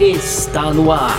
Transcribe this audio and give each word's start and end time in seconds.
está 0.00 0.72
no 0.72 0.90
ar. 0.90 1.18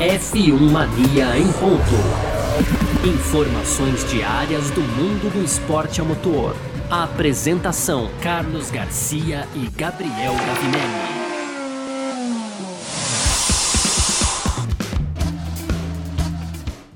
F1 0.00 0.58
Mania 0.58 1.38
em 1.38 1.52
ponto. 1.52 3.06
Informações 3.06 4.04
diárias 4.10 4.68
do 4.72 4.80
mundo 4.80 5.32
do 5.32 5.44
esporte 5.44 6.00
a 6.00 6.04
motor. 6.04 6.56
A 6.90 7.04
apresentação: 7.04 8.10
Carlos 8.20 8.72
Garcia 8.72 9.46
e 9.54 9.68
Gabriel 9.78 10.34
Gavinelli. 10.34 11.26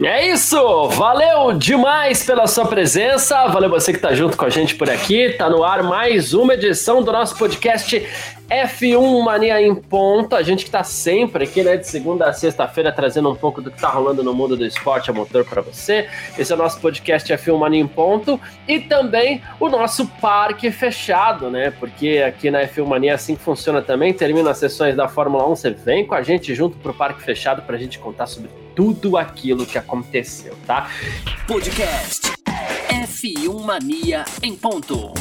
É 0.02 0.32
isso! 0.32 0.88
Valeu 0.88 1.52
demais 1.52 2.24
pela 2.24 2.46
sua 2.46 2.64
presença, 2.64 3.46
valeu 3.48 3.68
você 3.68 3.92
que 3.92 3.98
está 3.98 4.14
junto 4.14 4.34
com 4.34 4.46
a 4.46 4.48
gente 4.48 4.74
por 4.74 4.88
aqui. 4.88 5.34
Tá 5.38 5.50
no 5.50 5.62
ar 5.62 5.82
mais 5.82 6.32
uma 6.32 6.54
edição 6.54 7.02
do 7.02 7.12
nosso 7.12 7.36
podcast 7.36 8.02
F1 8.50 9.22
Mania 9.22 9.62
em 9.62 9.74
Ponto. 9.74 10.34
A 10.34 10.42
gente 10.42 10.64
que 10.64 10.68
está 10.68 10.82
sempre 10.82 11.44
aqui, 11.44 11.62
né, 11.62 11.76
de 11.76 11.86
segunda 11.86 12.26
a 12.26 12.32
sexta-feira, 12.32 12.90
trazendo 12.90 13.30
um 13.30 13.36
pouco 13.36 13.62
do 13.62 13.70
que 13.70 13.76
está 13.76 13.88
rolando 13.88 14.24
no 14.24 14.34
mundo 14.34 14.56
do 14.56 14.66
esporte 14.66 15.08
a 15.10 15.14
motor 15.14 15.44
para 15.44 15.62
você. 15.62 16.08
Esse 16.36 16.50
é 16.50 16.54
o 16.54 16.58
nosso 16.58 16.80
podcast 16.80 17.32
F1 17.32 17.56
Mania 17.56 17.80
em 17.80 17.86
Ponto 17.86 18.40
e 18.66 18.80
também 18.80 19.40
o 19.60 19.68
nosso 19.68 20.06
parque 20.20 20.70
fechado, 20.72 21.48
né? 21.48 21.70
Porque 21.70 22.24
aqui 22.26 22.50
na 22.50 22.62
F1 22.66 22.86
Mania 22.86 23.14
assim 23.14 23.36
funciona 23.36 23.80
também. 23.80 24.12
Termina 24.12 24.50
as 24.50 24.58
sessões 24.58 24.96
da 24.96 25.06
Fórmula 25.06 25.48
1, 25.48 25.56
você 25.56 25.70
vem 25.70 26.04
com 26.04 26.14
a 26.14 26.22
gente 26.22 26.52
junto 26.54 26.76
pro 26.78 26.92
parque 26.92 27.22
fechado 27.22 27.62
para 27.62 27.76
a 27.76 27.78
gente 27.78 27.98
contar 27.98 28.26
sobre 28.26 28.50
tudo 28.74 29.16
aquilo 29.16 29.64
que 29.64 29.78
aconteceu, 29.78 30.56
tá? 30.66 30.90
Podcast 31.46 32.32
F1 32.88 33.60
Mania 33.62 34.24
em 34.42 34.56
ponto. 34.56 35.12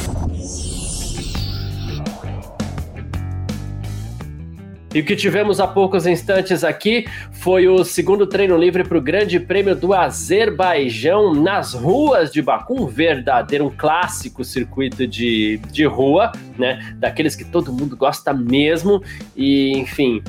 E 4.94 5.02
o 5.02 5.06
que 5.06 5.16
tivemos 5.16 5.60
há 5.60 5.68
poucos 5.68 6.08
instantes 6.08 6.64
aqui 6.64 7.06
foi 7.32 7.68
o 7.68 7.84
segundo 7.84 8.26
treino 8.26 8.58
livre 8.58 8.84
para 8.84 8.98
o 8.98 9.02
Grande 9.02 9.40
Prêmio 9.40 9.76
do 9.76 9.94
Azerbaijão 9.94 11.36
nas 11.36 11.76
ruas 11.76 12.32
de 12.32 12.42
Baku, 12.42 12.84
um 12.84 12.88
verdadeiro, 12.88 13.68
um 13.68 13.70
clássico 13.70 14.44
circuito 14.44 15.06
de, 15.06 15.58
de 15.72 15.86
rua, 15.86 16.32
né? 16.58 16.96
Daqueles 16.98 17.36
que 17.36 17.46
todo 17.46 17.72
mundo 17.72 17.96
gosta 17.96 18.34
mesmo. 18.34 19.04
E, 19.38 19.78
enfim, 19.78 20.24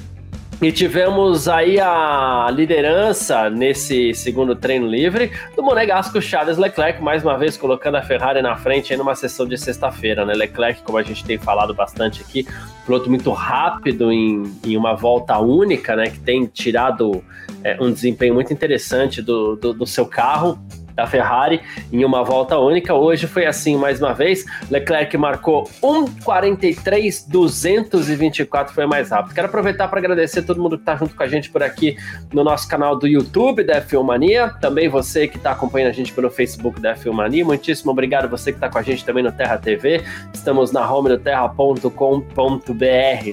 e 0.63 0.71
tivemos 0.71 1.49
aí 1.49 1.81
a 1.81 2.47
liderança 2.53 3.49
nesse 3.49 4.13
segundo 4.13 4.55
treino 4.55 4.87
livre 4.87 5.33
do 5.57 5.63
monegasco 5.63 6.21
Charles 6.21 6.59
Leclerc, 6.59 7.03
mais 7.03 7.23
uma 7.23 7.39
vez 7.39 7.57
colocando 7.57 7.97
a 7.97 8.03
Ferrari 8.03 8.43
na 8.43 8.55
frente 8.57 8.93
aí 8.93 8.99
numa 8.99 9.15
sessão 9.15 9.47
de 9.47 9.57
sexta-feira, 9.57 10.27
né? 10.27 10.35
Leclerc, 10.35 10.83
como 10.83 10.99
a 10.99 11.03
gente 11.03 11.25
tem 11.25 11.39
falado 11.39 11.73
bastante 11.73 12.21
aqui, 12.21 12.47
piloto 12.85 13.09
muito 13.09 13.31
rápido 13.31 14.13
em, 14.13 14.55
em 14.63 14.77
uma 14.77 14.95
volta 14.95 15.39
única, 15.39 15.97
né? 15.97 16.11
Que 16.11 16.21
tem 16.21 16.45
tirado 16.45 17.25
é, 17.65 17.79
um 17.81 17.91
desempenho 17.91 18.35
muito 18.35 18.53
interessante 18.53 19.23
do, 19.23 19.57
do, 19.57 19.73
do 19.73 19.87
seu 19.87 20.05
carro 20.05 20.59
da 21.01 21.07
Ferrari 21.07 21.63
em 21.91 22.05
uma 22.05 22.23
volta 22.23 22.59
única. 22.59 22.93
Hoje 22.95 23.27
foi 23.27 23.47
assim 23.47 23.75
mais 23.77 23.99
uma 24.01 24.13
vez. 24.13 24.45
Leclerc 24.71 25.17
marcou 25.17 25.65
1:43.224, 25.83 28.69
foi 28.69 28.85
mais 28.87 29.09
rápido. 29.11 29.35
Quero 29.35 29.47
aproveitar 29.47 29.89
para 29.89 29.99
agradecer 29.99 30.43
todo 30.43 30.61
mundo 30.61 30.77
que 30.77 30.83
está 30.83 30.95
junto 30.97 31.17
com 31.17 31.23
a 31.23 31.27
gente 31.27 31.49
por 31.51 31.63
aqui 31.63 31.97
no 32.33 32.45
nosso 32.45 32.69
canal 32.69 32.99
do 32.99 33.07
YouTube 33.07 33.65
da 33.65 33.81
F1 33.81 34.03
Mania. 34.03 34.51
Também 34.61 34.91
você 34.91 35.27
que 35.27 35.39
está 35.39 35.53
acompanhando 35.53 35.89
a 35.89 35.95
gente 35.95 36.13
pelo 36.13 36.31
Facebook 36.31 36.79
da 36.81 36.95
F1 36.95 37.13
Mania. 37.13 37.43
Muitíssimo 37.45 37.93
obrigado 37.93 38.29
você 38.29 38.53
que 38.53 38.59
está 38.59 38.69
com 38.69 38.77
a 38.77 38.83
gente 38.83 39.03
também 39.03 39.25
no 39.25 39.33
Terra 39.33 39.57
TV. 39.57 40.05
Estamos 40.35 40.71
na 40.71 40.87
home 40.91 41.09
do 41.09 41.17
terra.com.br, 41.19 41.91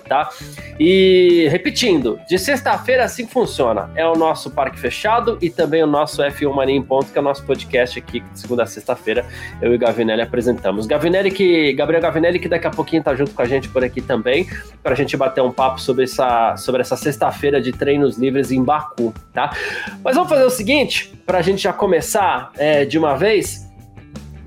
tá? 0.07 0.29
E 0.79 1.49
repetindo, 1.49 2.17
de 2.29 2.39
sexta-feira 2.39 3.03
assim 3.03 3.27
funciona. 3.27 3.89
É 3.93 4.07
o 4.07 4.15
nosso 4.15 4.49
parque 4.51 4.79
fechado 4.79 5.37
e 5.41 5.49
também 5.49 5.83
o 5.83 5.87
nosso 5.87 6.21
F1 6.21 6.53
Mania 6.53 6.75
em 6.75 6.81
ponto, 6.81 7.11
que 7.11 7.17
é 7.17 7.21
o 7.21 7.23
nosso 7.23 7.43
aqui, 7.65 8.19
de 8.19 8.39
segunda 8.39 8.63
a 8.63 8.65
sexta-feira, 8.65 9.25
eu 9.61 9.73
e 9.73 9.77
Gavinelli 9.77 10.21
apresentamos. 10.21 10.85
Gavinelli 10.85 11.31
que, 11.31 11.73
Gabriel 11.73 12.01
Gavinelli, 12.01 12.39
que 12.39 12.47
daqui 12.47 12.67
a 12.67 12.71
pouquinho 12.71 13.03
tá 13.03 13.15
junto 13.15 13.31
com 13.31 13.41
a 13.41 13.45
gente 13.45 13.69
por 13.69 13.83
aqui 13.83 14.01
também, 14.01 14.47
para 14.83 14.93
a 14.93 14.95
gente 14.95 15.15
bater 15.17 15.41
um 15.41 15.51
papo 15.51 15.81
sobre 15.81 16.03
essa, 16.03 16.55
sobre 16.57 16.81
essa 16.81 16.95
sexta-feira 16.95 17.61
de 17.61 17.71
treinos 17.71 18.17
livres 18.17 18.51
em 18.51 18.63
Baku, 18.63 19.13
tá? 19.33 19.55
Mas 20.03 20.15
vamos 20.15 20.29
fazer 20.29 20.43
o 20.43 20.49
seguinte, 20.49 21.13
para 21.25 21.39
a 21.39 21.41
gente 21.41 21.63
já 21.63 21.73
começar 21.73 22.51
é, 22.57 22.85
de 22.85 22.97
uma 22.97 23.15
vez. 23.15 23.66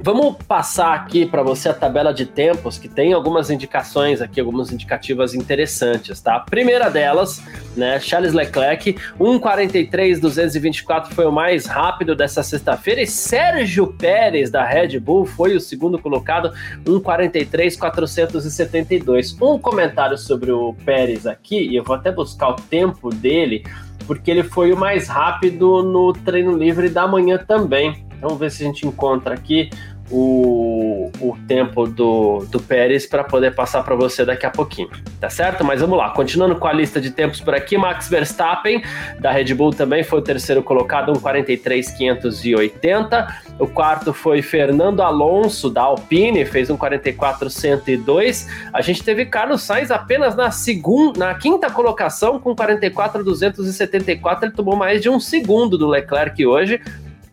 Vamos 0.02 0.36
passar 0.48 0.94
aqui 0.94 1.26
para 1.26 1.42
você 1.42 1.68
a 1.68 1.74
tabela 1.74 2.14
de 2.14 2.24
tempos, 2.24 2.78
que 2.78 2.88
tem 2.88 3.12
algumas 3.12 3.50
indicações 3.50 4.22
aqui, 4.22 4.40
algumas 4.40 4.72
indicativas 4.72 5.34
interessantes, 5.34 6.18
tá? 6.22 6.36
A 6.36 6.40
primeira 6.40 6.88
delas, 6.88 7.42
né, 7.76 8.00
Charles 8.00 8.32
Leclerc, 8.32 8.96
1:43.224 9.18 11.12
foi 11.12 11.26
o 11.26 11.32
mais 11.32 11.66
rápido 11.66 12.16
dessa 12.16 12.42
sexta-feira 12.42 13.02
e 13.02 13.06
Sérgio 13.06 13.88
Pérez 13.88 14.50
da 14.50 14.64
Red 14.64 14.98
Bull 14.98 15.26
foi 15.26 15.54
o 15.54 15.60
segundo 15.60 15.98
colocado, 15.98 16.50
1:43.472. 16.86 19.36
Um 19.38 19.58
comentário 19.58 20.16
sobre 20.16 20.50
o 20.50 20.74
Pérez 20.82 21.26
aqui, 21.26 21.60
e 21.60 21.76
eu 21.76 21.84
vou 21.84 21.94
até 21.94 22.10
buscar 22.10 22.48
o 22.48 22.56
tempo 22.56 23.14
dele, 23.14 23.66
porque 24.06 24.30
ele 24.30 24.44
foi 24.44 24.72
o 24.72 24.78
mais 24.78 25.08
rápido 25.08 25.82
no 25.82 26.14
treino 26.14 26.56
livre 26.56 26.88
da 26.88 27.06
manhã 27.06 27.36
também. 27.36 28.08
Vamos 28.20 28.38
ver 28.38 28.50
se 28.50 28.62
a 28.62 28.66
gente 28.66 28.86
encontra 28.86 29.34
aqui 29.34 29.70
o, 30.10 31.10
o 31.20 31.36
tempo 31.46 31.86
do, 31.86 32.44
do 32.50 32.60
Pérez 32.60 33.06
para 33.06 33.24
poder 33.24 33.54
passar 33.54 33.82
para 33.82 33.94
você 33.94 34.24
daqui 34.24 34.44
a 34.44 34.50
pouquinho, 34.50 34.90
tá 35.20 35.30
certo? 35.30 35.64
Mas 35.64 35.80
vamos 35.80 35.96
lá, 35.96 36.10
continuando 36.10 36.56
com 36.56 36.66
a 36.66 36.72
lista 36.72 37.00
de 37.00 37.10
tempos 37.10 37.40
por 37.40 37.54
aqui, 37.54 37.78
Max 37.78 38.08
Verstappen 38.08 38.82
da 39.18 39.30
Red 39.30 39.54
Bull 39.54 39.70
também 39.70 40.02
foi 40.02 40.18
o 40.18 40.22
terceiro 40.22 40.62
colocado, 40.62 41.12
1:43.580. 41.12 43.34
O 43.58 43.66
quarto 43.66 44.12
foi 44.12 44.42
Fernando 44.42 45.02
Alonso 45.02 45.70
da 45.70 45.82
Alpine, 45.82 46.44
fez 46.44 46.68
1:44.102. 46.68 48.48
A 48.72 48.80
gente 48.80 49.02
teve 49.02 49.26
Carlos 49.26 49.62
Sainz 49.62 49.90
apenas 49.90 50.34
na 50.34 50.50
segunda, 50.50 51.18
na 51.18 51.34
quinta 51.34 51.70
colocação 51.70 52.38
com 52.38 52.54
44.274, 52.54 54.44
ele 54.44 54.52
tomou 54.52 54.76
mais 54.76 55.02
de 55.02 55.08
um 55.08 55.20
segundo 55.20 55.76
do 55.76 55.86
Leclerc 55.86 56.44
hoje. 56.44 56.80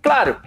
Claro, 0.02 0.38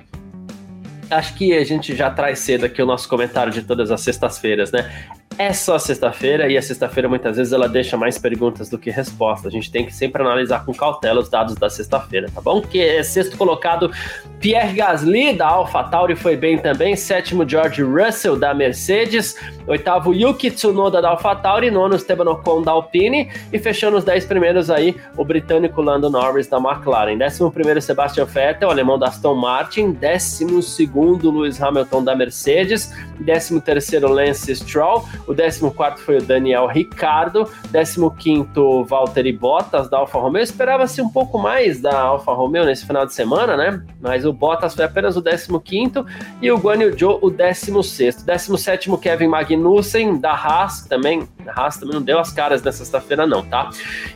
acho 1.11 1.35
que 1.35 1.53
a 1.57 1.65
gente 1.65 1.95
já 1.95 2.11
traz 2.11 2.39
cedo 2.39 2.65
aqui 2.67 2.83
o 2.83 2.87
nosso 2.87 3.09
comentário 3.09 3.53
de 3.53 3.63
todas 3.63 3.91
as 3.91 4.01
sextas-feiras, 4.01 4.71
né? 4.73 4.91
É 5.41 5.55
só 5.55 5.79
sexta-feira 5.79 6.51
e 6.51 6.59
a 6.59 6.61
sexta-feira 6.61 7.09
muitas 7.09 7.39
vezes 7.39 7.55
ela 7.55 7.67
deixa 7.67 7.97
mais 7.97 8.19
perguntas 8.19 8.69
do 8.69 8.77
que 8.77 8.91
respostas. 8.91 9.47
A 9.47 9.51
gente 9.51 9.73
tem 9.73 9.87
que 9.87 9.95
sempre 9.95 10.21
analisar 10.21 10.67
com 10.67 10.75
cautela 10.75 11.19
os 11.19 11.31
dados 11.31 11.55
da 11.55 11.71
sexta-feira, 11.71 12.29
tá 12.31 12.43
bom? 12.43 12.61
Que 12.61 12.79
é 12.83 13.03
sexto 13.03 13.39
colocado 13.39 13.91
Pierre 14.39 14.75
Gasly 14.75 15.33
da 15.33 15.49
AlphaTauri 15.49 16.15
foi 16.15 16.37
bem 16.37 16.59
também, 16.59 16.95
sétimo 16.95 17.49
George 17.49 17.83
Russell 17.83 18.39
da 18.39 18.53
Mercedes, 18.53 19.35
oitavo 19.67 20.13
Yuki 20.13 20.51
Tsunoda 20.51 21.01
da 21.01 21.09
AlphaTauri, 21.09 21.71
nono 21.71 21.97
Esteban 21.97 22.31
Ocon 22.31 22.61
da 22.61 22.73
Alpine. 22.73 23.31
E 23.51 23.59
fechando 23.59 23.97
os 23.97 24.05
dez 24.05 24.27
primeiros 24.27 24.69
aí 24.69 24.95
o 25.17 25.25
britânico 25.25 25.81
Lando 25.81 26.11
Norris 26.11 26.49
da 26.49 26.59
McLaren. 26.59 27.17
Décimo 27.17 27.51
primeiro 27.51 27.81
Sebastian 27.81 28.27
Vettel, 28.27 28.69
o 28.69 28.73
alemão 28.73 28.99
da 28.99 29.07
Aston 29.07 29.37
Martin, 29.37 29.93
décimo 29.93 30.63
segundo 30.63 31.31
Lewis 31.31 31.63
Hamilton 31.63 32.05
da 32.05 32.15
Mercedes, 32.15 32.93
décimo 33.21 33.59
terceiro 33.59 34.07
Lance 34.07 34.55
Stroll, 34.55 35.09
o 35.31 35.71
14 35.71 36.03
foi 36.03 36.19
o 36.19 36.23
Daniel 36.23 36.67
Ricardo. 36.67 37.49
15 37.73 38.49
Valtteri 38.87 39.33
Bottas 39.33 39.89
da 39.89 39.99
Alfa 39.99 40.19
Romeo. 40.19 40.43
Esperava-se 40.43 41.01
um 41.01 41.09
pouco 41.09 41.39
mais 41.39 41.81
da 41.81 41.99
Alfa 41.99 42.33
Romeo 42.33 42.65
nesse 42.65 42.85
final 42.85 43.07
de 43.07 43.15
semana, 43.15 43.57
né? 43.57 43.83
Mas 44.01 44.25
o 44.25 44.33
Bottas 44.33 44.75
foi 44.75 44.85
apenas 44.85 45.17
o 45.17 45.23
15 45.23 46.05
e 46.43 46.51
o 46.51 46.59
Guan 46.59 46.77
Yu 46.77 46.99
Zhou 46.99 47.19
o 47.23 47.31
16. 47.31 48.25
17 48.25 48.91
Kevin 48.99 49.29
Magnussen 49.29 50.19
da 50.19 50.33
Haas 50.33 50.87
também. 50.87 51.29
A 51.47 51.61
Haas 51.61 51.79
também 51.79 51.95
não 51.95 52.03
deu 52.03 52.19
as 52.19 52.33
caras 52.33 52.63
nessa 52.63 52.79
sexta-feira, 52.79 53.27
não, 53.27 53.45
tá? 53.45 53.71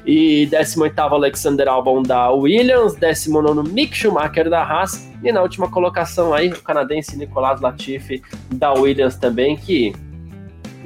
E 0.05 0.47
18 0.47 1.01
Alexander 1.01 1.69
Albon 1.69 2.03
da 2.03 2.31
Williams. 2.31 2.95
19 2.95 3.71
Mick 3.71 3.97
Schumacher 3.97 4.51
da 4.51 4.63
Haas. 4.63 5.09
E 5.23 5.33
na 5.33 5.41
última 5.41 5.71
colocação 5.71 6.35
aí, 6.35 6.49
o 6.49 6.61
canadense 6.61 7.17
Nicolas 7.17 7.61
Latifi 7.61 8.23
da 8.53 8.73
Williams 8.75 9.17
também, 9.17 9.57
que 9.57 9.95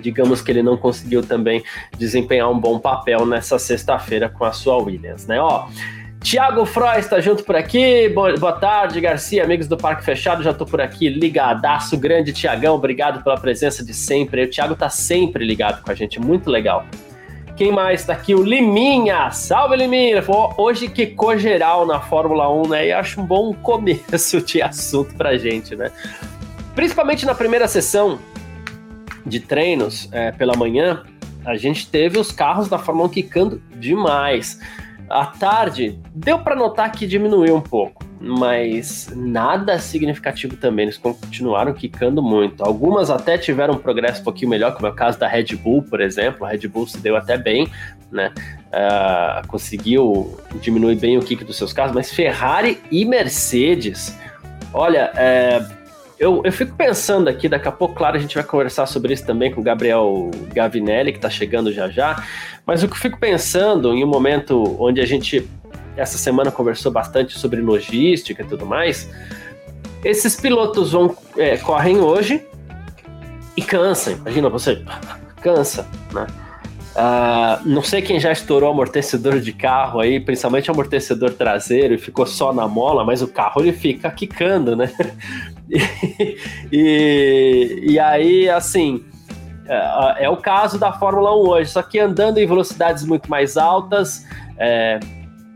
digamos 0.00 0.40
que 0.40 0.50
ele 0.50 0.62
não 0.62 0.76
conseguiu 0.76 1.22
também 1.22 1.62
desempenhar 1.98 2.50
um 2.50 2.58
bom 2.58 2.78
papel 2.78 3.26
nessa 3.26 3.58
sexta-feira 3.58 4.28
com 4.28 4.44
a 4.44 4.52
sua 4.52 4.76
Williams, 4.76 5.26
né? 5.26 5.40
Ó, 5.40 5.66
Tiago 6.20 6.66
Froy 6.66 6.98
está 6.98 7.20
junto 7.20 7.44
por 7.44 7.56
aqui. 7.56 8.08
Boa 8.08 8.52
tarde, 8.52 9.00
Garcia, 9.00 9.44
amigos 9.44 9.68
do 9.68 9.76
Parque 9.76 10.04
Fechado. 10.04 10.42
Já 10.42 10.50
estou 10.50 10.66
por 10.66 10.80
aqui, 10.80 11.08
ligadaço, 11.08 11.96
grande 11.96 12.32
Tiagão. 12.32 12.74
Obrigado 12.74 13.22
pela 13.22 13.38
presença 13.38 13.84
de 13.84 13.94
sempre. 13.94 14.44
O 14.44 14.50
Tiago 14.50 14.74
está 14.74 14.90
sempre 14.90 15.44
ligado 15.44 15.82
com 15.82 15.90
a 15.90 15.94
gente, 15.94 16.20
muito 16.20 16.50
legal. 16.50 16.84
Quem 17.56 17.72
mais 17.72 18.00
está 18.00 18.12
aqui? 18.12 18.34
O 18.34 18.42
Liminha. 18.42 19.30
Salve, 19.30 19.76
Liminha. 19.76 20.22
Hoje 20.56 20.88
quicou 20.88 21.36
geral 21.38 21.86
na 21.86 22.00
Fórmula 22.00 22.48
1, 22.52 22.68
né? 22.68 22.86
E 22.86 22.92
acho 22.92 23.20
um 23.20 23.24
bom 23.24 23.52
começo 23.54 24.40
de 24.42 24.60
assunto 24.62 25.14
pra 25.14 25.36
gente, 25.36 25.74
né? 25.74 25.90
Principalmente 26.74 27.26
na 27.26 27.34
primeira 27.34 27.66
sessão, 27.66 28.18
de 29.28 29.40
treinos 29.40 30.08
é, 30.12 30.32
pela 30.32 30.56
manhã, 30.56 31.04
a 31.44 31.56
gente 31.56 31.88
teve 31.88 32.18
os 32.18 32.32
carros 32.32 32.68
da 32.68 32.78
Fórmula 32.78 33.08
1 33.08 33.10
quicando 33.10 33.62
demais. 33.76 34.60
À 35.08 35.24
tarde, 35.24 35.98
deu 36.14 36.38
para 36.40 36.54
notar 36.54 36.92
que 36.92 37.06
diminuiu 37.06 37.56
um 37.56 37.60
pouco, 37.62 38.04
mas 38.20 39.10
nada 39.16 39.78
significativo 39.78 40.56
também. 40.56 40.84
Eles 40.84 40.98
continuaram 40.98 41.72
quicando 41.72 42.22
muito. 42.22 42.62
Algumas 42.62 43.08
até 43.08 43.38
tiveram 43.38 43.74
um 43.74 43.78
progresso 43.78 44.20
um 44.20 44.24
pouquinho 44.24 44.50
melhor, 44.50 44.74
como 44.74 44.86
é 44.86 44.90
o 44.90 44.94
caso 44.94 45.18
da 45.18 45.26
Red 45.26 45.56
Bull, 45.56 45.82
por 45.82 46.02
exemplo. 46.02 46.44
A 46.44 46.50
Red 46.50 46.68
Bull 46.68 46.86
se 46.86 46.98
deu 46.98 47.16
até 47.16 47.38
bem, 47.38 47.70
né? 48.12 48.32
Uh, 48.66 49.46
conseguiu 49.48 50.38
diminuir 50.60 50.96
bem 50.96 51.16
o 51.16 51.22
kick 51.22 51.42
dos 51.42 51.56
seus 51.56 51.72
carros, 51.72 51.94
mas 51.94 52.12
Ferrari 52.12 52.78
e 52.90 53.06
Mercedes, 53.06 54.14
olha, 54.74 55.10
é, 55.16 55.66
eu, 56.18 56.42
eu 56.44 56.52
fico 56.52 56.74
pensando 56.74 57.28
aqui, 57.28 57.48
daqui 57.48 57.68
a 57.68 57.72
pouco, 57.72 57.94
claro, 57.94 58.16
a 58.16 58.20
gente 58.20 58.34
vai 58.34 58.44
conversar 58.44 58.86
sobre 58.86 59.14
isso 59.14 59.24
também 59.24 59.52
com 59.52 59.60
o 59.60 59.64
Gabriel 59.64 60.30
Gavinelli, 60.52 61.12
que 61.12 61.18
está 61.18 61.30
chegando 61.30 61.72
já 61.72 61.88
já, 61.88 62.24
mas 62.66 62.82
o 62.82 62.88
que 62.88 62.94
eu 62.94 62.98
fico 62.98 63.18
pensando 63.18 63.92
em 63.94 64.02
um 64.02 64.08
momento 64.08 64.76
onde 64.80 65.00
a 65.00 65.06
gente, 65.06 65.48
essa 65.96 66.18
semana, 66.18 66.50
conversou 66.50 66.90
bastante 66.90 67.38
sobre 67.38 67.60
logística 67.60 68.42
e 68.42 68.46
tudo 68.46 68.66
mais, 68.66 69.08
esses 70.04 70.36
pilotos 70.36 70.92
vão 70.92 71.16
é, 71.36 71.56
correm 71.56 72.00
hoje 72.00 72.44
e 73.56 73.62
cansam, 73.62 74.14
imagina 74.14 74.48
você, 74.48 74.82
cansa, 75.40 75.86
né? 76.12 76.26
Uh, 76.98 77.62
não 77.64 77.80
sei 77.80 78.02
quem 78.02 78.18
já 78.18 78.32
estourou 78.32 78.72
amortecedor 78.72 79.38
de 79.38 79.52
carro 79.52 80.00
aí, 80.00 80.18
principalmente 80.18 80.68
amortecedor 80.68 81.32
traseiro, 81.32 81.94
e 81.94 81.98
ficou 81.98 82.26
só 82.26 82.52
na 82.52 82.66
mola, 82.66 83.04
mas 83.04 83.22
o 83.22 83.28
carro 83.28 83.60
ele 83.60 83.72
fica 83.72 84.10
quicando, 84.10 84.74
né? 84.74 84.90
e, 86.72 87.84
e 87.90 88.00
aí, 88.00 88.50
assim, 88.50 89.04
é, 89.68 90.24
é, 90.24 90.28
o 90.28 90.36
caso 90.36 90.76
da 90.76 90.92
Fórmula 90.92 91.32
1 91.36 91.48
hoje, 91.48 91.70
só 91.70 91.82
que 91.82 92.00
andando 92.00 92.38
em 92.38 92.46
velocidades 92.46 93.04
muito 93.04 93.30
mais 93.30 93.56
altas, 93.56 94.26
é, 94.58 94.98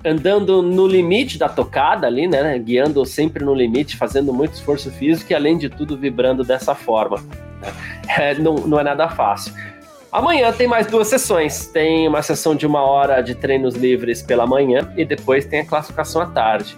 andando 0.04 0.62
no 0.62 0.86
limite 0.86 1.38
da 1.38 1.48
tocada 1.48 2.06
ali, 2.06 2.28
né? 2.28 2.56
Guiando 2.60 3.04
sempre 3.04 3.44
no 3.44 3.52
limite, 3.52 3.96
fazendo 3.96 4.32
muito 4.32 4.52
esforço 4.52 4.92
físico 4.92 5.32
e, 5.32 5.34
além 5.34 5.58
de 5.58 5.68
tudo, 5.68 5.96
vibrando 5.96 6.44
dessa 6.44 6.72
forma. 6.72 7.18
É, 8.16 8.34
não, 8.34 8.54
não 8.54 8.78
é 8.78 8.84
nada 8.84 9.08
fácil. 9.08 9.52
Amanhã 10.12 10.52
tem 10.52 10.66
mais 10.66 10.86
duas 10.86 11.08
sessões. 11.08 11.66
Tem 11.68 12.06
uma 12.06 12.20
sessão 12.20 12.54
de 12.54 12.66
uma 12.66 12.82
hora 12.82 13.22
de 13.22 13.34
treinos 13.34 13.74
livres 13.74 14.20
pela 14.20 14.46
manhã 14.46 14.92
e 14.94 15.06
depois 15.06 15.46
tem 15.46 15.60
a 15.60 15.64
classificação 15.64 16.20
à 16.20 16.26
tarde. 16.26 16.76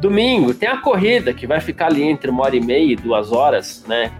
Domingo 0.00 0.54
tem 0.54 0.66
a 0.66 0.78
corrida 0.78 1.34
que 1.34 1.46
vai 1.46 1.60
ficar 1.60 1.88
ali 1.88 2.02
entre 2.02 2.30
uma 2.30 2.44
hora 2.44 2.56
e 2.56 2.60
meia 2.60 2.92
e 2.92 2.96
duas 2.96 3.30
horas, 3.30 3.84
né? 3.86 4.10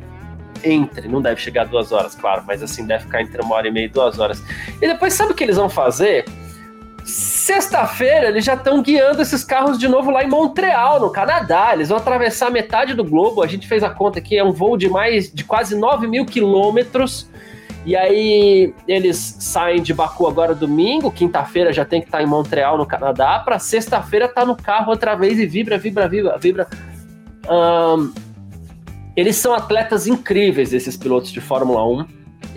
Entre, 0.62 1.08
não 1.08 1.22
deve 1.22 1.40
chegar 1.40 1.62
a 1.62 1.64
duas 1.64 1.92
horas, 1.92 2.14
claro, 2.14 2.44
mas 2.46 2.62
assim 2.62 2.86
deve 2.86 3.04
ficar 3.04 3.22
entre 3.22 3.40
uma 3.40 3.54
hora 3.54 3.68
e 3.68 3.70
meia 3.70 3.86
e 3.86 3.88
duas 3.88 4.18
horas. 4.18 4.42
E 4.82 4.86
depois 4.86 5.14
sabe 5.14 5.32
o 5.32 5.34
que 5.34 5.44
eles 5.44 5.56
vão 5.56 5.70
fazer? 5.70 6.26
Sexta-feira 7.04 8.28
eles 8.28 8.44
já 8.44 8.54
estão 8.54 8.82
guiando 8.82 9.22
esses 9.22 9.44
carros 9.44 9.78
de 9.78 9.88
novo 9.88 10.10
lá 10.10 10.22
em 10.22 10.28
Montreal, 10.28 11.00
no 11.00 11.10
Canadá. 11.10 11.70
Eles 11.72 11.88
vão 11.88 11.96
atravessar 11.96 12.50
metade 12.50 12.92
do 12.92 13.04
globo. 13.04 13.42
A 13.42 13.46
gente 13.46 13.66
fez 13.66 13.82
a 13.82 13.88
conta 13.88 14.18
aqui, 14.18 14.36
é 14.36 14.44
um 14.44 14.52
voo 14.52 14.76
de 14.76 14.90
mais 14.90 15.32
de 15.32 15.42
quase 15.42 15.74
9 15.74 16.06
mil 16.06 16.26
quilômetros 16.26 17.30
e 17.86 17.94
aí 17.94 18.74
eles 18.88 19.36
saem 19.38 19.80
de 19.80 19.94
Baku 19.94 20.26
agora 20.26 20.56
domingo, 20.56 21.08
quinta-feira 21.08 21.72
já 21.72 21.84
tem 21.84 22.00
que 22.00 22.08
estar 22.08 22.18
tá 22.18 22.24
em 22.24 22.26
Montreal, 22.26 22.76
no 22.76 22.84
Canadá, 22.84 23.38
para 23.38 23.60
sexta-feira 23.60 24.26
tá 24.26 24.44
no 24.44 24.56
carro 24.56 24.90
outra 24.90 25.14
vez 25.14 25.38
e 25.38 25.46
vibra, 25.46 25.78
vibra, 25.78 26.08
vibra, 26.08 26.36
vibra. 26.36 26.68
Um, 27.48 28.12
eles 29.14 29.36
são 29.36 29.54
atletas 29.54 30.08
incríveis, 30.08 30.72
esses 30.72 30.96
pilotos 30.96 31.30
de 31.30 31.40
Fórmula 31.40 31.86
1, 31.86 32.06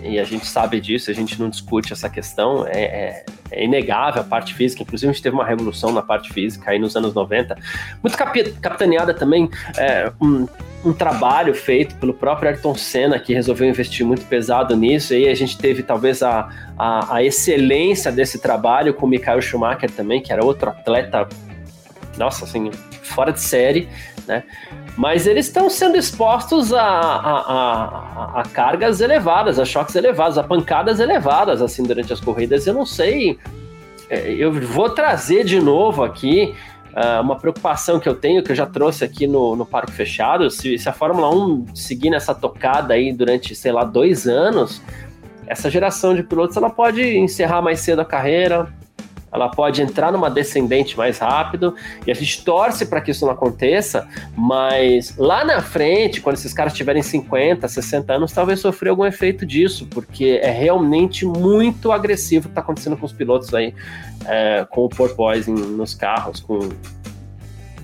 e 0.04 0.18
a 0.18 0.24
gente 0.24 0.46
sabe 0.46 0.80
disso, 0.80 1.10
a 1.10 1.14
gente 1.14 1.38
não 1.40 1.48
discute 1.48 1.92
essa 1.92 2.08
questão, 2.08 2.66
é, 2.66 2.80
é, 2.80 3.24
é 3.50 3.64
inegável 3.64 4.22
a 4.22 4.24
parte 4.24 4.54
física, 4.54 4.82
inclusive 4.82 5.10
a 5.10 5.12
gente 5.12 5.22
teve 5.22 5.34
uma 5.34 5.44
revolução 5.44 5.92
na 5.92 6.02
parte 6.02 6.32
física 6.32 6.70
aí 6.70 6.78
nos 6.78 6.96
anos 6.96 7.14
90, 7.14 7.56
muito 8.02 8.16
capitaneada 8.16 9.14
também, 9.14 9.48
é, 9.76 10.12
um, 10.20 10.46
um 10.84 10.92
trabalho 10.92 11.54
feito 11.54 11.94
pelo 11.96 12.14
próprio 12.14 12.48
Ayrton 12.48 12.74
Senna, 12.74 13.18
que 13.18 13.34
resolveu 13.34 13.68
investir 13.68 14.04
muito 14.04 14.24
pesado 14.26 14.76
nisso, 14.76 15.14
e 15.14 15.28
a 15.28 15.34
gente 15.34 15.58
teve 15.58 15.82
talvez 15.82 16.22
a, 16.22 16.48
a, 16.78 17.16
a 17.16 17.22
excelência 17.22 18.10
desse 18.10 18.38
trabalho 18.38 18.94
com 18.94 19.06
o 19.06 19.08
Michael 19.08 19.42
Schumacher 19.42 19.90
também, 19.90 20.20
que 20.20 20.32
era 20.32 20.44
outro 20.44 20.70
atleta, 20.70 21.28
nossa, 22.16 22.44
assim, 22.44 22.70
fora 23.02 23.32
de 23.32 23.40
série, 23.40 23.88
né? 24.30 24.44
Mas 24.96 25.26
eles 25.26 25.46
estão 25.46 25.68
sendo 25.68 25.96
expostos 25.96 26.72
a, 26.72 26.80
a, 26.80 27.40
a, 27.40 28.40
a, 28.40 28.42
cargas 28.44 29.00
elevadas, 29.00 29.58
a 29.58 29.64
choques 29.64 29.96
elevados, 29.96 30.38
a 30.38 30.44
pancadas 30.44 31.00
elevadas, 31.00 31.60
assim, 31.60 31.82
durante 31.82 32.12
as 32.12 32.20
corridas. 32.20 32.64
Eu 32.64 32.74
não 32.74 32.86
sei, 32.86 33.36
é, 34.08 34.30
eu 34.32 34.52
vou 34.52 34.88
trazer 34.90 35.44
de 35.44 35.60
novo 35.60 36.04
aqui 36.04 36.54
Uh, 36.90 37.22
uma 37.22 37.38
preocupação 37.38 38.00
que 38.00 38.08
eu 38.08 38.16
tenho, 38.16 38.42
que 38.42 38.50
eu 38.50 38.56
já 38.56 38.66
trouxe 38.66 39.04
aqui 39.04 39.24
no, 39.24 39.54
no 39.54 39.64
Parque 39.64 39.92
Fechado, 39.92 40.50
se, 40.50 40.76
se, 40.76 40.88
a 40.88 40.92
Fórmula 40.92 41.32
1 41.32 41.66
seguir 41.72 42.10
nessa 42.10 42.34
tocada 42.34 42.94
aí 42.94 43.12
durante, 43.12 43.54
sei 43.54 43.70
lá, 43.70 43.84
dois 43.84 44.26
anos, 44.26 44.82
essa 45.46 45.70
geração 45.70 46.16
de 46.16 46.24
pilotos 46.24 46.56
ela 46.56 46.68
pode 46.68 47.16
encerrar 47.16 47.62
mais 47.62 47.78
cedo 47.78 48.00
a 48.00 48.04
carreira, 48.04 48.74
ela 49.32 49.48
pode 49.48 49.80
entrar 49.82 50.10
numa 50.12 50.30
descendente 50.30 50.96
mais 50.96 51.18
rápido, 51.18 51.74
e 52.06 52.10
a 52.10 52.14
gente 52.14 52.44
torce 52.44 52.86
para 52.86 53.00
que 53.00 53.10
isso 53.10 53.24
não 53.24 53.32
aconteça, 53.32 54.08
mas 54.36 55.16
lá 55.16 55.44
na 55.44 55.60
frente, 55.60 56.20
quando 56.20 56.36
esses 56.36 56.52
caras 56.52 56.72
tiverem 56.72 57.02
50, 57.02 57.66
60 57.66 58.12
anos, 58.12 58.32
talvez 58.32 58.60
sofrer 58.60 58.90
algum 58.90 59.04
efeito 59.04 59.46
disso, 59.46 59.86
porque 59.86 60.40
é 60.42 60.50
realmente 60.50 61.24
muito 61.24 61.92
agressivo 61.92 62.46
o 62.46 62.48
que 62.48 62.52
está 62.52 62.60
acontecendo 62.60 62.96
com 62.96 63.06
os 63.06 63.12
pilotos 63.12 63.54
aí 63.54 63.74
é, 64.26 64.66
com 64.68 64.84
o 64.84 64.88
porpoising 64.88 65.54
nos 65.54 65.94
carros, 65.94 66.40
com 66.40 66.68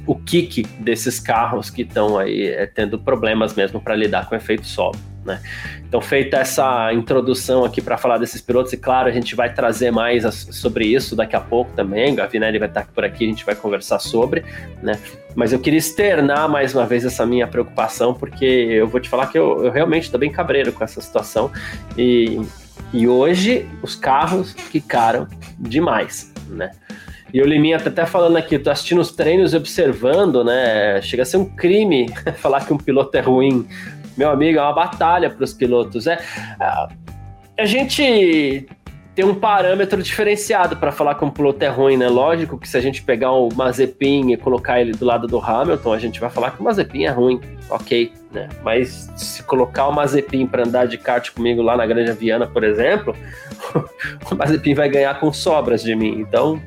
o 0.07 0.15
kick 0.15 0.63
desses 0.81 1.19
carros 1.19 1.69
que 1.69 1.83
estão 1.83 2.19
aí 2.19 2.47
é, 2.47 2.67
tendo 2.67 2.99
problemas 2.99 3.55
mesmo 3.55 3.81
para 3.81 3.95
lidar 3.95 4.29
com 4.29 4.35
o 4.35 4.39
efeito 4.39 4.67
solo. 4.67 4.97
Né? 5.27 5.41
Então, 5.89 6.01
feita 6.01 6.39
essa 6.39 6.93
introdução 6.93 7.65
aqui 7.65 7.83
para 7.83 7.99
falar 7.99 8.19
desses 8.19 8.41
pilotos, 8.41 8.73
e 8.73 8.77
claro, 8.77 9.09
a 9.09 9.13
gente 9.13 9.35
vai 9.35 9.53
trazer 9.53 9.91
mais 9.91 10.25
sobre 10.53 10.87
isso 10.87 11.17
daqui 11.17 11.35
a 11.35 11.41
pouco 11.41 11.73
também. 11.73 12.15
Gavinelli 12.15 12.59
vai 12.59 12.69
estar 12.69 12.87
por 12.87 13.05
aqui, 13.05 13.25
a 13.25 13.29
gente 13.29 13.45
vai 13.45 13.55
conversar 13.55 13.99
sobre, 13.99 14.45
né? 14.83 14.99
Mas 15.35 15.53
eu 15.53 15.59
queria 15.59 15.79
externar 15.79 16.49
mais 16.49 16.75
uma 16.75 16.87
vez 16.87 17.05
essa 17.05 17.27
minha 17.27 17.47
preocupação, 17.47 18.15
porque 18.15 18.45
eu 18.45 18.87
vou 18.87 19.01
te 19.01 19.09
falar 19.09 19.27
que 19.27 19.37
eu, 19.37 19.65
eu 19.65 19.71
realmente 19.71 20.05
estou 20.05 20.19
bem 20.19 20.31
cabreiro 20.31 20.73
com 20.73 20.83
essa 20.83 21.01
situação. 21.01 21.51
E 21.99 22.41
e 22.93 23.07
hoje 23.09 23.69
os 23.83 23.95
carros 23.95 24.53
ficaram 24.53 25.27
demais, 25.59 26.33
né? 26.49 26.71
E 27.35 27.43
o 27.43 27.45
Liminha 27.45 27.79
tá 27.79 27.91
até 27.91 28.07
falando 28.07 28.37
aqui, 28.37 28.59
tô 28.59 28.71
assistindo 28.71 29.01
os 29.01 29.11
treinos 29.11 29.53
e 29.53 29.57
observando, 29.57 30.45
né? 30.45 31.03
Chega 31.03 31.25
a 31.25 31.27
ser 31.27 31.37
um 31.37 31.45
crime 31.45 32.09
falar 32.39 32.65
que 32.65 32.73
um 32.73 32.79
piloto 32.79 33.17
é 33.17 33.21
ruim. 33.21 33.67
Meu 34.17 34.31
amigo, 34.31 34.59
é 34.59 34.63
uma 34.63 34.73
batalha 34.73 35.31
para 35.31 35.45
os 35.45 35.53
pilotos. 35.53 36.07
É, 36.07 36.19
a 37.59 37.65
gente 37.65 38.67
tem 39.17 39.25
um 39.25 39.35
parâmetro 39.35 40.03
diferenciado 40.03 40.77
para 40.77 40.93
falar 40.93 41.15
que 41.15 41.25
um 41.25 41.31
piloto 41.31 41.65
é 41.65 41.69
ruim, 41.69 41.97
né? 41.97 42.07
Lógico 42.07 42.59
que 42.59 42.69
se 42.69 42.77
a 42.77 42.81
gente 42.83 43.03
pegar 43.03 43.33
o 43.33 43.49
Mazepin 43.55 44.33
e 44.33 44.37
colocar 44.37 44.79
ele 44.79 44.93
do 44.93 45.07
lado 45.07 45.27
do 45.27 45.39
Hamilton, 45.39 45.93
a 45.95 45.99
gente 45.99 46.21
vai 46.21 46.29
falar 46.29 46.51
que 46.51 46.61
o 46.61 46.63
Mazepin 46.63 47.05
é 47.05 47.11
ruim, 47.11 47.41
ok, 47.71 48.13
né? 48.31 48.47
Mas 48.63 49.11
se 49.17 49.43
colocar 49.43 49.89
o 49.89 49.93
Mazepin 49.93 50.47
para 50.47 50.65
andar 50.65 50.87
de 50.87 50.99
kart 50.99 51.31
comigo 51.31 51.63
lá 51.63 51.79
na 51.79 51.87
Granja 51.87 52.13
Viana, 52.13 52.47
por 52.47 52.63
exemplo, 52.63 53.17
o 54.31 54.35
Mazepin 54.35 54.75
vai 54.75 54.91
ganhar 54.91 55.19
com 55.19 55.33
sobras 55.33 55.83
de 55.83 55.97
mim. 55.97 56.21
Então, 56.21 56.61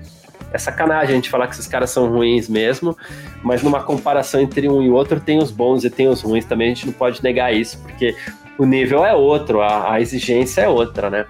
é 0.52 0.58
sacanagem 0.58 1.12
a 1.12 1.16
gente 1.16 1.30
falar 1.30 1.48
que 1.48 1.54
esses 1.54 1.68
caras 1.68 1.90
são 1.90 2.10
ruins 2.10 2.50
mesmo, 2.50 2.98
mas 3.44 3.64
numa 3.64 3.84
comparação 3.84 4.42
entre 4.42 4.68
um 4.68 4.82
e 4.82 4.90
outro, 4.90 5.20
tem 5.20 5.38
os 5.38 5.52
bons 5.52 5.84
e 5.84 5.90
tem 5.90 6.08
os 6.08 6.22
ruins 6.22 6.46
também, 6.46 6.72
a 6.72 6.74
gente 6.74 6.88
não 6.88 6.94
pode 6.94 7.24
negar 7.24 7.54
isso, 7.54 7.82
porque 7.84 8.16
o 8.58 8.66
nível 8.66 9.06
é 9.06 9.14
outro, 9.14 9.62
a, 9.62 9.94
a 9.94 10.02
exigência 10.02 10.62
é 10.62 10.68
outra, 10.68 11.10
né? 11.10 11.26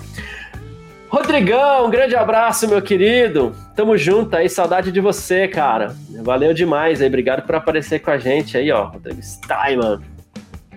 Rodrigão, 1.10 1.88
um 1.88 1.90
grande 1.90 2.16
abraço, 2.16 2.68
meu 2.68 2.84
querido. 2.84 3.56
Tamo 3.76 3.98
junto 3.98 4.36
aí, 4.36 4.48
saudade 4.48 4.92
de 4.92 5.02
você, 5.02 5.48
cara. 5.48 5.96
Valeu 6.22 6.54
demais 6.54 7.02
aí, 7.02 7.08
obrigado 7.08 7.46
por 7.46 7.56
aparecer 7.56 8.00
com 8.00 8.12
a 8.12 8.20
gente 8.20 8.56
aí, 8.56 8.72
ó. 8.72 8.86
Rodrigo 8.86 9.22
Steinman. 9.22 10.00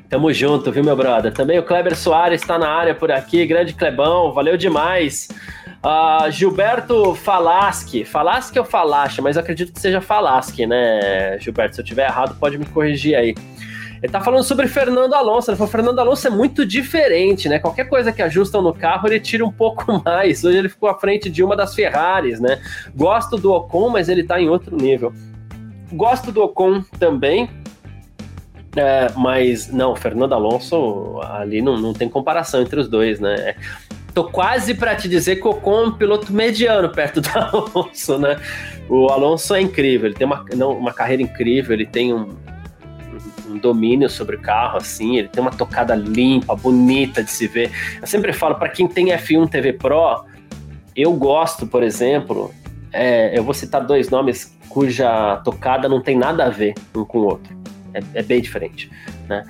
Tamo 0.09 0.33
junto, 0.33 0.73
viu, 0.73 0.83
meu 0.83 0.97
brother? 0.97 1.33
Também 1.33 1.59
o 1.59 1.63
Kleber 1.63 1.95
Soares 1.97 2.41
está 2.41 2.59
na 2.59 2.69
área 2.69 2.95
por 2.95 3.11
aqui, 3.11 3.45
grande 3.45 3.75
Clebão, 3.75 4.33
valeu 4.33 4.57
demais. 4.57 5.29
Uh, 5.85 6.31
Gilberto 6.31 7.15
Falaschi, 7.17 8.05
Falaschi 8.05 8.57
ou 8.57 8.65
Falache, 8.65 9.21
mas 9.21 9.35
eu 9.35 9.43
acredito 9.43 9.73
que 9.73 9.81
seja 9.81 10.01
Falaschi, 10.01 10.65
né, 10.65 11.37
Gilberto? 11.41 11.75
Se 11.75 11.81
eu 11.81 11.85
tiver 11.85 12.07
errado, 12.07 12.37
pode 12.39 12.57
me 12.57 12.65
corrigir 12.67 13.17
aí. 13.17 13.35
Ele 14.03 14.11
tá 14.11 14.21
falando 14.21 14.43
sobre 14.43 14.67
Fernando 14.67 15.15
Alonso. 15.15 15.51
Ele 15.51 15.57
falou: 15.57 15.71
Fernando 15.71 15.99
Alonso 15.99 16.27
é 16.27 16.31
muito 16.31 16.67
diferente, 16.67 17.49
né? 17.49 17.61
Qualquer 17.61 17.89
coisa 17.89 18.12
que 18.12 18.21
ajustam 18.21 18.61
no 18.61 18.75
carro, 18.75 19.07
ele 19.07 19.21
tira 19.21 19.45
um 19.45 19.53
pouco 19.53 19.85
mais. 20.05 20.45
Hoje 20.45 20.59
ele 20.59 20.69
ficou 20.69 20.89
à 20.89 20.99
frente 20.99 21.31
de 21.31 21.43
uma 21.43 21.57
das 21.57 21.75
Ferraris, 21.75 22.41
né? 22.41 22.61
Gosto 22.95 23.37
do 23.37 23.53
Ocon, 23.53 23.91
mas 23.91 24.09
ele 24.09 24.25
tá 24.25 24.41
em 24.41 24.49
outro 24.49 24.77
nível. 24.77 25.12
Gosto 25.93 26.33
do 26.33 26.43
Ocon 26.43 26.83
também, 26.99 27.49
é, 28.75 29.09
mas 29.17 29.71
não, 29.71 29.95
Fernando 29.95 30.33
Alonso 30.33 31.21
ali 31.23 31.61
não, 31.61 31.77
não 31.77 31.93
tem 31.93 32.09
comparação 32.09 32.62
entre 32.62 32.81
os 32.81 32.89
dois, 32.89 33.21
né? 33.21 33.55
Tô 34.14 34.25
quase 34.25 34.75
para 34.75 34.95
te 34.95 35.09
dizer 35.09 35.37
que 35.37 35.47
o 35.47 35.50
Ocon 35.50 35.85
é 35.85 35.87
um 35.88 35.92
piloto 35.92 36.33
mediano 36.33 36.88
perto 36.90 37.21
do 37.21 37.28
Alonso, 37.35 38.19
né? 38.19 38.37
O 38.88 39.09
Alonso 39.09 39.54
é 39.54 39.61
incrível, 39.61 40.09
ele 40.09 40.14
tem 40.14 40.26
uma, 40.26 40.45
não, 40.54 40.73
uma 40.73 40.92
carreira 40.92 41.23
incrível, 41.23 41.73
ele 41.73 41.87
tem 41.87 42.12
um, 42.12 42.28
um 43.49 43.59
domínio 43.59 44.09
sobre 44.11 44.37
o 44.37 44.40
carro, 44.40 44.76
assim, 44.76 45.19
ele 45.19 45.28
tem 45.28 45.40
uma 45.40 45.50
tocada 45.50 45.95
limpa, 45.95 46.54
bonita 46.54 47.23
de 47.23 47.31
se 47.31 47.47
ver. 47.47 47.71
Eu 48.00 48.07
sempre 48.07 48.33
falo, 48.33 48.57
para 48.57 48.69
quem 48.69 48.87
tem 48.87 49.07
F1 49.07 49.49
TV 49.49 49.73
Pro, 49.73 50.25
eu 50.95 51.12
gosto, 51.14 51.66
por 51.66 51.83
exemplo, 51.83 52.52
é, 52.92 53.37
eu 53.37 53.42
vou 53.42 53.54
citar 53.54 53.85
dois 53.85 54.11
nomes 54.11 54.57
cuja 54.69 55.37
tocada 55.45 55.88
não 55.88 56.00
tem 56.00 56.16
nada 56.16 56.47
a 56.47 56.49
ver 56.49 56.75
um 56.95 57.04
com 57.04 57.19
o 57.19 57.25
outro. 57.25 57.54
É, 57.95 58.00
é 58.14 58.23
bem 58.23 58.40
diferente, 58.40 58.90
né? 59.28 59.45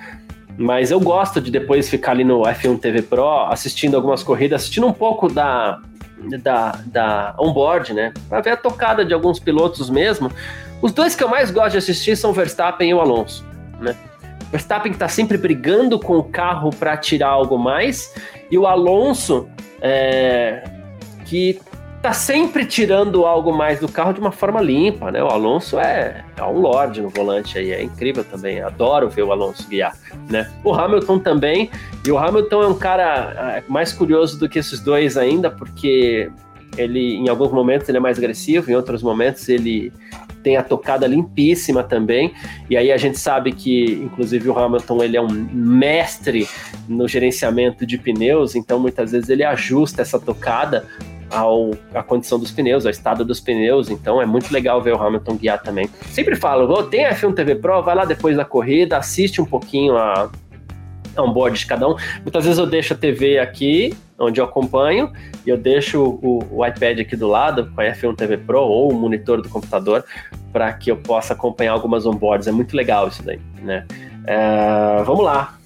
Mas 0.57 0.91
eu 0.91 1.01
gosto 1.01 1.41
de 1.41 1.51
depois 1.51 1.89
ficar 1.89 2.13
ali 2.13 2.25
no 2.25 2.43
F1 2.43 2.79
TV 2.79 3.03
Pro 3.03 3.47
assistindo 3.47 3.97
algumas 3.97 4.23
corridas, 4.23 4.63
assistindo 4.63 4.87
um 4.87 4.93
pouco 4.93 5.29
da, 5.33 5.81
da, 6.43 6.79
da 6.87 7.35
onboard, 7.39 7.93
né? 7.93 8.13
Pra 8.29 8.41
ver 8.41 8.51
a 8.51 8.57
tocada 8.57 9.05
de 9.05 9.15
alguns 9.15 9.39
pilotos 9.39 9.89
mesmo. 9.89 10.31
Os 10.81 10.93
dois 10.93 11.15
que 11.15 11.23
eu 11.23 11.29
mais 11.29 11.51
gosto 11.51 11.73
de 11.73 11.79
assistir 11.79 12.17
são 12.17 12.31
o 12.31 12.35
Verstappen 12.35 12.91
e 12.91 12.95
o 12.95 13.01
Alonso, 13.01 13.45
né? 13.81 13.97
Verstappen 14.51 14.93
está 14.93 15.09
sempre 15.09 15.39
brigando 15.39 15.99
com 15.99 16.19
o 16.19 16.25
carro 16.25 16.71
para 16.71 16.97
tirar 16.97 17.29
algo 17.29 17.57
mais, 17.57 18.15
e 18.51 18.59
o 18.59 18.67
Alonso 18.67 19.49
é, 19.81 20.63
que 21.25 21.59
tá 22.03 22.13
sempre 22.13 22.67
tirando 22.67 23.25
algo 23.25 23.57
mais 23.57 23.79
do 23.79 23.89
carro 23.89 24.13
de 24.13 24.19
uma 24.19 24.33
forma 24.33 24.61
limpa, 24.61 25.13
né? 25.13 25.23
O 25.23 25.29
Alonso 25.29 25.79
é, 25.79 26.25
é 26.37 26.43
um 26.43 26.59
lorde 26.59 27.01
no 27.01 27.09
volante 27.09 27.57
aí, 27.57 27.71
é 27.71 27.81
incrível 27.81 28.25
também. 28.25 28.61
Adoro 28.61 29.09
ver 29.09 29.23
o 29.23 29.31
Alonso 29.31 29.69
guiar, 29.69 29.97
né? 30.29 30.51
O 30.65 30.75
Hamilton 30.75 31.21
também, 31.21 31.71
e 32.05 32.11
o 32.11 32.19
Hamilton 32.19 32.63
é 32.65 32.67
um 32.67 32.77
cara 32.77 33.57
é, 33.57 33.63
mais 33.69 33.93
curioso 33.93 34.37
do 34.37 34.49
que 34.49 34.59
esses 34.59 34.81
dois 34.81 35.17
ainda, 35.17 35.49
porque 35.49 36.29
ele 36.77 37.15
em 37.17 37.29
alguns 37.29 37.53
momentos 37.53 37.89
ele 37.89 37.99
é 37.99 38.01
mais 38.01 38.19
agressivo, 38.19 38.69
em 38.71 38.75
outros 38.75 39.03
momentos 39.03 39.49
ele 39.49 39.93
tem 40.43 40.57
a 40.57 40.63
tocada 40.65 41.07
limpíssima 41.07 41.85
também. 41.85 42.35
E 42.69 42.77
aí 42.77 42.91
a 42.91 42.97
gente 42.97 43.17
sabe 43.17 43.53
que, 43.53 43.93
inclusive, 44.03 44.49
o 44.49 44.59
Hamilton 44.59 45.05
ele 45.05 45.17
é 45.17 45.23
um 45.23 45.29
mestre 45.31 46.49
no 46.89 47.07
gerenciamento 47.07 47.87
de 47.87 47.97
pneus, 47.97 48.57
então 48.57 48.81
muitas 48.81 49.13
vezes 49.13 49.29
ele 49.29 49.45
ajusta 49.45 50.03
essa 50.03 50.19
tocada 50.19 50.85
ao, 51.33 51.73
à 51.95 52.03
condição 52.03 52.39
dos 52.39 52.51
pneus, 52.51 52.85
ao 52.85 52.91
estado 52.91 53.25
dos 53.25 53.41
pneus, 53.41 53.91
então 53.91 54.21
é 54.21 54.27
muito 54.27 54.53
legal 54.53 54.81
ver 54.81 54.95
o 54.95 55.03
Hamilton 55.03 55.37
guiar 55.37 55.62
também. 55.62 55.89
Sempre 56.11 56.37
falo, 56.37 56.73
oh, 56.73 56.83
tem 56.83 57.05
a 57.07 57.15
F1 57.15 57.35
TV 57.35 57.57
Pro, 57.57 57.83
vai 57.83 57.95
lá 57.95 58.05
depois 58.05 58.37
da 58.37 58.45
corrida, 58.45 58.99
assiste 58.99 59.41
um 59.41 59.45
pouquinho 59.45 59.97
a, 59.97 60.31
onboard 61.19 61.59
de 61.59 61.67
cada 61.67 61.89
um. 61.89 61.97
Muitas 62.23 62.45
vezes 62.45 62.59
eu 62.59 62.67
deixo 62.67 62.95
a 62.95 62.97
TV 62.97 63.39
aqui, 63.39 63.97
onde 64.19 64.41
eu 64.41 64.45
acompanho, 64.45 65.12
e 65.45 65.51
eu 65.51 65.57
deixo 65.57 66.01
o, 66.01 66.45
o 66.51 66.67
iPad 66.67 67.01
aqui 67.01 67.17
do 67.17 67.29
lado, 67.29 67.71
com 67.75 67.81
a 67.81 67.85
F1 67.85 68.17
TV 68.17 68.37
Pro, 68.39 68.61
ou 68.61 68.93
o 68.93 68.95
monitor 68.95 69.43
do 69.43 69.49
computador, 69.49 70.05
para 70.53 70.73
que 70.73 70.91
eu 70.91 70.97
possa 70.97 71.33
acompanhar 71.33 71.73
algumas 71.73 72.07
onboards. 72.07 72.47
É 72.47 72.53
muito 72.53 72.77
legal 72.77 73.09
isso 73.09 73.23
daí, 73.23 73.41
né? 73.62 73.87
É, 74.27 75.03
vamos 75.05 75.25
lá, 75.25 75.59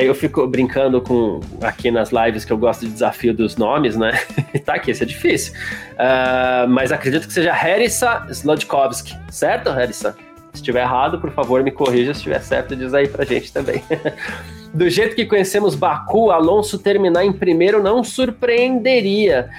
eu 0.00 0.14
fico 0.14 0.46
brincando 0.46 1.00
com 1.00 1.40
aqui 1.60 1.90
nas 1.90 2.10
lives 2.10 2.44
que 2.44 2.52
eu 2.52 2.58
gosto 2.58 2.86
de 2.86 2.92
desafio 2.92 3.34
dos 3.34 3.56
nomes, 3.56 3.96
né? 3.96 4.12
tá 4.64 4.74
aqui, 4.74 4.90
isso 4.90 5.02
é 5.02 5.06
difícil. 5.06 5.52
Uh, 5.92 6.68
mas 6.68 6.90
acredito 6.92 7.26
que 7.26 7.32
seja 7.32 7.52
Harissa 7.52 8.26
Slodkovski, 8.30 9.16
certo, 9.30 9.68
Harissa? 9.68 10.16
Se 10.52 10.62
estiver 10.62 10.80
errado, 10.80 11.20
por 11.20 11.30
favor, 11.32 11.62
me 11.62 11.70
corrija. 11.70 12.14
Se 12.14 12.20
estiver 12.20 12.40
certo, 12.40 12.74
diz 12.74 12.94
aí 12.94 13.06
pra 13.06 13.24
gente 13.24 13.52
também. 13.52 13.82
Do 14.72 14.88
jeito 14.88 15.14
que 15.14 15.26
conhecemos 15.26 15.74
Baku, 15.74 16.30
Alonso 16.30 16.78
terminar 16.78 17.24
em 17.24 17.32
primeiro 17.32 17.82
não 17.82 18.02
surpreenderia. 18.02 19.50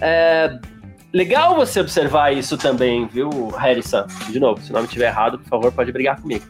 É, 0.00 0.58
legal 1.12 1.54
você 1.54 1.80
observar 1.80 2.32
isso 2.32 2.56
também, 2.56 3.06
viu, 3.06 3.48
Harrison? 3.48 4.06
De 4.30 4.40
novo, 4.40 4.60
se 4.62 4.70
o 4.70 4.74
nome 4.74 4.86
estiver 4.86 5.08
errado, 5.08 5.38
por 5.38 5.48
favor, 5.48 5.72
pode 5.72 5.92
brigar 5.92 6.20
comigo. 6.20 6.46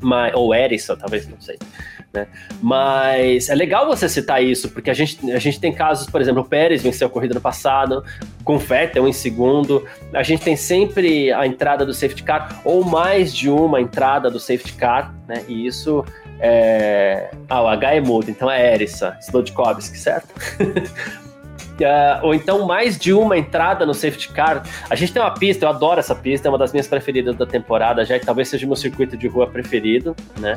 Mas, 0.00 0.34
ou 0.34 0.54
Erison, 0.54 0.96
talvez, 0.96 1.28
não 1.28 1.40
sei. 1.40 1.58
Né? 2.16 2.26
Mas 2.62 3.50
é 3.50 3.54
legal 3.54 3.86
você 3.86 4.08
citar 4.08 4.42
isso, 4.42 4.70
porque 4.70 4.88
a 4.88 4.94
gente, 4.94 5.30
a 5.32 5.38
gente 5.38 5.60
tem 5.60 5.70
casos, 5.70 6.08
por 6.08 6.18
exemplo, 6.18 6.40
o 6.40 6.44
Pérez 6.46 6.82
venceu 6.82 7.08
a 7.08 7.10
corrida 7.10 7.34
no 7.34 7.42
passado, 7.42 8.02
com 8.42 8.56
Vettel 8.56 9.06
em 9.06 9.12
segundo, 9.12 9.84
a 10.14 10.22
gente 10.22 10.42
tem 10.42 10.56
sempre 10.56 11.30
a 11.30 11.46
entrada 11.46 11.84
do 11.84 11.92
safety 11.92 12.22
car, 12.22 12.62
ou 12.64 12.82
mais 12.82 13.34
de 13.34 13.50
uma 13.50 13.82
entrada 13.82 14.30
do 14.30 14.40
safety 14.40 14.72
car, 14.72 15.14
né? 15.28 15.44
E 15.46 15.66
isso 15.66 16.02
é... 16.40 17.30
Ah, 17.50 17.62
o 17.62 17.68
H 17.68 17.94
é 17.96 18.00
mudo, 18.00 18.30
então 18.30 18.50
é 18.50 18.72
Erissa 18.72 19.18
Slodkovski, 19.20 19.98
certo? 19.98 20.32
Uh, 20.58 22.24
ou 22.24 22.34
então 22.34 22.66
mais 22.66 22.96
de 22.96 23.12
uma 23.12 23.36
entrada 23.36 23.84
no 23.84 23.92
safety 23.92 24.30
car. 24.30 24.62
A 24.88 24.94
gente 24.94 25.12
tem 25.12 25.20
uma 25.20 25.34
pista, 25.34 25.66
eu 25.66 25.68
adoro 25.68 26.00
essa 26.00 26.14
pista, 26.14 26.48
é 26.48 26.50
uma 26.50 26.56
das 26.56 26.72
minhas 26.72 26.88
preferidas 26.88 27.36
da 27.36 27.44
temporada, 27.44 28.06
já 28.06 28.18
que 28.18 28.24
talvez 28.24 28.48
seja 28.48 28.64
o 28.64 28.68
meu 28.68 28.76
circuito 28.76 29.18
de 29.18 29.28
rua 29.28 29.46
preferido, 29.46 30.16
né? 30.38 30.54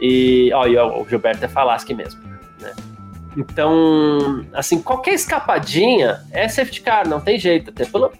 E, 0.00 0.50
ó, 0.54 0.66
e 0.66 0.78
o 0.78 1.06
Gilberto 1.08 1.44
é 1.44 1.48
Falaschi 1.48 1.94
mesmo, 1.94 2.20
né? 2.60 2.72
Então, 3.36 4.44
assim, 4.52 4.82
qualquer 4.82 5.14
escapadinha 5.14 6.20
é 6.32 6.48
safety 6.48 6.80
car, 6.80 7.06
não 7.06 7.20
tem 7.20 7.38
jeito, 7.38 7.70
até 7.70 7.84
pelo, 7.84 8.12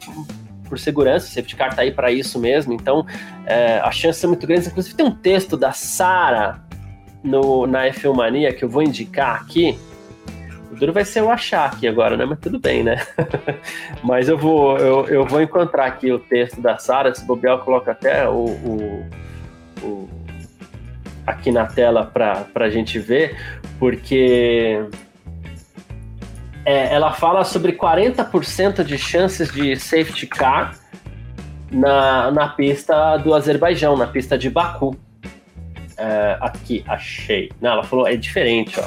por 0.69 0.79
segurança, 0.79 1.27
o 1.27 1.29
safety 1.29 1.57
car 1.57 1.75
tá 1.75 1.83
aí 1.83 1.91
para 1.91 2.13
isso 2.13 2.39
mesmo, 2.39 2.73
então 2.73 3.05
é, 3.45 3.81
as 3.83 3.97
chances 3.97 4.21
são 4.21 4.31
muito 4.31 4.47
grandes. 4.47 4.69
Inclusive, 4.69 4.95
tem 4.95 5.05
um 5.05 5.15
texto 5.15 5.57
da 5.57 5.73
Sara 5.73 6.63
na 7.25 7.87
F1 7.89 8.15
Mania 8.15 8.53
que 8.53 8.65
eu 8.65 8.69
vou 8.69 8.83
indicar 8.83 9.41
aqui. 9.41 9.77
O 10.71 10.77
duro 10.77 10.93
vai 10.93 11.05
ser 11.05 11.21
eu 11.21 11.31
achar 11.31 11.67
aqui 11.67 11.89
agora, 11.89 12.17
né? 12.17 12.25
Mas 12.25 12.39
tudo 12.39 12.61
bem, 12.61 12.85
né? 12.85 13.05
Mas 14.05 14.29
eu 14.29 14.39
vou, 14.39 14.79
eu, 14.79 15.07
eu 15.09 15.27
vou 15.27 15.43
encontrar 15.43 15.87
aqui 15.87 16.13
o 16.13 16.21
texto 16.21 16.61
da 16.61 16.79
Sara. 16.79 17.13
Se 17.13 17.25
bobear, 17.25 17.59
eu 17.59 17.65
coloco 17.65 17.91
até 17.91 18.29
o, 18.29 18.45
o, 18.45 19.07
o 19.83 20.09
aqui 21.27 21.51
na 21.51 21.67
tela 21.67 22.05
para 22.05 22.47
a 22.55 22.71
gente 22.71 22.99
ver, 22.99 23.37
porque 23.79 24.85
é, 26.65 26.95
ela 26.95 27.13
fala 27.13 27.45
sobre 27.45 27.73
40% 27.73 28.85
de 28.85 28.99
chances 28.99 29.53
de 29.53 29.77
safety 29.77 30.27
car 30.27 30.75
na, 31.71 32.31
na 32.31 32.49
pista 32.49 33.17
do 33.19 33.35
Azerbaijão, 33.35 33.97
na 33.97 34.07
pista 34.07 34.37
de 34.37 34.51
Baku. 34.51 34.97
É, 35.97 36.39
aqui, 36.41 36.85
achei. 36.87 37.51
Não, 37.61 37.73
ela 37.73 37.85
falou, 37.85 38.07
é 38.07 38.17
diferente, 38.17 38.79
ó. 38.81 38.85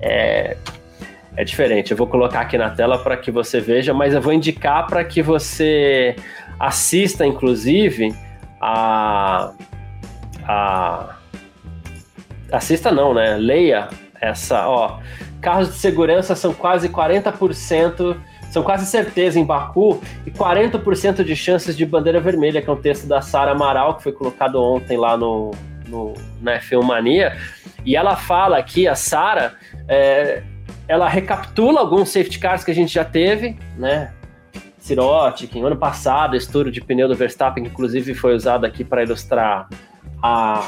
É, 0.00 0.56
é 1.36 1.44
diferente. 1.44 1.90
Eu 1.90 1.96
vou 1.96 2.06
colocar 2.06 2.40
aqui 2.40 2.58
na 2.58 2.70
tela 2.70 2.98
para 2.98 3.16
que 3.16 3.30
você 3.30 3.60
veja, 3.60 3.94
mas 3.94 4.14
eu 4.14 4.20
vou 4.20 4.32
indicar 4.32 4.86
para 4.86 5.04
que 5.04 5.22
você 5.22 6.16
assista, 6.58 7.26
inclusive, 7.26 8.14
a, 8.60 9.52
a 10.44 11.16
assista 12.52 12.90
não, 12.90 13.14
né? 13.14 13.36
Leia 13.36 13.88
essa, 14.20 14.68
ó. 14.68 14.98
Carros 15.40 15.68
de 15.68 15.74
segurança 15.74 16.34
são 16.34 16.52
quase 16.52 16.88
40%, 16.88 18.16
são 18.50 18.62
quase 18.62 18.84
certeza 18.84 19.38
em 19.38 19.44
Baku 19.44 20.02
e 20.26 20.30
40% 20.30 21.24
de 21.24 21.34
chances 21.34 21.76
de 21.76 21.86
bandeira 21.86 22.20
vermelha, 22.20 22.60
que 22.60 22.68
é 22.68 22.72
um 22.72 22.80
texto 22.80 23.06
da 23.06 23.22
Sara 23.22 23.52
Amaral, 23.52 23.96
que 23.96 24.02
foi 24.02 24.12
colocado 24.12 24.62
ontem 24.62 24.96
lá 24.96 25.16
no, 25.16 25.52
no, 25.88 26.14
na 26.40 26.58
F1 26.58 26.82
Mania. 26.82 27.36
E 27.84 27.96
ela 27.96 28.16
fala 28.16 28.58
aqui, 28.58 28.86
a 28.86 28.94
Sara, 28.94 29.54
é, 29.88 30.42
ela 30.86 31.08
recapitula 31.08 31.80
alguns 31.80 32.10
safety 32.10 32.38
cars 32.38 32.62
que 32.62 32.70
a 32.70 32.74
gente 32.74 32.92
já 32.92 33.04
teve, 33.04 33.56
né? 33.78 34.12
Sirotic, 34.78 35.58
ano 35.58 35.76
passado, 35.76 36.36
estouro 36.36 36.70
de 36.70 36.80
pneu 36.80 37.06
do 37.06 37.14
Verstappen, 37.14 37.64
que 37.64 37.70
inclusive 37.70 38.14
foi 38.14 38.34
usado 38.34 38.64
aqui 38.64 38.82
para 38.82 39.02
ilustrar 39.02 39.68
a 40.22 40.66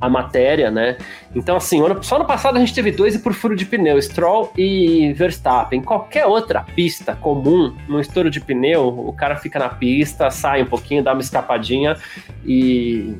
a 0.00 0.08
matéria, 0.08 0.70
né? 0.70 0.96
Então, 1.34 1.56
assim, 1.56 1.80
só 2.00 2.18
no 2.18 2.24
passado 2.24 2.56
a 2.56 2.60
gente 2.60 2.74
teve 2.74 2.90
dois 2.90 3.14
e 3.14 3.18
por 3.18 3.34
furo 3.34 3.54
de 3.54 3.66
pneu, 3.66 4.00
Stroll 4.00 4.50
e 4.56 5.12
Verstappen. 5.12 5.82
Qualquer 5.82 6.24
outra 6.26 6.62
pista 6.62 7.14
comum, 7.14 7.76
no 7.86 8.00
estouro 8.00 8.30
de 8.30 8.40
pneu, 8.40 8.88
o 8.88 9.12
cara 9.12 9.36
fica 9.36 9.58
na 9.58 9.68
pista, 9.68 10.30
sai 10.30 10.62
um 10.62 10.66
pouquinho, 10.66 11.02
dá 11.02 11.12
uma 11.12 11.20
escapadinha 11.20 11.96
e 12.44 13.18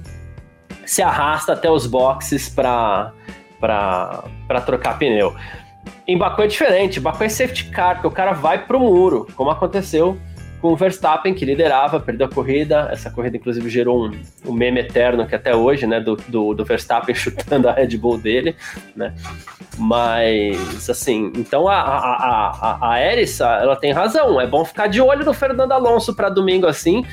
se 0.86 1.02
arrasta 1.02 1.52
até 1.52 1.70
os 1.70 1.86
boxes 1.86 2.48
para 2.48 3.12
trocar 4.64 4.98
pneu. 4.98 5.34
Em 6.08 6.16
Baku 6.16 6.42
é 6.42 6.46
diferente, 6.46 6.98
Baku 6.98 7.24
é 7.24 7.28
safety 7.28 7.66
car, 7.66 7.96
porque 7.96 8.08
o 8.08 8.10
cara 8.10 8.32
vai 8.32 8.66
pro 8.66 8.80
muro, 8.80 9.26
como 9.36 9.50
aconteceu 9.50 10.18
com 10.60 10.72
o 10.72 10.76
Verstappen, 10.76 11.34
que 11.34 11.44
liderava, 11.44 11.98
perdeu 11.98 12.26
a 12.26 12.30
corrida. 12.30 12.88
Essa 12.92 13.10
corrida, 13.10 13.36
inclusive, 13.36 13.68
gerou 13.68 14.06
um, 14.06 14.20
um 14.46 14.52
meme 14.52 14.80
eterno 14.80 15.26
que 15.26 15.34
até 15.34 15.54
hoje, 15.54 15.86
né, 15.86 16.00
do, 16.00 16.16
do, 16.28 16.54
do, 16.54 16.64
Verstappen 16.64 17.14
chutando 17.16 17.68
a 17.68 17.72
Red 17.72 17.96
Bull 17.96 18.18
dele, 18.18 18.54
né? 18.94 19.14
Mas, 19.78 20.90
assim, 20.90 21.32
então 21.36 21.66
a, 21.66 21.80
a, 21.80 22.78
a, 22.80 22.92
a 22.92 23.04
Erissa, 23.04 23.46
ela 23.46 23.76
tem 23.76 23.92
razão. 23.92 24.40
É 24.40 24.46
bom 24.46 24.64
ficar 24.64 24.86
de 24.88 25.00
olho 25.00 25.24
no 25.24 25.32
Fernando 25.32 25.72
Alonso 25.72 26.14
para 26.14 26.28
domingo, 26.28 26.66
assim, 26.66 27.04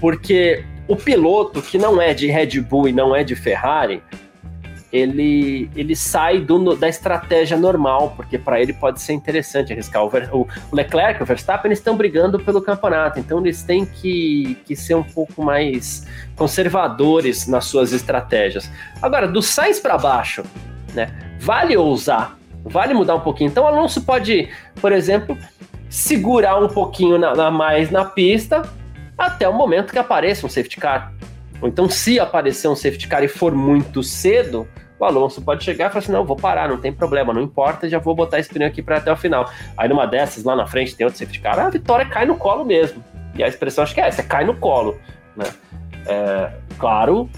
porque 0.00 0.64
o 0.88 0.96
piloto 0.96 1.62
que 1.62 1.78
não 1.78 2.00
é 2.00 2.14
de 2.14 2.26
Red 2.26 2.60
Bull 2.60 2.88
e 2.88 2.92
não 2.92 3.14
é 3.14 3.22
de 3.22 3.36
Ferrari, 3.36 4.02
ele, 4.92 5.70
ele 5.74 5.96
sai 5.96 6.40
do, 6.40 6.74
da 6.76 6.88
estratégia 6.88 7.56
normal, 7.56 8.14
porque 8.16 8.38
para 8.38 8.60
ele 8.60 8.72
pode 8.72 9.00
ser 9.00 9.12
interessante 9.12 9.72
arriscar. 9.72 10.04
O, 10.04 10.10
o, 10.40 10.48
Leclerc, 10.72 11.22
o 11.22 11.26
Verstappen, 11.26 11.68
eles 11.68 11.78
estão 11.78 11.96
brigando 11.96 12.38
pelo 12.38 12.62
campeonato, 12.62 13.18
então 13.18 13.40
eles 13.40 13.62
têm 13.62 13.84
que, 13.84 14.56
que 14.64 14.76
ser 14.76 14.94
um 14.94 15.02
pouco 15.02 15.42
mais 15.42 16.06
conservadores 16.36 17.46
nas 17.46 17.64
suas 17.64 17.92
estratégias. 17.92 18.70
Agora, 19.02 19.26
do 19.26 19.42
Sainz 19.42 19.80
para 19.80 19.98
baixo, 19.98 20.42
né, 20.94 21.12
vale 21.40 21.76
ousar, 21.76 22.36
vale 22.64 22.94
mudar 22.94 23.16
um 23.16 23.20
pouquinho. 23.20 23.50
Então, 23.50 23.64
o 23.64 23.66
Alonso 23.66 24.02
pode, 24.02 24.48
por 24.80 24.92
exemplo, 24.92 25.36
segurar 25.88 26.62
um 26.62 26.68
pouquinho 26.68 27.18
na, 27.18 27.34
na 27.34 27.50
mais 27.50 27.90
na 27.90 28.04
pista 28.04 28.62
até 29.16 29.48
o 29.48 29.52
momento 29.52 29.92
que 29.92 29.98
apareça 29.98 30.46
um 30.46 30.48
safety 30.48 30.76
car. 30.76 31.12
Ou 31.60 31.68
então, 31.68 31.88
se 31.88 32.20
aparecer 32.20 32.68
um 32.68 32.76
safety 32.76 33.08
car 33.08 33.22
e 33.22 33.28
for 33.28 33.54
muito 33.54 34.02
cedo, 34.02 34.68
o 34.98 35.04
Alonso 35.04 35.42
pode 35.42 35.64
chegar 35.64 35.86
e 35.86 35.88
falar 35.90 35.98
assim: 36.00 36.12
não, 36.12 36.24
vou 36.24 36.36
parar, 36.36 36.68
não 36.68 36.78
tem 36.78 36.92
problema, 36.92 37.32
não 37.32 37.42
importa, 37.42 37.88
já 37.88 37.98
vou 37.98 38.14
botar 38.14 38.38
esse 38.38 38.48
pneu 38.48 38.68
aqui 38.68 38.82
para 38.82 38.98
até 38.98 39.12
o 39.12 39.16
final. 39.16 39.50
Aí 39.76 39.88
numa 39.88 40.06
dessas, 40.06 40.44
lá 40.44 40.56
na 40.56 40.66
frente, 40.66 40.94
tem 40.94 41.04
outro 41.04 41.18
safety 41.18 41.40
car, 41.40 41.58
a 41.58 41.70
vitória 41.70 42.06
cai 42.06 42.26
no 42.26 42.36
colo 42.36 42.64
mesmo. 42.64 43.02
E 43.34 43.42
a 43.42 43.48
expressão 43.48 43.84
acho 43.84 43.94
que 43.94 44.00
é 44.00 44.06
essa: 44.06 44.22
cai 44.22 44.44
no 44.44 44.54
colo. 44.56 44.98
Né? 45.36 45.46
É, 46.06 46.50
claro, 46.78 47.28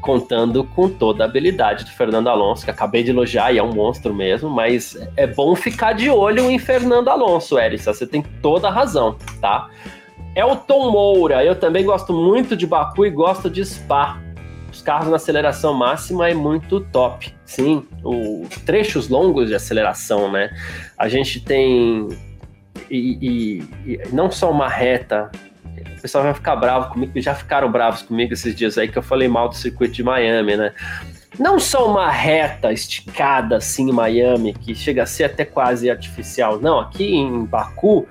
contando 0.00 0.64
com 0.64 0.88
toda 0.88 1.24
a 1.24 1.26
habilidade 1.26 1.84
do 1.84 1.90
Fernando 1.90 2.28
Alonso, 2.28 2.64
que 2.64 2.70
acabei 2.70 3.02
de 3.02 3.10
elogiar 3.10 3.52
e 3.52 3.58
é 3.58 3.62
um 3.62 3.72
monstro 3.72 4.14
mesmo, 4.14 4.50
mas 4.50 4.96
é 5.16 5.26
bom 5.26 5.54
ficar 5.54 5.92
de 5.92 6.10
olho 6.10 6.50
em 6.50 6.58
Fernando 6.58 7.08
Alonso, 7.08 7.58
Erissa, 7.58 7.92
você 7.92 8.06
tem 8.06 8.22
toda 8.42 8.68
a 8.68 8.70
razão, 8.70 9.16
tá? 9.40 9.68
Elton 10.34 10.90
Moura, 10.90 11.44
eu 11.44 11.56
também 11.56 11.84
gosto 11.84 12.12
muito 12.12 12.56
de 12.56 12.66
Baku 12.66 13.04
e 13.04 13.10
gosto 13.10 13.50
de 13.50 13.64
Spa. 13.64 14.20
Os 14.70 14.80
carros 14.80 15.08
na 15.08 15.16
aceleração 15.16 15.74
máxima 15.74 16.28
é 16.28 16.34
muito 16.34 16.80
top. 16.80 17.34
Sim, 17.44 17.86
o 18.04 18.46
trechos 18.64 19.08
longos 19.08 19.48
de 19.48 19.54
aceleração, 19.54 20.30
né? 20.30 20.50
A 20.96 21.08
gente 21.08 21.40
tem 21.40 22.08
e, 22.88 23.18
e, 23.20 23.92
e 23.92 24.00
não 24.12 24.30
só 24.30 24.50
uma 24.50 24.68
reta. 24.68 25.30
O 25.98 26.00
pessoal 26.00 26.24
vai 26.24 26.34
ficar 26.34 26.56
bravo 26.56 26.90
comigo, 26.90 27.12
já 27.20 27.34
ficaram 27.34 27.70
bravos 27.70 28.02
comigo 28.02 28.32
esses 28.32 28.54
dias 28.54 28.78
aí 28.78 28.88
que 28.88 28.96
eu 28.96 29.02
falei 29.02 29.28
mal 29.28 29.48
do 29.48 29.56
circuito 29.56 29.94
de 29.94 30.02
Miami, 30.02 30.56
né? 30.56 30.72
Não 31.38 31.58
só 31.58 31.90
uma 31.90 32.10
reta 32.10 32.72
esticada 32.72 33.56
assim 33.56 33.88
em 33.90 33.92
Miami, 33.92 34.52
que 34.52 34.74
chega 34.74 35.02
a 35.02 35.06
ser 35.06 35.24
até 35.24 35.44
quase 35.44 35.90
artificial. 35.90 36.58
Não, 36.60 36.78
aqui 36.78 37.14
em 37.14 37.44
Baku 37.44 38.06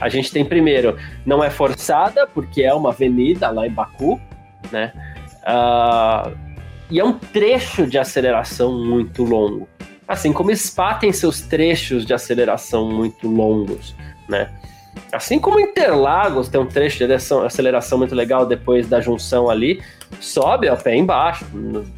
a 0.00 0.08
gente 0.08 0.32
tem 0.32 0.44
primeiro, 0.44 0.96
não 1.24 1.42
é 1.42 1.50
forçada, 1.50 2.26
porque 2.26 2.62
é 2.62 2.74
uma 2.74 2.90
avenida 2.90 3.50
lá 3.50 3.66
em 3.66 3.70
Baku, 3.70 4.20
né? 4.70 4.92
Uh, 5.42 6.36
e 6.90 7.00
é 7.00 7.04
um 7.04 7.12
trecho 7.12 7.86
de 7.86 7.98
aceleração 7.98 8.84
muito 8.84 9.24
longo. 9.24 9.68
Assim 10.06 10.32
como 10.32 10.54
Spa 10.54 10.94
tem 10.94 11.12
seus 11.12 11.40
trechos 11.40 12.04
de 12.04 12.12
aceleração 12.12 12.90
muito 12.90 13.28
longos, 13.28 13.94
né? 14.28 14.50
Assim 15.12 15.38
como 15.38 15.60
Interlagos 15.60 16.48
tem 16.48 16.60
um 16.60 16.66
trecho 16.66 16.98
de 16.98 17.12
aceleração 17.12 17.98
muito 17.98 18.14
legal 18.14 18.46
depois 18.46 18.88
da 18.88 19.00
junção 19.00 19.48
ali, 19.48 19.80
sobe 20.20 20.68
a 20.68 20.76
pé 20.76 20.96
embaixo. 20.96 21.46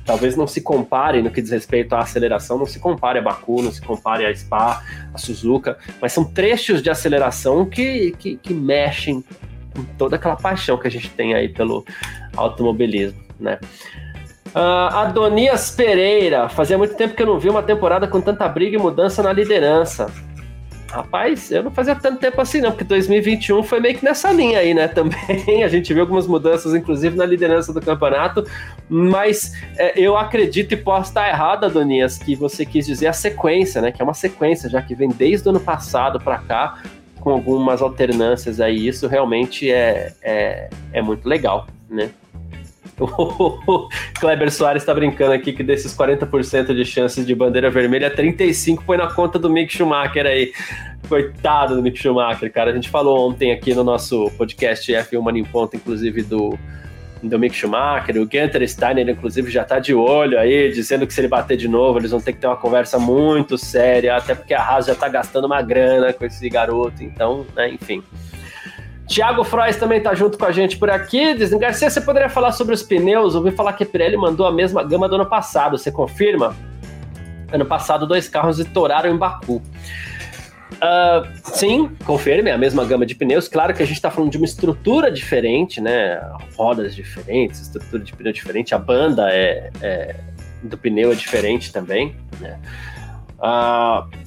Talvez 0.05 0.37
não 0.37 0.47
se 0.47 0.61
compare 0.61 1.23
no 1.23 1.31
que 1.31 1.41
diz 1.41 1.51
respeito 1.51 1.95
à 1.95 2.01
aceleração, 2.01 2.59
não 2.59 2.67
se 2.67 2.79
compare 2.79 3.19
a 3.19 3.23
Baku, 3.23 3.63
não 3.63 3.73
se 3.73 3.81
compare 3.81 4.27
a 4.27 4.35
Spa, 4.35 4.83
a 5.15 5.19
Suzuka, 5.19 5.79
mas 6.01 6.13
são 6.13 6.25
trechos 6.25 6.83
de 6.83 6.91
aceleração 6.91 7.65
que, 7.65 8.15
que, 8.19 8.37
que 8.37 8.53
mexem 8.53 9.25
com 9.75 9.85
toda 9.97 10.17
aquela 10.17 10.37
paixão 10.37 10.79
que 10.79 10.87
a 10.87 10.91
gente 10.91 11.11
tem 11.11 11.35
aí 11.35 11.49
pelo 11.49 11.85
automobilismo, 12.37 13.21
né? 13.39 13.59
Uh, 14.49 14.89
Adonias 14.95 15.71
Pereira, 15.71 16.49
fazia 16.49 16.79
muito 16.79 16.95
tempo 16.95 17.15
que 17.15 17.23
eu 17.23 17.27
não 17.27 17.39
vi 17.39 17.51
uma 17.51 17.63
temporada 17.63 18.07
com 18.09 18.23
tanta 18.23 18.49
briga 18.49 18.77
e 18.77 18.81
mudança 18.81 19.23
na 19.23 19.31
liderança. 19.31 20.11
Rapaz, 20.97 21.51
eu 21.51 21.63
não 21.63 21.71
fazia 21.71 21.95
tanto 21.95 22.19
tempo 22.19 22.41
assim, 22.41 22.59
não, 22.63 22.71
porque 22.71 22.83
2021 22.85 23.63
foi 23.63 23.81
meio 23.81 23.99
que 23.99 24.05
nessa 24.05 24.33
linha 24.33 24.61
aí, 24.61 24.73
né? 24.73 24.89
Também 24.89 25.63
a 25.63 25.69
gente 25.69 25.93
viu 25.93 26.03
algumas 26.03 26.27
mudanças, 26.27 26.75
inclusive 26.75 27.15
na 27.15 27.27
liderança 27.27 27.71
do 27.71 27.83
campeonato, 27.83 28.47
mas 28.89 29.53
é, 29.77 29.93
eu 30.01 30.17
acredito 30.17 30.73
e 30.73 30.77
posso 30.77 31.11
estar 31.11 31.29
errado, 31.29 31.65
Adonias, 31.65 32.17
que 32.17 32.35
você 32.35 32.65
quis 32.65 32.87
dizer 32.87 33.09
a 33.09 33.13
sequência, 33.13 33.83
né? 33.83 33.93
Que 33.93 34.01
é 34.01 34.05
uma 34.05 34.15
sequência, 34.15 34.71
já 34.71 34.81
que 34.81 34.95
vem 34.95 35.11
desde 35.11 35.47
o 35.47 35.51
ano 35.51 35.61
passado 35.61 36.19
para 36.19 36.39
cá, 36.39 36.81
com 37.21 37.31
algumas 37.31 37.83
alternâncias 37.83 38.59
aí. 38.59 38.89
Isso 38.89 39.07
realmente 39.07 39.71
é, 39.71 40.15
é, 40.23 40.71
é 40.95 41.03
muito 41.03 41.29
legal, 41.29 41.67
né? 41.91 42.09
O 43.69 43.89
Kleber 44.19 44.51
Soares 44.51 44.83
está 44.83 44.95
brincando 44.95 45.33
aqui 45.33 45.53
que 45.53 45.63
desses 45.63 45.95
40% 45.95 46.75
de 46.75 46.85
chances 46.85 47.27
de 47.27 47.35
bandeira 47.35 47.71
vermelha, 47.71 48.11
35% 48.11 48.81
põe 48.85 48.97
na 48.97 49.13
conta 49.13 49.39
do 49.39 49.51
Mick 49.51 49.73
Schumacher 49.73 50.27
aí. 50.27 50.53
Coitado 51.09 51.77
do 51.77 51.83
Mick 51.83 51.99
Schumacher, 51.99 52.51
cara. 52.53 52.71
A 52.71 52.75
gente 52.75 52.89
falou 52.89 53.29
ontem 53.29 53.53
aqui 53.53 53.75
no 53.75 53.85
nosso 53.85 54.31
podcast 54.37 54.91
F1 54.91 55.21
Mano 55.21 55.39
em 55.39 55.45
Ponto, 55.45 55.77
inclusive, 55.77 56.23
do, 56.23 56.59
do 57.23 57.39
Mick 57.39 57.55
Schumacher. 57.55 58.17
O 58.17 58.25
Gunter 58.27 58.69
Steiner, 58.69 59.09
inclusive, 59.09 59.51
já 59.51 59.63
tá 59.63 59.79
de 59.79 59.95
olho 59.95 60.39
aí, 60.39 60.73
dizendo 60.73 61.07
que 61.07 61.15
se 61.15 61.21
ele 61.21 61.29
bater 61.29 61.57
de 61.57 61.69
novo, 61.69 61.99
eles 61.99 62.11
vão 62.11 62.21
ter 62.21 62.33
que 62.33 62.41
ter 62.41 62.47
uma 62.47 62.57
conversa 62.57 62.99
muito 62.99 63.57
séria, 63.57 64.17
até 64.17 64.35
porque 64.35 64.55
a 64.55 64.61
Haas 64.61 64.87
já 64.87 64.95
tá 64.95 65.09
gastando 65.09 65.45
uma 65.45 65.63
grana 65.63 66.13
com 66.13 66.25
esse 66.25 66.49
garoto. 66.49 67.05
Então, 67.05 67.47
né, 67.55 67.69
enfim. 67.69 68.03
Tiago 69.07 69.45
Frois 69.45 69.77
também 69.77 69.99
está 69.99 70.15
junto 70.15 70.37
com 70.37 70.45
a 70.45 70.53
gente 70.53 70.77
por 70.77 70.91
aqui. 70.91 71.35
Diz, 71.35 71.51
Garcia, 71.55 71.89
você 71.89 72.01
poderia 72.01 72.29
falar 72.29 72.53
sobre 72.53 72.75
os 72.75 72.83
pneus? 72.83 73.35
Ouvi 73.35 73.53
falar 73.53 73.73
que 73.73 73.85
a 73.85 73.87
Pirelli 73.87 74.17
mandou 74.17 74.47
a 74.47 74.53
mesma 74.53 74.83
gama 74.83 75.09
do 75.09 75.15
ano 75.15 75.27
passado. 75.27 75.79
Você 75.79 75.93
confirma? 75.93 76.57
Ano 77.53 77.65
passado, 77.65 78.07
dois 78.07 78.29
carros 78.29 78.59
estouraram 78.59 79.11
em 79.11 79.17
Baku. 79.17 79.63
Uh, 80.77 81.27
sim, 81.43 81.89
confirme, 82.05 82.51
é 82.51 82.53
a 82.53 82.59
mesma 82.59 82.85
gama 82.85 83.07
de 83.07 83.15
pneus. 83.15 83.49
Claro 83.49 83.73
que 83.73 83.83
a 83.83 83.87
gente 83.87 83.97
está 83.97 84.11
falando 84.11 84.31
de 84.31 84.37
uma 84.37 84.45
estrutura 84.45 85.11
diferente, 85.11 85.81
né? 85.81 86.21
Rodas 86.57 86.95
diferentes, 86.95 87.61
estrutura 87.61 88.03
de 88.03 88.13
pneu 88.13 88.33
diferente. 88.33 88.75
A 88.75 88.79
banda 88.79 89.31
é, 89.31 89.71
é 89.81 90.17
do 90.63 90.77
pneu 90.77 91.13
é 91.13 91.15
diferente 91.15 91.73
também, 91.73 92.17
né? 92.41 92.59
Uh, 93.39 94.26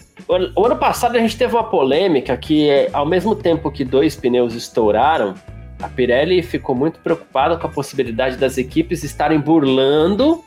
o 0.56 0.66
ano 0.66 0.76
passado 0.76 1.16
a 1.16 1.20
gente 1.20 1.36
teve 1.36 1.56
uma 1.56 1.64
polêmica 1.64 2.38
que, 2.38 2.88
ao 2.94 3.06
mesmo 3.06 3.36
tempo 3.36 3.72
que 3.72 3.84
dois 3.84 4.16
pneus 4.16 4.54
estouraram, 4.54 5.34
a 5.82 5.90
Pirelli 5.90 6.44
ficou 6.44 6.76
muito 6.76 7.00
preocupada 7.00 7.58
com 7.58 7.66
a 7.66 7.70
possibilidade 7.70 8.38
das 8.38 8.58
equipes 8.58 9.04
estarem 9.04 9.40
burlando 9.40 10.44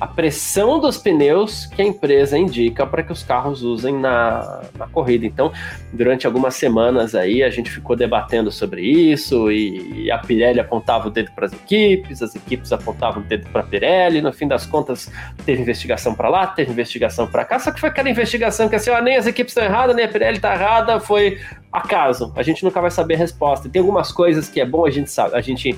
a 0.00 0.06
pressão 0.06 0.80
dos 0.80 0.98
pneus 0.98 1.66
que 1.66 1.80
a 1.80 1.84
empresa 1.84 2.36
indica 2.36 2.86
para 2.86 3.02
que 3.02 3.12
os 3.12 3.22
carros 3.22 3.62
usem 3.62 3.94
na, 3.94 4.62
na 4.76 4.86
corrida. 4.86 5.24
Então, 5.24 5.52
durante 5.92 6.26
algumas 6.26 6.54
semanas 6.56 7.14
aí, 7.14 7.42
a 7.42 7.50
gente 7.50 7.70
ficou 7.70 7.94
debatendo 7.94 8.50
sobre 8.50 8.82
isso 8.82 9.50
e, 9.50 10.04
e 10.04 10.10
a 10.10 10.18
Pirelli 10.18 10.60
apontava 10.60 11.08
o 11.08 11.10
dedo 11.10 11.30
para 11.32 11.46
as 11.46 11.52
equipes, 11.52 12.22
as 12.22 12.34
equipes 12.34 12.72
apontavam 12.72 13.22
o 13.22 13.26
dedo 13.26 13.48
para 13.50 13.60
a 13.60 13.64
Pirelli. 13.64 14.20
No 14.20 14.32
fim 14.32 14.48
das 14.48 14.66
contas, 14.66 15.10
teve 15.44 15.62
investigação 15.62 16.14
para 16.14 16.28
lá, 16.28 16.46
teve 16.46 16.72
investigação 16.72 17.26
para 17.26 17.44
cá. 17.44 17.58
Só 17.58 17.70
que 17.70 17.80
foi 17.80 17.88
aquela 17.88 18.10
investigação 18.10 18.68
que 18.68 18.76
assim, 18.76 18.90
ó, 18.90 19.00
nem 19.00 19.16
as 19.16 19.26
equipes 19.26 19.52
estão 19.52 19.64
erradas, 19.64 19.94
nem 19.94 20.04
a 20.04 20.08
Pirelli 20.08 20.36
está 20.36 20.54
errada, 20.54 21.00
foi 21.00 21.38
acaso. 21.72 22.32
A 22.36 22.42
gente 22.42 22.64
nunca 22.64 22.80
vai 22.80 22.90
saber 22.90 23.14
a 23.14 23.18
resposta. 23.18 23.68
Tem 23.68 23.80
algumas 23.80 24.12
coisas 24.12 24.48
que 24.48 24.60
é 24.60 24.64
bom 24.64 24.86
a 24.86 24.90
gente 24.90 25.10
sabe, 25.10 25.34
a 25.36 25.40
gente 25.40 25.76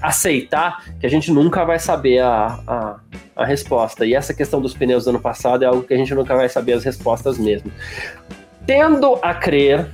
aceitar 0.00 0.84
que 0.98 1.06
a 1.06 1.10
gente 1.10 1.30
nunca 1.30 1.64
vai 1.64 1.78
saber 1.78 2.20
a, 2.20 2.58
a, 2.66 3.00
a, 3.36 3.44
resposta. 3.44 4.06
E 4.06 4.14
essa 4.14 4.32
questão 4.32 4.60
dos 4.60 4.74
pneus 4.74 5.04
do 5.04 5.10
ano 5.10 5.20
passado 5.20 5.62
é 5.62 5.66
algo 5.66 5.82
que 5.82 5.94
a 5.94 5.96
gente 5.96 6.14
nunca 6.14 6.34
vai 6.34 6.48
saber 6.48 6.72
as 6.72 6.84
respostas 6.84 7.38
mesmo. 7.38 7.70
Tendo 8.66 9.18
a 9.22 9.34
crer 9.34 9.88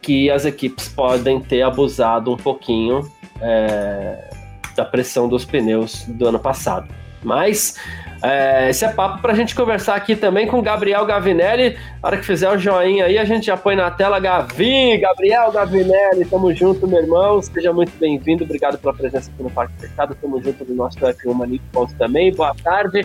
que 0.00 0.30
as 0.30 0.44
equipes 0.44 0.88
podem 0.88 1.40
ter 1.40 1.62
abusado 1.62 2.32
um 2.32 2.36
pouquinho 2.36 3.08
é, 3.40 4.30
da 4.74 4.84
pressão 4.84 5.28
dos 5.28 5.44
pneus 5.44 6.04
do 6.08 6.28
ano 6.28 6.38
passado. 6.38 6.92
Mas 7.22 7.76
é, 8.22 8.70
esse 8.70 8.84
é 8.84 8.88
papo 8.88 9.20
para 9.20 9.32
a 9.32 9.34
gente 9.34 9.54
conversar 9.54 9.96
aqui 9.96 10.14
também 10.14 10.46
com 10.46 10.62
Gabriel 10.62 11.04
Gavinelli. 11.04 11.76
Na 12.00 12.08
hora 12.08 12.16
que 12.16 12.24
fizer 12.24 12.48
o 12.48 12.56
joinha 12.56 13.06
aí, 13.06 13.18
a 13.18 13.24
gente 13.24 13.46
já 13.46 13.56
põe 13.56 13.74
na 13.74 13.90
tela 13.90 14.20
Gavi, 14.20 14.96
Gabriel 14.98 15.50
Gavinelli. 15.50 16.24
Tamo 16.24 16.54
junto, 16.54 16.86
meu 16.86 17.00
irmão. 17.00 17.42
Seja 17.42 17.72
muito 17.72 17.92
bem-vindo. 17.98 18.44
Obrigado 18.44 18.78
pela 18.78 18.94
presença 18.94 19.30
aqui 19.30 19.42
no 19.42 19.50
Parque 19.50 19.74
Fechado. 19.80 20.14
Tamo 20.14 20.40
junto 20.40 20.64
no 20.64 20.74
nosso 20.74 20.98
F1 20.98 21.34
Manico 21.34 21.64
Ponto 21.72 21.92
também. 21.94 22.32
Boa 22.32 22.54
tarde. 22.62 23.04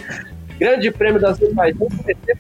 Grande 0.59 0.91
Prêmio 0.91 1.21
das 1.21 1.33
Azerbaijão, 1.33 1.87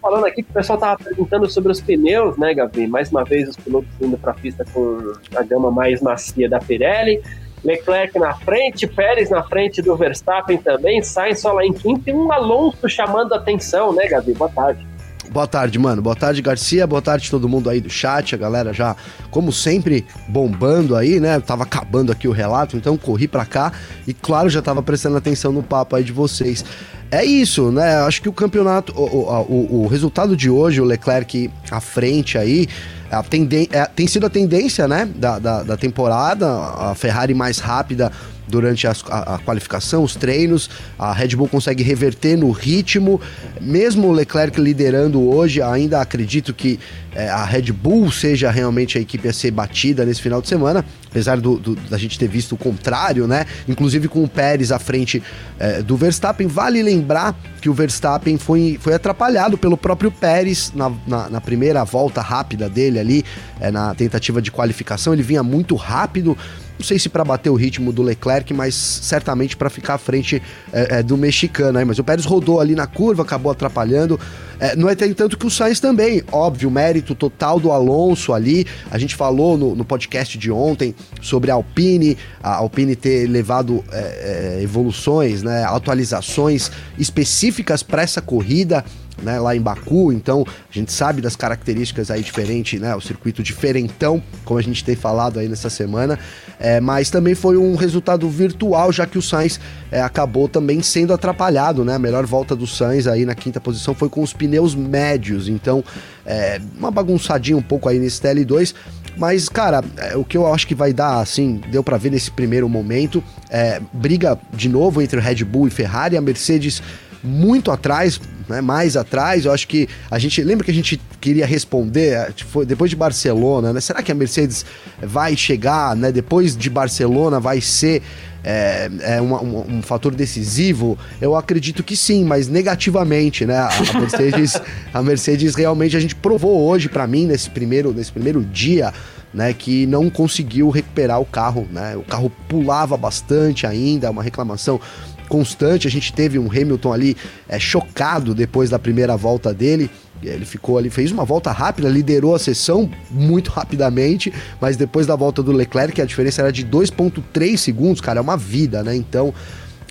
falando 0.01 0.25
aqui 0.25 0.41
que 0.41 0.49
o 0.49 0.53
pessoal 0.53 0.79
tava 0.79 1.03
perguntando 1.03 1.47
sobre 1.47 1.71
os 1.71 1.79
pneus, 1.79 2.35
né, 2.35 2.51
Gavi? 2.51 2.87
Mais 2.87 3.11
uma 3.11 3.23
vez, 3.23 3.47
os 3.47 3.55
pilotos 3.55 3.89
indo 4.01 4.17
para 4.17 4.31
a 4.31 4.35
pista 4.35 4.65
com 4.73 5.13
a 5.35 5.43
gama 5.43 5.69
mais 5.69 6.01
macia 6.01 6.49
da 6.49 6.57
Pirelli. 6.57 7.21
Leclerc 7.67 8.17
na 8.17 8.33
frente, 8.33 8.87
Pérez 8.87 9.29
na 9.29 9.43
frente 9.43 9.81
do 9.81 9.93
Verstappen 9.97 10.57
também, 10.57 11.01
Sainz 11.01 11.41
só 11.41 11.51
lá 11.51 11.65
em 11.65 11.73
quinto 11.73 12.09
e 12.09 12.13
um 12.13 12.31
Alonso 12.31 12.87
chamando 12.87 13.33
atenção, 13.33 13.91
né, 13.91 14.07
Gabi? 14.07 14.33
Boa 14.33 14.49
tarde. 14.49 14.87
Boa 15.29 15.45
tarde, 15.45 15.77
mano. 15.77 16.01
Boa 16.01 16.15
tarde, 16.15 16.41
Garcia. 16.41 16.87
Boa 16.87 17.01
tarde 17.01 17.29
todo 17.29 17.49
mundo 17.49 17.69
aí 17.69 17.81
do 17.81 17.89
chat. 17.89 18.33
A 18.33 18.37
galera 18.37 18.71
já, 18.71 18.95
como 19.29 19.51
sempre, 19.51 20.05
bombando 20.29 20.95
aí, 20.95 21.19
né? 21.19 21.41
Tava 21.41 21.63
acabando 21.63 22.09
aqui 22.09 22.29
o 22.29 22.31
relato, 22.31 22.77
então 22.77 22.95
corri 22.95 23.27
para 23.27 23.45
cá 23.45 23.73
e, 24.07 24.13
claro, 24.13 24.49
já 24.49 24.61
tava 24.61 24.81
prestando 24.81 25.17
atenção 25.17 25.51
no 25.51 25.61
papo 25.61 25.97
aí 25.97 26.03
de 26.05 26.13
vocês. 26.13 26.63
é 27.11 27.25
isso, 27.25 27.69
né? 27.71 27.97
Acho 27.97 28.21
que 28.21 28.29
o 28.29 28.33
campeonato, 28.33 28.93
o, 28.95 29.03
o, 29.03 29.83
o 29.83 29.87
resultado 29.87 30.37
de 30.37 30.49
hoje, 30.49 30.79
o 30.79 30.85
Leclerc 30.85 31.51
à 31.69 31.81
frente 31.81 32.37
aí, 32.37 32.69
a 33.11 33.23
tenden 33.23 33.67
é, 33.71 33.85
tem 33.85 34.07
sido 34.07 34.25
a 34.25 34.29
tendência, 34.29 34.87
né, 34.87 35.07
da, 35.15 35.39
da, 35.39 35.63
da 35.63 35.77
temporada, 35.77 36.47
a 36.47 36.95
Ferrari 36.95 37.33
mais 37.33 37.59
rápida 37.59 38.11
durante 38.47 38.87
a, 38.87 38.91
a, 38.91 39.39
qualificação, 39.39 40.03
os 40.03 40.15
treinos. 40.15 40.69
A 40.97 41.13
Red 41.13 41.35
Bull 41.35 41.47
consegue 41.47 41.83
reverter 41.83 42.37
no 42.37 42.51
ritmo. 42.51 43.19
Mesmo 43.59 44.07
o 44.07 44.11
Leclerc 44.11 44.59
liderando 44.59 45.21
hoje, 45.29 45.61
ainda 45.61 46.01
acredito 46.01 46.53
que 46.53 46.79
é, 47.13 47.29
a 47.29 47.43
Red 47.43 47.71
Bull 47.71 48.11
seja 48.11 48.51
realmente 48.51 48.97
a 48.97 49.01
equipe 49.01 49.27
a 49.27 49.33
ser 49.33 49.49
batida 49.49 50.05
nesse 50.05 50.21
final 50.21 50.39
de 50.39 50.47
semana, 50.47 50.85
apesar 51.09 51.41
do, 51.41 51.57
do 51.57 51.75
da 51.75 51.97
gente 51.97 52.19
ter 52.19 52.27
visto 52.27 52.53
o 52.53 52.57
contrário, 52.57 53.27
né? 53.27 53.45
Inclusive 53.67 54.07
com 54.07 54.23
o 54.23 54.27
Pérez 54.27 54.71
à 54.71 54.77
frente 54.77 55.21
é, 55.57 55.81
do 55.81 55.97
Verstappen. 55.97 56.47
Vale 56.47 56.83
lembrar 56.83 57.35
que 57.59 57.69
o 57.69 57.73
Verstappen 57.73 58.37
foi, 58.37 58.77
foi 58.79 58.93
atrapalhado 58.93 59.57
pelo 59.57 59.75
próprio 59.75 60.11
Pérez 60.11 60.71
na, 60.75 60.91
na, 61.07 61.29
na 61.29 61.41
primeira 61.41 61.83
volta 61.83 62.21
rápida 62.21 62.69
dele 62.69 62.99
ali, 62.99 63.25
é, 63.59 63.71
na 63.71 63.95
tentativa 63.95 64.41
de 64.41 64.51
qualificação. 64.51 65.13
Ele 65.13 65.23
vinha 65.23 65.41
muito 65.41 65.75
rápido 65.75 66.37
não 66.77 66.85
sei 66.85 66.99
se 66.99 67.09
para 67.09 67.23
bater 67.23 67.49
o 67.49 67.55
ritmo 67.55 67.91
do 67.91 68.03
Leclerc, 68.03 68.53
mas 68.53 68.75
certamente 68.75 69.57
para 69.57 69.69
ficar 69.69 69.95
à 69.95 69.97
frente 69.97 70.41
é, 70.71 70.99
é, 70.99 71.03
do 71.03 71.17
mexicano 71.17 71.79
aí. 71.79 71.85
Mas 71.85 71.97
o 71.97 72.03
Pérez 72.03 72.25
rodou 72.25 72.59
ali 72.59 72.75
na 72.75 72.85
curva, 72.85 73.23
acabou 73.23 73.51
atrapalhando. 73.51 74.19
É, 74.59 74.75
não 74.75 74.87
é 74.89 74.95
tanto 74.95 75.37
que 75.37 75.45
o 75.45 75.49
Sainz 75.49 75.79
também, 75.79 76.23
óbvio, 76.31 76.69
mérito 76.69 77.15
total 77.15 77.59
do 77.59 77.71
Alonso 77.71 78.33
ali. 78.33 78.65
A 78.91 78.97
gente 78.97 79.15
falou 79.15 79.57
no, 79.57 79.75
no 79.75 79.83
podcast 79.83 80.37
de 80.37 80.51
ontem 80.51 80.93
sobre 81.21 81.49
a 81.49 81.55
Alpine, 81.55 82.17
a 82.41 82.55
Alpine 82.55 82.95
ter 82.95 83.27
levado 83.27 83.83
é, 83.91 84.57
é, 84.59 84.63
evoluções, 84.63 85.41
né, 85.41 85.63
atualizações 85.63 86.71
específicas 86.97 87.81
para 87.81 88.01
essa 88.03 88.21
corrida 88.21 88.83
né, 89.21 89.39
lá 89.39 89.55
em 89.55 89.61
Baku, 89.61 90.11
então 90.11 90.45
a 90.47 90.73
gente 90.73 90.91
sabe 90.91 91.21
das 91.21 91.35
características 91.35 92.11
aí 92.11 92.21
diferentes, 92.21 92.79
né, 92.79 92.95
o 92.95 93.01
circuito 93.01 93.41
diferentão, 93.41 94.21
como 94.45 94.59
a 94.59 94.63
gente 94.63 94.83
tem 94.83 94.95
falado 94.95 95.39
aí 95.39 95.47
nessa 95.47 95.69
semana, 95.69 96.19
é, 96.59 96.79
mas 96.79 97.09
também 97.09 97.35
foi 97.35 97.57
um 97.57 97.75
resultado 97.75 98.29
virtual, 98.29 98.91
já 98.91 99.05
que 99.05 99.17
o 99.17 99.21
Sainz 99.21 99.59
é, 99.91 100.01
acabou 100.01 100.47
também 100.47 100.81
sendo 100.81 101.13
atrapalhado, 101.13 101.83
né, 101.83 101.95
a 101.95 101.99
melhor 101.99 102.25
volta 102.25 102.55
do 102.55 102.67
Sainz 102.67 103.07
aí 103.07 103.25
na 103.25 103.35
quinta 103.35 103.59
posição 103.59 103.93
foi 103.93 104.09
com 104.09 104.21
os 104.21 104.33
pneus 104.33 104.75
médios, 104.75 105.47
então 105.47 105.83
é, 106.25 106.59
uma 106.77 106.91
bagunçadinha 106.91 107.57
um 107.57 107.61
pouco 107.61 107.89
aí 107.89 107.99
nesse 107.99 108.21
TL2, 108.21 108.73
mas, 109.17 109.49
cara, 109.49 109.83
é, 109.97 110.15
o 110.15 110.23
que 110.23 110.37
eu 110.37 110.51
acho 110.53 110.67
que 110.67 110.75
vai 110.75 110.93
dar, 110.93 111.19
assim, 111.19 111.59
deu 111.71 111.83
para 111.83 111.97
ver 111.97 112.11
nesse 112.11 112.29
primeiro 112.29 112.69
momento, 112.69 113.23
é, 113.49 113.81
briga 113.91 114.37
de 114.53 114.69
novo 114.69 115.01
entre 115.01 115.19
Red 115.19 115.43
Bull 115.43 115.67
e 115.67 115.71
Ferrari, 115.71 116.15
a 116.15 116.21
Mercedes 116.21 116.83
muito 117.27 117.69
atrás, 117.69 118.19
né, 118.47 118.61
mais 118.61 118.95
atrás. 118.95 119.45
Eu 119.45 119.51
acho 119.51 119.67
que 119.67 119.87
a 120.09 120.17
gente 120.17 120.41
lembra 120.41 120.63
que 120.63 120.71
a 120.71 120.73
gente 120.73 120.99
queria 121.19 121.45
responder 121.45 122.13
é, 122.13 122.31
tipo, 122.31 122.65
depois 122.65 122.89
de 122.89 122.95
Barcelona, 122.95 123.73
né? 123.73 123.81
Será 123.81 124.01
que 124.01 124.11
a 124.11 124.15
Mercedes 124.15 124.65
vai 125.01 125.35
chegar, 125.35 125.95
né? 125.95 126.11
Depois 126.11 126.55
de 126.55 126.69
Barcelona 126.69 127.39
vai 127.39 127.59
ser 127.61 128.01
é, 128.43 128.89
é 129.01 129.21
um, 129.21 129.33
um, 129.33 129.77
um, 129.77 129.81
fator 129.81 130.15
decisivo? 130.15 130.97
Eu 131.19 131.35
acredito 131.35 131.83
que 131.83 131.97
sim, 131.97 132.23
mas 132.23 132.47
negativamente, 132.47 133.45
né? 133.45 133.57
A, 133.57 133.69
a 133.69 133.99
Mercedes, 133.99 134.61
a 134.93 135.03
Mercedes 135.03 135.55
realmente 135.55 135.97
a 135.97 135.99
gente 135.99 136.15
provou 136.15 136.67
hoje 136.67 136.87
para 136.87 137.05
mim 137.05 137.25
nesse 137.25 137.49
primeiro, 137.49 137.93
nesse 137.93 138.11
primeiro 138.11 138.43
dia. 138.43 138.93
Né, 139.33 139.53
que 139.53 139.85
não 139.85 140.09
conseguiu 140.09 140.69
recuperar 140.69 141.19
o 141.19 141.25
carro, 141.25 141.67
né? 141.69 141.97
O 141.97 142.01
carro 142.01 142.31
pulava 142.47 142.95
bastante 142.95 143.67
ainda, 143.67 144.09
uma 144.09 144.23
reclamação 144.23 144.79
constante. 145.27 145.87
A 145.87 145.91
gente 145.91 146.13
teve 146.13 146.39
um 146.39 146.49
Hamilton 146.49 146.93
ali 146.93 147.17
é, 147.47 147.59
chocado 147.59 148.33
depois 148.33 148.69
da 148.69 148.79
primeira 148.79 149.15
volta 149.15 149.53
dele. 149.53 149.89
Ele 150.23 150.45
ficou 150.45 150.77
ali, 150.77 150.89
fez 150.89 151.11
uma 151.11 151.23
volta 151.23 151.51
rápida, 151.51 151.87
liderou 151.87 152.33
a 152.33 152.39
sessão 152.39 152.89
muito 153.11 153.51
rapidamente, 153.51 154.33
mas 154.59 154.75
depois 154.75 155.05
da 155.05 155.15
volta 155.15 155.43
do 155.43 155.51
Leclerc, 155.51 156.01
a 156.01 156.05
diferença 156.05 156.41
era 156.41 156.51
de 156.51 156.65
2,3 156.65 157.57
segundos, 157.57 158.01
cara, 158.01 158.19
é 158.19 158.21
uma 158.21 158.37
vida, 158.37 158.83
né? 158.83 158.95
Então. 158.95 159.33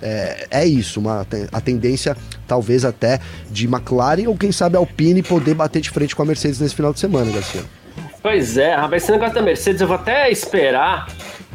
É, 0.03 0.47
é, 0.51 0.67
isso, 0.67 1.01
uma, 1.01 1.27
a 1.51 1.59
tendência 1.59 2.15
talvez 2.47 2.85
até 2.85 3.19
de 3.51 3.65
McLaren 3.65 4.29
ou 4.29 4.37
quem 4.37 4.53
sabe 4.53 4.77
Alpine 4.77 5.23
poder 5.23 5.55
bater 5.55 5.81
de 5.81 5.89
frente 5.89 6.15
com 6.15 6.21
a 6.21 6.27
Mercedes 6.27 6.61
nesse 6.61 6.75
final 6.75 6.93
de 6.93 7.01
semana, 7.01 7.33
Garcia. 7.33 7.63
Pois 8.23 8.59
é, 8.59 8.75
rapaz, 8.75 9.05
esse 9.05 9.13
negócio 9.13 9.35
da 9.37 9.41
Mercedes 9.41 9.81
eu 9.81 9.87
vou 9.87 9.97
até 9.97 10.31
esperar 10.31 11.09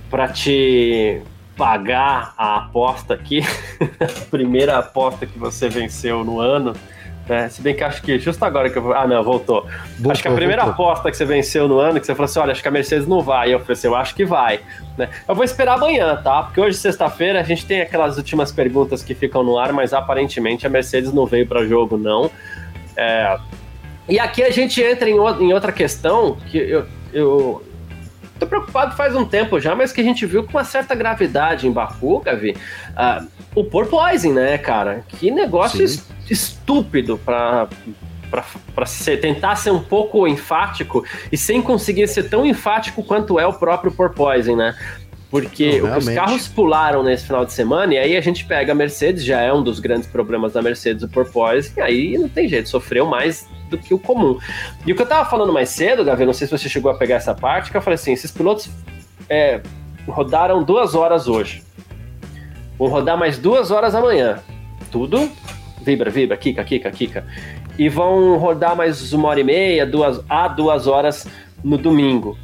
para 0.10 0.28
te 0.30 1.22
pagar 1.62 2.34
a 2.36 2.56
aposta 2.56 3.14
aqui, 3.14 3.42
a 4.02 4.26
primeira 4.32 4.80
aposta 4.80 5.28
que 5.28 5.38
você 5.38 5.70
venceu 5.70 6.24
no 6.24 6.40
ano. 6.40 6.74
Né? 7.30 7.50
Se 7.50 7.62
bem 7.62 7.76
que 7.76 7.84
acho 7.84 8.02
que 8.02 8.18
justo 8.18 8.44
agora 8.44 8.68
que 8.68 8.80
eu. 8.80 8.94
Ah, 8.96 9.06
não, 9.06 9.24
voltou. 9.24 9.68
voltou 9.98 10.12
acho 10.12 10.24
que 10.24 10.28
a 10.28 10.34
primeira 10.34 10.66
voltou. 10.66 10.88
aposta 10.88 11.12
que 11.12 11.16
você 11.16 11.24
venceu 11.24 11.68
no 11.68 11.78
ano, 11.78 12.00
que 12.00 12.06
você 12.08 12.16
falou 12.16 12.26
assim: 12.26 12.40
olha, 12.40 12.52
acho 12.52 12.64
que 12.64 12.68
a 12.68 12.72
Mercedes 12.72 13.08
não 13.08 13.22
vai. 13.22 13.50
E 13.50 13.52
eu 13.52 13.60
falei 13.60 13.74
assim: 13.74 13.86
eu 13.86 13.96
acho 13.96 14.16
que 14.16 14.26
vai. 14.26 14.60
Né? 14.98 15.08
Eu 15.28 15.36
vou 15.36 15.44
esperar 15.44 15.76
amanhã, 15.76 16.20
tá? 16.24 16.42
Porque 16.42 16.60
hoje, 16.60 16.78
sexta-feira, 16.78 17.40
a 17.40 17.44
gente 17.44 17.64
tem 17.64 17.82
aquelas 17.82 18.18
últimas 18.18 18.52
perguntas 18.52 19.04
que 19.04 19.14
ficam 19.14 19.44
no 19.44 19.60
ar, 19.60 19.72
mas 19.72 19.94
aparentemente 19.94 20.66
a 20.66 20.70
Mercedes 20.70 21.14
não 21.14 21.28
veio 21.28 21.46
para 21.46 21.64
jogo, 21.64 21.96
não. 21.96 22.32
É... 22.98 23.38
E 24.10 24.20
aqui 24.20 24.42
a 24.42 24.50
gente 24.50 24.82
entra 24.82 25.08
em, 25.08 25.54
outra 25.54 25.72
questão 25.72 26.38
que 26.50 26.58
eu, 26.58 26.88
eu, 27.14 27.64
Tô 28.42 28.48
preocupado 28.48 28.96
faz 28.96 29.16
um 29.16 29.24
tempo 29.24 29.60
já, 29.60 29.76
mas 29.76 29.94
que 29.94 30.02
a 30.02 30.04
gente 30.04 30.26
viu 30.26 30.44
com 30.44 30.58
uma 30.58 30.64
certa 30.64 30.96
gravidade 30.96 31.68
em 31.68 31.72
Baku, 31.72 32.22
Gavi, 32.22 32.58
uh, 32.90 33.28
o 33.54 33.64
porpoising, 33.64 34.34
né, 34.34 34.58
cara? 34.58 35.06
Que 35.08 35.30
negócio 35.30 35.88
Sim. 35.88 36.02
estúpido 36.28 37.20
para 37.20 37.70
para 38.32 38.86
tentar 39.22 39.58
ser 39.58 39.72
um 39.72 39.80
pouco 39.80 40.26
enfático 40.26 41.06
e 41.32 41.38
sem 41.38 41.62
conseguir 41.62 42.08
ser 42.08 42.30
tão 42.30 42.46
enfático 42.46 43.04
quanto 43.04 43.38
é 43.38 43.46
o 43.46 43.54
próprio 43.54 43.92
porpoising, 43.92 44.56
né? 44.56 44.74
Porque 45.32 45.82
Não, 45.82 45.98
os 45.98 46.10
carros 46.10 46.48
pularam 46.50 47.02
nesse 47.02 47.26
final 47.26 47.46
de 47.46 47.54
semana, 47.54 47.94
e 47.94 47.98
aí 47.98 48.18
a 48.18 48.22
gente 48.22 48.44
pega 48.44 48.74
a 48.74 48.76
Mercedes, 48.76 49.24
já 49.24 49.40
é 49.40 49.52
um 49.52 49.64
dos 49.64 49.80
grandes 49.80 50.06
problemas 50.06 50.52
da 50.52 50.62
Mercedes, 50.62 51.04
o 51.04 51.08
porpoising, 51.08 51.72
e 51.78 51.82
aí 51.82 52.18
não 52.18 52.28
tem 52.28 52.50
jeito, 52.50 52.68
sofreu 52.68 53.06
mais 53.06 53.48
do 53.70 53.78
que 53.78 53.94
o 53.94 54.00
comum. 54.00 54.38
E 54.86 54.92
o 54.92 54.96
que 54.96 55.02
eu 55.02 55.06
tava 55.06 55.28
falando 55.30 55.54
mais 55.54 55.70
cedo, 55.70 56.04
Gavi, 56.04 56.26
não 56.26 56.34
sei 56.34 56.48
se 56.48 56.52
você 56.52 56.68
chegou 56.68 56.92
a 56.92 56.96
pegar 56.96 57.16
essa 57.16 57.34
parte, 57.34 57.72
que 57.72 57.78
eu 57.78 57.82
falei 57.82 57.96
assim: 57.96 58.12
esses 58.12 58.30
pilotos 58.30 58.70
é, 59.30 59.62
rodaram 60.06 60.64
duas 60.64 60.96
horas 60.96 61.30
hoje. 61.30 61.64
Vão 62.78 62.90
rodar 62.90 63.18
mais 63.18 63.38
duas 63.38 63.72
horas 63.72 63.96
amanhã. 63.96 64.40
Tudo 64.92 65.32
vibra, 65.82 66.10
vibra, 66.10 66.38
kika, 66.38 66.64
kika, 66.64 66.92
kika. 66.92 67.26
E 67.78 67.90
vão 67.90 68.38
rodar 68.38 68.76
mais 68.76 69.14
uma 69.14 69.30
hora 69.30 69.40
e 69.40 69.44
meia, 69.44 69.86
duas 69.86 70.22
a 70.30 70.48
duas 70.48 70.88
horas 70.88 71.28
no 71.64 71.78
domingo. 71.78 72.38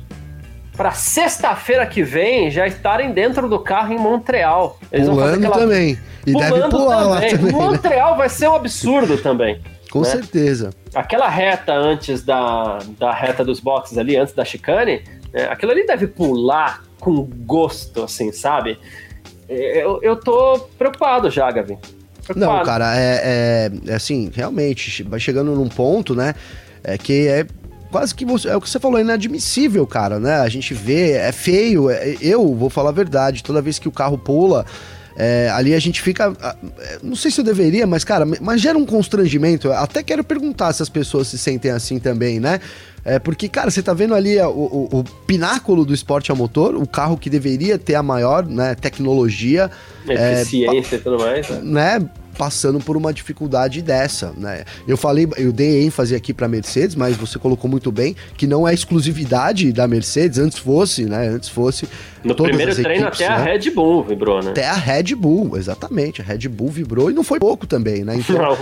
Para 0.77 0.91
sexta-feira 0.91 1.85
que 1.87 2.03
vem 2.03 2.51
já 2.51 2.67
estarem 2.67 3.11
dentro 3.11 3.49
do 3.49 3.59
carro 3.59 3.91
em 3.91 3.97
Montreal. 3.97 4.79
Eles 4.91 5.09
Pulando 5.09 5.19
vão 5.19 5.31
fazer 5.31 5.47
aquela... 5.47 5.65
também. 5.65 5.99
E 6.25 6.31
Pulando 6.31 6.53
deve 6.53 6.69
pular 6.69 6.97
também. 6.97 7.09
lá 7.09 7.21
também. 7.21 7.45
Né? 7.45 7.51
Montreal 7.51 8.11
né? 8.11 8.17
vai 8.17 8.29
ser 8.29 8.47
um 8.47 8.55
absurdo 8.55 9.17
também. 9.17 9.59
Com 9.89 10.01
né? 10.01 10.05
certeza. 10.05 10.69
Aquela 10.93 11.27
reta 11.27 11.73
antes 11.73 12.23
da, 12.23 12.79
da 12.99 13.11
reta 13.11 13.43
dos 13.43 13.59
boxes 13.59 13.97
ali, 13.97 14.15
antes 14.15 14.35
da 14.35 14.45
chicane, 14.45 15.01
né? 15.33 15.47
aquilo 15.49 15.71
ali 15.71 15.85
deve 15.85 16.05
pular 16.05 16.83
com 16.99 17.23
gosto, 17.23 18.03
assim, 18.03 18.31
sabe? 18.31 18.77
É, 19.49 19.83
eu, 19.83 19.99
eu 20.03 20.15
tô 20.15 20.59
preocupado 20.77 21.29
já, 21.31 21.49
Gavi. 21.49 21.77
Preocupado. 22.23 22.57
Não, 22.57 22.63
cara, 22.63 22.97
é, 22.97 23.21
é, 23.23 23.91
é, 23.91 23.93
assim, 23.95 24.29
realmente, 24.33 25.03
vai 25.03 25.19
chegando 25.19 25.55
num 25.55 25.69
ponto, 25.69 26.13
né? 26.13 26.35
É 26.83 26.97
que 26.97 27.27
é 27.27 27.45
quase 27.97 28.13
que 28.13 28.25
você, 28.25 28.47
é 28.49 28.55
o 28.55 28.61
que 28.61 28.69
você 28.69 28.79
falou, 28.79 28.99
é 28.99 29.01
inadmissível, 29.01 29.87
cara, 29.87 30.19
né? 30.19 30.35
A 30.35 30.49
gente 30.49 30.71
vê, 30.71 31.13
é 31.13 31.31
feio. 31.31 31.89
É, 31.89 32.15
eu 32.21 32.53
vou 32.53 32.69
falar 32.69 32.89
a 32.89 32.93
verdade, 32.93 33.43
toda 33.43 33.59
vez 33.59 33.79
que 33.79 33.87
o 33.87 33.91
carro 33.91 34.19
pula, 34.19 34.67
é, 35.15 35.49
ali 35.51 35.73
a 35.73 35.79
gente 35.79 35.99
fica. 35.99 36.31
É, 36.79 36.99
não 37.01 37.15
sei 37.15 37.31
se 37.31 37.41
eu 37.41 37.43
deveria, 37.43 37.87
mas, 37.87 38.03
cara, 38.03 38.23
mas 38.39 38.61
gera 38.61 38.77
um 38.77 38.85
constrangimento. 38.85 39.71
Até 39.71 40.03
quero 40.03 40.23
perguntar 40.23 40.73
se 40.73 40.83
as 40.83 40.89
pessoas 40.89 41.27
se 41.27 41.39
sentem 41.39 41.71
assim 41.71 41.97
também, 41.97 42.39
né? 42.39 42.61
É, 43.03 43.17
porque, 43.17 43.49
cara, 43.49 43.71
você 43.71 43.81
tá 43.81 43.95
vendo 43.95 44.13
ali 44.13 44.37
o, 44.39 44.49
o, 44.49 44.99
o, 44.99 45.03
pináculo 45.25 45.83
do 45.83 45.93
esporte 45.93 46.31
a 46.31 46.35
motor, 46.35 46.75
o 46.75 46.85
carro 46.85 47.17
que 47.17 47.31
deveria 47.31 47.79
ter 47.79 47.95
a 47.95 48.03
maior 48.03 48.45
né, 48.45 48.75
tecnologia. 48.75 49.71
Eficiência 50.07 50.97
é, 50.97 50.99
e 50.99 51.01
tudo 51.01 51.17
mais. 51.17 51.49
Né? 51.49 51.61
né? 51.63 52.09
Passando 52.37 52.79
por 52.79 52.95
uma 52.95 53.11
dificuldade 53.11 53.81
dessa, 53.81 54.31
né? 54.37 54.63
Eu 54.87 54.95
falei, 54.95 55.27
eu 55.37 55.51
dei 55.51 55.83
ênfase 55.83 56.15
aqui 56.15 56.33
para 56.33 56.47
Mercedes, 56.47 56.95
mas 56.95 57.17
você 57.17 57.39
colocou 57.39 57.69
muito 57.69 57.91
bem 57.91 58.15
que 58.37 58.45
não 58.45 58.67
é 58.67 58.73
exclusividade 58.73 59.73
da 59.73 59.87
Mercedes, 59.87 60.37
antes 60.37 60.59
fosse, 60.59 61.05
né? 61.05 61.27
Antes 61.27 61.49
fosse 61.49 61.87
no 62.23 62.35
primeiro 62.35 62.73
treino 62.75 63.07
equipes, 63.07 63.21
até 63.21 63.29
né? 63.29 63.35
a 63.35 63.43
Red 63.43 63.71
Bull 63.71 64.03
vibrou, 64.03 64.43
né? 64.43 64.51
Até 64.51 64.67
a 64.67 64.73
Red 64.73 65.15
Bull, 65.15 65.57
exatamente, 65.57 66.21
a 66.21 66.23
Red 66.23 66.47
Bull 66.47 66.69
vibrou 66.69 67.09
e 67.09 67.13
não 67.13 67.23
foi 67.23 67.39
pouco 67.39 67.65
também, 67.65 68.03
né? 68.03 68.15
Então, 68.15 68.37
não. 68.37 68.57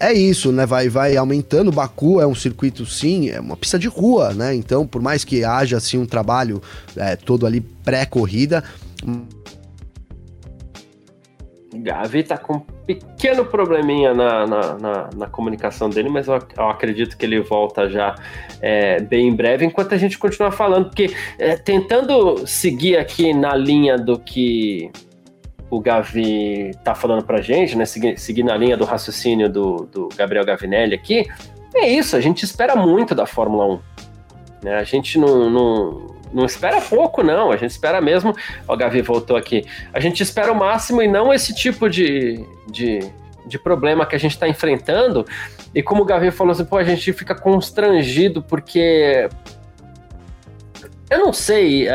É 0.00 0.12
isso, 0.12 0.50
né? 0.50 0.66
Vai, 0.66 0.88
vai 0.88 1.16
aumentando. 1.16 1.70
Baku 1.70 2.20
é 2.20 2.26
um 2.26 2.34
circuito, 2.34 2.84
sim, 2.86 3.28
é 3.28 3.38
uma 3.38 3.56
pista 3.56 3.78
de 3.78 3.86
rua, 3.86 4.32
né? 4.32 4.54
Então, 4.54 4.86
por 4.86 5.00
mais 5.02 5.22
que 5.22 5.44
haja 5.44 5.76
assim 5.76 5.98
um 5.98 6.06
trabalho 6.06 6.60
é, 6.96 7.14
todo 7.14 7.46
ali 7.46 7.60
pré-corrida. 7.60 8.64
Gavi 11.74 12.22
tá 12.22 12.36
com 12.36 12.62
pequeno 12.86 13.44
probleminha 13.44 14.12
na, 14.12 14.46
na, 14.46 14.74
na, 14.78 15.10
na 15.14 15.26
comunicação 15.26 15.88
dele, 15.88 16.08
mas 16.08 16.28
eu, 16.28 16.38
eu, 16.56 16.68
acredito 16.68 17.16
que 17.16 17.24
ele 17.24 17.40
volta 17.40 17.88
já 17.88 18.14
é, 18.60 19.00
bem 19.00 19.28
em 19.28 19.34
breve, 19.34 19.64
enquanto 19.64 19.94
a 19.94 19.98
gente 19.98 20.18
continua 20.18 20.50
falando, 20.50 20.86
porque 20.86 21.14
é, 21.38 21.56
tentando 21.56 22.46
seguir 22.46 22.96
aqui 22.96 23.32
na 23.32 23.54
linha 23.54 23.96
do 23.96 24.18
que 24.18 24.90
o 25.70 25.80
Gavi 25.80 26.72
tá 26.84 26.94
falando 26.94 27.24
pra 27.24 27.40
gente, 27.40 27.76
né? 27.76 27.86
Seguir, 27.86 28.18
seguir 28.18 28.42
na 28.42 28.56
linha 28.56 28.76
do 28.76 28.84
raciocínio 28.84 29.48
do, 29.48 29.88
do 29.90 30.08
Gabriel 30.14 30.44
Gavinelli 30.44 30.94
aqui, 30.94 31.26
é 31.74 31.88
isso, 31.88 32.16
a 32.16 32.20
gente 32.20 32.44
espera 32.44 32.76
muito 32.76 33.14
da 33.14 33.26
Fórmula 33.26 33.66
1. 33.66 33.80
Né? 34.64 34.74
A 34.76 34.84
gente 34.84 35.18
não, 35.18 35.50
não, 35.50 36.06
não 36.32 36.44
espera 36.44 36.80
pouco, 36.80 37.22
não. 37.22 37.50
A 37.52 37.56
gente 37.56 37.70
espera 37.70 38.00
mesmo. 38.00 38.34
O 38.66 38.76
Gavi 38.76 39.02
voltou 39.02 39.36
aqui. 39.36 39.64
A 39.92 40.00
gente 40.00 40.22
espera 40.22 40.52
o 40.52 40.54
máximo 40.54 41.02
e 41.02 41.08
não 41.08 41.32
esse 41.32 41.54
tipo 41.54 41.88
de, 41.88 42.44
de, 42.70 43.00
de 43.46 43.58
problema 43.58 44.06
que 44.06 44.16
a 44.16 44.18
gente 44.18 44.32
está 44.32 44.48
enfrentando. 44.48 45.26
E 45.74 45.82
como 45.82 46.02
o 46.02 46.04
Gavi 46.04 46.30
falou 46.30 46.52
assim, 46.52 46.64
pô, 46.64 46.76
a 46.76 46.84
gente 46.84 47.12
fica 47.12 47.34
constrangido 47.34 48.42
porque. 48.42 49.28
Eu 51.10 51.18
não 51.18 51.32
sei. 51.32 51.86
Uh, 51.88 51.90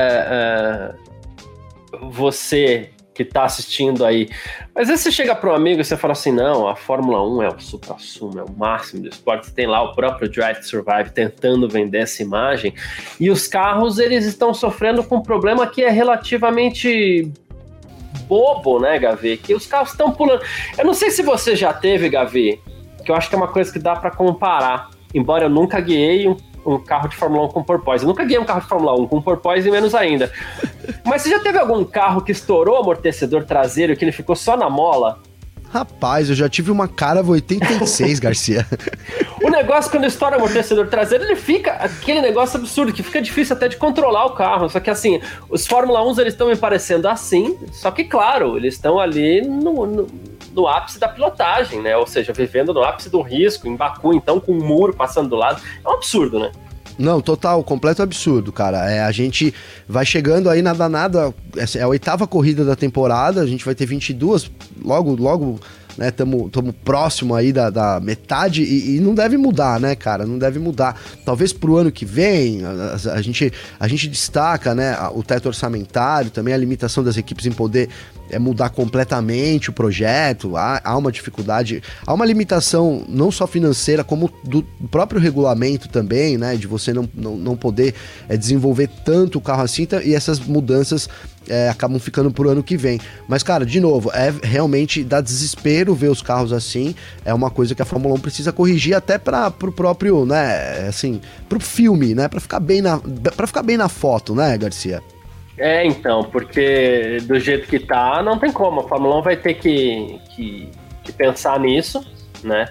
uh, 1.96 2.10
você 2.10 2.92
que 3.18 3.24
está 3.24 3.44
assistindo 3.44 4.06
aí. 4.06 4.30
Mas 4.74 4.90
aí 4.90 4.98
você 4.98 5.12
chega 5.12 5.36
para 5.36 5.52
um 5.52 5.56
amigo 5.56 5.82
e 5.82 5.84
você 5.84 5.98
fala 5.98 6.14
assim: 6.14 6.32
não, 6.32 6.68
a 6.68 6.76
Fórmula 6.76 7.28
1 7.28 7.42
é 7.42 7.50
o 7.50 7.60
supra-sumo, 7.60 8.40
é 8.40 8.44
o 8.44 8.52
máximo 8.52 9.02
do 9.02 9.10
esporte. 9.10 9.52
Tem 9.52 9.66
lá 9.66 9.82
o 9.82 9.96
próprio 9.96 10.30
Drive 10.30 10.60
to 10.60 10.68
Survive 10.68 11.10
tentando 11.10 11.68
vender 11.68 12.00
essa 12.00 12.22
imagem. 12.22 12.74
E 13.20 13.30
os 13.32 13.48
carros, 13.48 13.98
eles 13.98 14.26
estão 14.26 14.54
sofrendo 14.54 15.04
com 15.04 15.18
um 15.18 15.22
problema 15.22 15.66
que 15.66 15.84
é 15.84 15.90
relativamente 15.90 17.32
bobo, 18.28 18.80
né, 18.80 19.00
Gavi? 19.00 19.38
Que 19.38 19.56
os 19.56 19.66
carros 19.66 19.92
estão 19.92 20.12
pulando. 20.12 20.44
Eu 20.78 20.86
não 20.86 20.94
sei 20.94 21.10
se 21.10 21.24
você 21.24 21.56
já 21.56 21.74
teve, 21.74 22.08
Gavi, 22.10 22.62
que 23.04 23.12
eu 23.12 23.16
acho 23.16 23.30
que 23.30 23.36
é 23.36 23.38
uma 23.38 23.48
coisa 23.48 23.72
que 23.74 23.80
dá 23.80 23.96
para 23.96 24.12
comparar. 24.12 24.90
Embora 25.14 25.46
eu 25.46 25.50
nunca 25.50 25.80
guiei 25.80 26.28
um 26.28 26.36
um 26.68 26.80
carro 26.80 27.08
de 27.08 27.16
Fórmula 27.16 27.46
1 27.46 27.50
com 27.50 27.64
porpoise. 27.64 28.04
Eu 28.04 28.10
nunca 28.10 28.26
guiei 28.26 28.40
um 28.40 28.46
carro 28.46 28.62
de 28.62 28.68
Fórmula 28.68 28.94
1 29.00 29.08
com 29.08 29.22
porpoise, 29.22 29.70
menos 29.72 29.96
ainda. 29.96 30.32
Mas 31.06 31.22
você 31.22 31.30
já 31.30 31.40
teve 31.40 31.58
algum 31.58 31.84
carro 31.86 32.22
que 32.22 32.32
estourou 32.32 32.76
o 32.76 32.82
amortecedor 32.82 33.46
traseiro 33.46 33.96
que 33.96 34.04
ele 34.04 34.12
ficou 34.12 34.36
só 34.36 34.58
na 34.58 34.70
mola? 34.70 35.20
Rapaz, 35.70 36.30
eu 36.30 36.36
já 36.36 36.48
tive 36.48 36.72
uma 36.72 36.88
Carava 36.88 37.32
86, 37.32 38.20
Garcia. 38.20 38.66
O 39.44 39.50
negócio, 39.50 39.90
quando 39.92 40.06
estoura 40.06 40.36
o 40.36 40.40
amortecedor 40.40 40.88
traseiro, 40.88 41.24
ele 41.24 41.36
fica 41.36 41.72
aquele 41.74 42.20
negócio 42.22 42.60
absurdo, 42.60 42.92
que 42.92 43.04
fica 43.04 43.22
difícil 43.22 43.56
até 43.56 43.68
de 43.68 43.78
controlar 43.78 44.26
o 44.26 44.32
carro. 44.32 44.68
Só 44.68 44.80
que 44.80 44.90
assim, 44.90 45.22
os 45.48 45.66
Fórmula 45.66 46.04
1 46.04 46.20
eles 46.20 46.34
estão 46.34 46.48
me 46.48 46.56
parecendo 46.56 47.08
assim, 47.08 47.58
só 47.72 47.92
que 47.92 48.04
claro, 48.04 48.58
eles 48.58 48.74
estão 48.74 49.00
ali 49.00 49.42
no, 49.42 49.86
no, 49.86 50.08
no, 50.58 50.68
ápice 50.68 51.00
da 51.00 51.08
pilotagem, 51.08 51.82
né? 51.82 51.96
Ou 51.96 52.08
seja, 52.08 52.34
vivendo 52.34 52.74
no 52.74 52.84
ápice 52.84 53.10
do 53.10 53.22
risco, 53.22 53.68
em 53.68 53.76
Baku, 53.76 54.14
então, 54.14 54.40
com 54.40 54.54
um 54.54 54.64
muro 54.64 54.94
passando 54.94 55.30
do 55.30 55.36
lado. 55.36 55.62
É 55.86 55.88
um 55.88 55.94
absurdo, 55.94 56.40
né? 56.40 56.52
Não, 56.98 57.22
total, 57.22 57.64
completo 57.64 58.02
absurdo, 58.02 58.52
cara. 58.52 58.90
É, 58.90 59.02
a 59.02 59.12
gente 59.12 59.54
vai 59.88 60.06
chegando 60.06 60.50
aí 60.50 60.62
nada 60.64 60.90
nada, 60.90 61.34
é 61.56 61.82
a 61.82 61.88
oitava 61.88 62.26
corrida 62.26 62.66
da 62.66 62.76
temporada, 62.76 63.42
a 63.42 63.46
gente 63.46 63.64
vai 63.64 63.76
ter 63.76 63.86
22 63.86 64.50
logo 64.84 65.16
logo 65.16 65.60
né? 65.98 66.12
Tamo, 66.12 66.50
tamo 66.50 66.72
próximo 66.72 67.34
aí 67.34 67.52
da, 67.52 67.70
da 67.70 68.00
metade 68.00 68.64
e, 68.64 68.98
e, 68.98 69.00
não 69.00 69.16
deve 69.16 69.36
mudar, 69.38 69.80
né, 69.80 69.96
cara? 69.96 70.26
Não 70.26 70.38
deve 70.38 70.60
mudar. 70.60 71.00
Talvez 71.26 71.52
pro 71.52 71.78
ano 71.78 71.92
que 71.92 72.06
vem 72.06 72.62
a, 72.64 73.14
a, 73.14 73.22
gente, 73.22 73.52
a 73.80 73.88
gente 73.88 74.08
destaca, 74.08 74.76
né, 74.76 74.96
o 75.14 75.24
teto 75.24 75.48
orçamentário, 75.48 76.30
também 76.30 76.54
a 76.54 76.58
limitação 76.58 77.04
das 77.04 77.18
equipes 77.18 77.46
em 77.46 77.52
poder 77.52 77.90
é, 78.30 78.38
mudar 78.38 78.70
completamente 78.70 79.70
o 79.70 79.74
projeto. 79.74 80.56
Há, 80.56 80.82
há 80.84 80.98
uma 80.98 81.12
dificuldade, 81.12 81.82
há 82.06 82.14
uma 82.14 82.26
limitação 82.26 83.04
não 83.08 83.32
só 83.32 83.48
financeira, 83.48 84.04
como 84.04 84.32
do 84.44 84.64
próprio 84.92 85.20
regulamento 85.20 85.88
também, 85.90 86.38
né? 86.38 86.56
De 86.56 86.68
você 86.68 86.94
não, 86.94 87.10
não, 87.14 87.36
não 87.36 87.56
poder 87.56 87.96
é, 88.30 88.38
desenvolver 88.38 88.90
tanto 89.04 89.38
o 89.38 89.42
carro 89.42 89.64
assim 89.64 89.88
e 90.04 90.14
essas 90.14 90.40
mudanças 90.40 91.10
é, 91.50 91.70
acabam 91.70 92.00
ficando 92.00 92.32
pro 92.32 92.50
ano 92.50 92.64
que 92.64 92.78
vem. 92.78 93.00
Mas, 93.28 93.44
cara, 93.44 93.66
de 93.66 93.80
novo, 93.80 94.12
é 94.14 94.34
realmente 94.44 95.04
dá 95.04 95.22
desespero 95.22 95.94
ver 95.94 96.10
os 96.10 96.22
carros 96.22 96.54
assim. 96.54 96.96
É 97.26 97.34
uma 97.34 97.50
coisa 97.50 97.76
que 97.76 97.82
a 97.82 97.86
Fórmula 97.86 98.16
1 98.16 98.20
precisa 98.20 98.52
corrigir 98.52 98.96
até 98.96 99.18
para 99.18 99.50
pro 99.52 99.72
próprio, 99.72 100.26
né, 100.26 100.88
assim, 100.88 101.22
pro 101.48 101.60
filme, 101.60 102.14
né, 102.14 102.28
para 102.28 102.40
ficar 102.40 102.60
bem 102.60 102.82
na 102.82 103.00
para 103.36 103.48
ficar 103.48 103.64
bem 103.64 103.78
na 103.78 103.90
foto, 103.90 104.36
né, 104.36 104.58
Garcia? 104.58 105.02
É, 105.58 105.86
então, 105.86 106.24
porque 106.24 107.18
do 107.24 107.40
jeito 107.40 107.68
que 107.68 107.80
tá, 107.80 108.22
não 108.22 108.38
tem 108.38 108.52
como. 108.52 108.82
A 108.82 108.88
Fórmula 108.88 109.18
1 109.18 109.22
vai 109.24 109.36
ter 109.36 109.56
que, 109.56 110.20
que, 110.36 110.70
que 111.04 111.12
pensar 111.12 111.60
nisso, 111.60 112.06
né? 112.44 112.68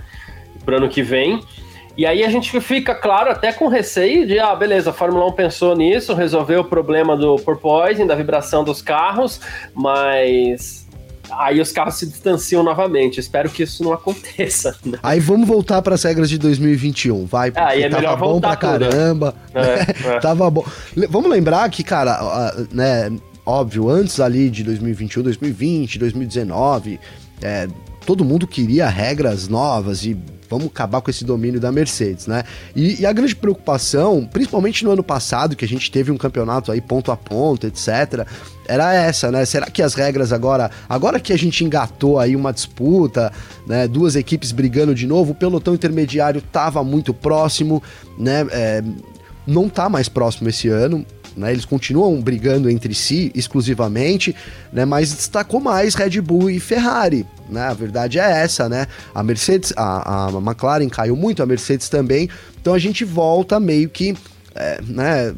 Pro 0.65 0.77
ano 0.77 0.89
que 0.89 1.03
vem. 1.03 1.43
E 1.97 2.05
aí 2.05 2.23
a 2.23 2.29
gente 2.29 2.61
fica, 2.61 2.95
claro, 2.95 3.31
até 3.31 3.53
com 3.53 3.69
receio 3.69 4.27
de, 4.27 4.39
ah, 4.39 4.55
beleza, 4.55 4.91
a 4.91 4.93
Fórmula 4.93 5.27
1 5.29 5.33
pensou 5.33 5.75
nisso, 5.75 6.13
resolveu 6.13 6.61
o 6.61 6.65
problema 6.65 7.17
do 7.17 7.37
porpoising, 7.37 8.07
da 8.07 8.15
vibração 8.15 8.63
dos 8.63 8.83
carros, 8.83 9.41
mas 9.75 10.87
aí 11.31 11.61
os 11.61 11.73
carros 11.73 11.95
se 11.95 12.07
distanciam 12.07 12.63
novamente. 12.63 13.19
Espero 13.19 13.49
que 13.49 13.63
isso 13.63 13.83
não 13.83 13.93
aconteça. 13.93 14.77
Né? 14.87 14.99
Aí 15.03 15.19
vamos 15.19 15.49
voltar 15.49 15.83
para 15.83 15.95
as 15.95 16.03
regras 16.05 16.29
de 16.29 16.39
2021, 16.39 17.25
vai. 17.25 17.51
Ah, 17.57 17.69
aí 17.69 17.83
é 17.85 17.89
tava 17.89 18.15
bom 18.17 18.41
pra 18.41 18.55
caramba. 18.55 19.35
É, 19.55 20.17
é. 20.17 20.21
tava 20.21 20.49
bom. 20.51 20.65
Vamos 21.09 21.31
lembrar 21.31 21.69
que, 21.71 21.83
cara, 21.83 22.53
né, 22.71 23.11
óbvio, 23.45 23.89
antes 23.89 24.21
ali 24.21 24.51
de 24.51 24.63
2021, 24.63 25.23
2020, 25.23 25.99
2019, 25.99 27.01
é, 27.43 27.67
todo 28.05 28.25
mundo 28.25 28.47
queria 28.47 28.87
regras 28.89 29.49
novas 29.49 30.05
e 30.05 30.17
vamos 30.49 30.67
acabar 30.67 31.01
com 31.01 31.11
esse 31.11 31.25
domínio 31.25 31.61
da 31.61 31.73
Mercedes, 31.73 32.27
né? 32.27 32.45
E, 32.75 33.01
e, 33.01 33.07
a 33.07 33.13
grande 33.13 33.35
preocupação, 33.35 34.29
principalmente 34.31 34.85
no 34.85 34.91
ano 34.91 35.03
passado, 35.03 35.57
que 35.57 35.65
a 35.65 35.69
gente 35.69 35.91
teve 35.91 36.11
um 36.11 36.17
campeonato 36.17 36.73
aí 36.73 36.81
ponto 36.81 37.11
a 37.11 37.17
ponto, 37.17 37.67
etc., 37.67 38.27
era 38.69 38.93
essa, 38.95 39.31
né? 39.31 39.45
Será 39.45 39.67
que 39.67 39.83
as 39.83 39.95
regras 39.95 40.33
agora, 40.33 40.71
agora 40.89 41.21
que 41.21 41.33
a 41.33 41.39
gente 41.39 41.65
engatou 41.65 42.19
aí 42.19 42.35
uma 42.35 42.53
disputa, 42.53 43.33
né? 43.67 43.87
Duas 43.87 44.17
equipes 44.17 44.53
brigando 44.53 44.95
de 44.95 45.07
novo, 45.07 45.33
o 45.33 45.35
pelotão 45.35 45.75
intermediário 45.75 46.41
tava 46.41 46.83
muito 46.83 47.15
próximo, 47.15 47.83
né? 48.19 48.47
É, 48.51 48.83
não 49.47 49.69
tá 49.69 49.89
mais 49.89 50.09
próximo 50.09 50.49
esse 50.49 50.69
ano, 50.69 51.07
né? 51.37 51.53
Eles 51.53 51.65
continuam 51.65 52.21
brigando 52.21 52.71
entre 52.71 52.95
si 52.95 53.31
exclusivamente, 53.35 54.35
né? 54.73 54.85
Mas 54.85 55.13
destacou 55.13 55.61
mais 55.61 55.95
Red 55.95 56.21
Bull 56.21 56.51
e 56.51 56.59
Ferrari, 56.59 57.27
né? 57.49 57.63
A 57.63 57.75
verdade 57.75 58.19
é 58.19 58.43
essa, 58.43 58.69
né? 58.69 58.87
A 59.15 59.23
Mercedes, 59.23 59.73
a, 59.77 60.27
a 60.27 60.31
McLaren 60.39 60.89
caiu 60.89 61.15
muito, 61.15 61.43
a 61.43 61.47
Mercedes 61.47 61.89
também. 61.89 62.29
Então 62.61 62.73
a 62.75 62.79
gente 62.79 63.05
volta 63.05 63.61
meio 63.61 63.89
que, 63.91 64.17
é, 64.55 64.81
né? 64.83 65.35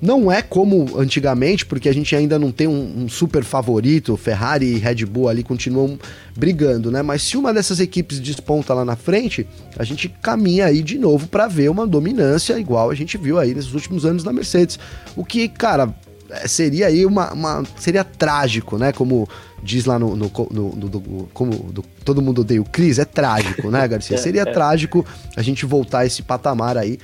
Não 0.00 0.32
é 0.32 0.40
como 0.40 0.98
antigamente, 0.98 1.66
porque 1.66 1.88
a 1.88 1.92
gente 1.92 2.16
ainda 2.16 2.38
não 2.38 2.50
tem 2.50 2.66
um, 2.66 3.02
um, 3.02 3.08
super 3.08 3.44
favorito, 3.44 4.16
Ferrari 4.16 4.66
e 4.66 4.78
Red 4.78 5.04
Bull 5.04 5.28
ali 5.28 5.42
continuam 5.42 5.98
brigando, 6.34 6.90
né? 6.90 7.02
Mas 7.02 7.22
se 7.22 7.36
uma 7.36 7.52
dessas 7.52 7.80
equipes 7.80 8.18
desponta 8.18 8.72
lá 8.72 8.84
na 8.84 8.96
frente, 8.96 9.46
a 9.78 9.84
gente 9.84 10.08
caminha 10.08 10.66
aí 10.66 10.82
de 10.82 10.98
novo 10.98 11.28
para 11.28 11.46
ver 11.46 11.70
uma 11.70 11.86
dominância 11.86 12.58
igual 12.58 12.90
a 12.90 12.94
gente 12.94 13.18
viu 13.18 13.38
aí 13.38 13.54
nesses 13.54 13.74
últimos 13.74 14.06
anos 14.06 14.24
da 14.24 14.32
Mercedes. 14.32 14.78
O 15.14 15.22
que, 15.22 15.48
cara, 15.48 15.94
é, 16.30 16.46
seria 16.46 16.86
aí 16.86 17.04
uma, 17.04 17.32
uma 17.32 17.62
seria 17.76 18.04
trágico, 18.04 18.78
né? 18.78 18.92
Como 18.92 19.28
diz 19.62 19.84
lá 19.84 19.98
no, 19.98 20.16
no, 20.16 20.32
no, 20.50 20.70
no 20.76 21.28
como 21.34 21.54
do, 21.72 21.82
todo 22.04 22.22
mundo 22.22 22.40
odeia 22.40 22.62
o 22.62 22.64
Cris, 22.64 22.98
é 22.98 23.04
trágico, 23.04 23.70
né, 23.70 23.86
Garcia? 23.86 24.16
Seria 24.18 24.46
trágico 24.46 25.04
a 25.36 25.42
gente 25.42 25.66
voltar 25.66 26.00
a 26.00 26.06
esse 26.06 26.22
patamar 26.22 26.78
aí. 26.78 26.98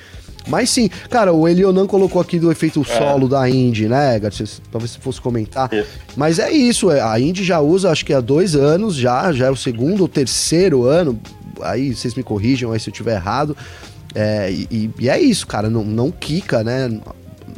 Mas 0.46 0.70
sim, 0.70 0.88
cara, 1.10 1.32
o 1.32 1.48
Elionan 1.48 1.86
colocou 1.86 2.20
aqui 2.20 2.38
do 2.38 2.50
efeito 2.50 2.80
é. 2.80 2.84
solo 2.84 3.28
da 3.28 3.48
Indy, 3.48 3.88
né, 3.88 4.18
Garcia? 4.18 4.46
Talvez 4.70 4.92
você 4.92 5.00
fosse 5.00 5.20
comentar. 5.20 5.72
Isso. 5.72 5.88
Mas 6.16 6.38
é 6.38 6.50
isso, 6.50 6.90
é, 6.90 7.00
a 7.00 7.18
Indy 7.18 7.44
já 7.44 7.60
usa, 7.60 7.90
acho 7.90 8.04
que 8.04 8.12
há 8.12 8.20
dois 8.20 8.54
anos 8.54 8.94
já, 8.94 9.32
já 9.32 9.46
é 9.46 9.50
o 9.50 9.56
segundo 9.56 10.02
ou 10.02 10.08
terceiro 10.08 10.84
ano. 10.84 11.18
Aí 11.62 11.94
vocês 11.94 12.14
me 12.14 12.22
corrijam 12.22 12.72
aí 12.72 12.80
se 12.80 12.88
eu 12.88 12.92
estiver 12.92 13.16
errado. 13.16 13.56
É, 14.14 14.50
e, 14.50 14.90
e, 14.98 15.08
é 15.08 15.20
isso, 15.20 15.46
cara, 15.46 15.68
não, 15.68 15.84
não 15.84 16.10
quica, 16.10 16.62
né? 16.62 17.00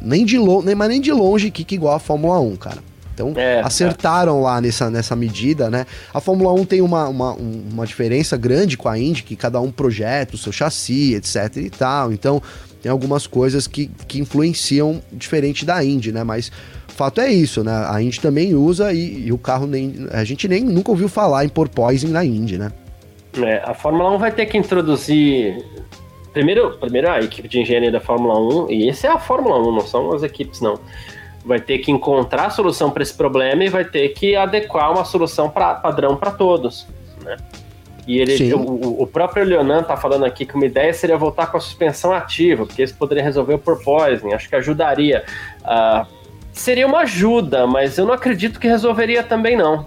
Nem 0.03 0.25
de 0.25 0.39
longe, 0.39 0.67
nem, 0.67 0.75
mas 0.75 0.89
nem 0.89 1.01
de 1.01 1.13
longe 1.13 1.51
quica 1.51 1.75
igual 1.75 1.95
a 1.95 1.99
Fórmula 1.99 2.41
1, 2.41 2.57
cara. 2.57 2.89
Então, 3.19 3.33
é, 3.37 3.61
acertaram 3.61 4.39
é. 4.39 4.43
lá 4.43 4.61
nessa, 4.61 4.89
nessa 4.89 5.17
medida, 5.17 5.69
né? 5.69 5.87
A 6.15 6.21
Fórmula 6.21 6.53
1 6.53 6.65
tem 6.65 6.81
uma, 6.81 7.09
uma, 7.09 7.33
uma 7.33 7.85
diferença 7.85 8.37
grande 8.37 8.77
com 8.77 8.89
a 8.89 8.97
Indy, 8.97 9.25
que 9.25 9.35
cada 9.35 9.61
um 9.61 9.73
projeta 9.73 10.37
o 10.37 10.39
seu 10.39 10.53
chassi, 10.53 11.15
etc 11.15 11.57
e 11.57 11.71
tal. 11.71 12.13
Então, 12.13 12.41
tem 12.83 12.91
algumas 12.91 13.27
coisas 13.27 13.67
que, 13.67 13.91
que 14.07 14.21
influenciam 14.21 15.03
diferente 15.13 15.65
da 15.65 15.85
Indy, 15.85 16.13
né? 16.13 16.23
Mas 16.23 16.51
fato 16.87 17.21
é 17.21 17.31
isso, 17.31 17.63
né? 17.63 17.87
A 17.89 18.03
Indy 18.03 18.21
também 18.21 18.55
usa 18.55 18.93
e, 18.93 19.27
e, 19.27 19.33
o 19.33 19.39
carro 19.39 19.67
nem. 19.67 20.09
A 20.13 20.25
gente 20.25 20.49
nem 20.49 20.65
nunca 20.65 20.91
ouviu 20.91 21.09
falar 21.09 21.45
em 21.45 21.49
porpoising 21.49 22.09
na 22.09 22.25
Indy, 22.25 22.59
né? 22.59 22.73
É, 23.37 23.63
a 23.65 23.75
Fórmula 23.75 24.11
1 24.15 24.19
vai 24.19 24.33
ter 24.33 24.47
que 24.47 24.59
introduzir. 24.59 25.65
Primeiro, 26.33 26.77
primeiro 26.79 27.11
a 27.11 27.21
equipe 27.21 27.49
de 27.49 27.61
engenharia 27.61 27.91
da 27.91 28.01
Fórmula 28.01 28.39
1, 28.67 28.71
e 28.71 28.89
esse 28.89 29.07
é 29.07 29.11
a 29.11 29.19
Fórmula 29.19 29.59
1, 29.59 29.73
não 29.73 29.81
são 29.81 30.13
as 30.13 30.23
equipes, 30.23 30.61
não. 30.61 30.79
Vai 31.45 31.61
ter 31.61 31.79
que 31.79 31.91
encontrar 31.91 32.47
a 32.47 32.51
solução 32.51 32.91
para 32.91 33.03
esse 33.03 33.15
problema 33.15 33.65
e 33.65 33.69
vai 33.69 33.85
ter 33.85 34.11
que 34.11 34.37
adequar 34.37 34.93
uma 34.93 35.05
solução 35.05 35.49
pra, 35.49 35.75
padrão 35.75 36.17
para 36.17 36.31
todos. 36.31 36.87
né? 37.25 37.37
E 38.09 38.19
ele, 38.19 38.55
o, 38.55 39.03
o, 39.03 39.07
próprio 39.07 39.45
Leonan 39.45 39.83
tá 39.83 39.95
falando 39.95 40.25
aqui 40.25 40.47
que 40.47 40.55
uma 40.55 40.65
ideia 40.65 40.95
seria 40.95 41.19
voltar 41.19 41.49
com 41.49 41.59
a 41.59 41.61
suspensão 41.61 42.11
ativa, 42.11 42.65
porque 42.65 42.83
isso 42.83 42.95
poderia 42.95 43.23
resolver 43.23 43.53
o 43.53 43.59
porpoising, 43.59 44.33
acho 44.33 44.49
que 44.49 44.57
ajudaria. 44.57 45.27
Uh, 45.61 46.07
seria 46.51 46.87
uma 46.87 47.01
ajuda, 47.01 47.67
mas 47.67 47.99
eu 47.99 48.07
não 48.07 48.15
acredito 48.15 48.59
que 48.59 48.67
resolveria 48.67 49.23
também 49.23 49.59
não, 49.59 49.85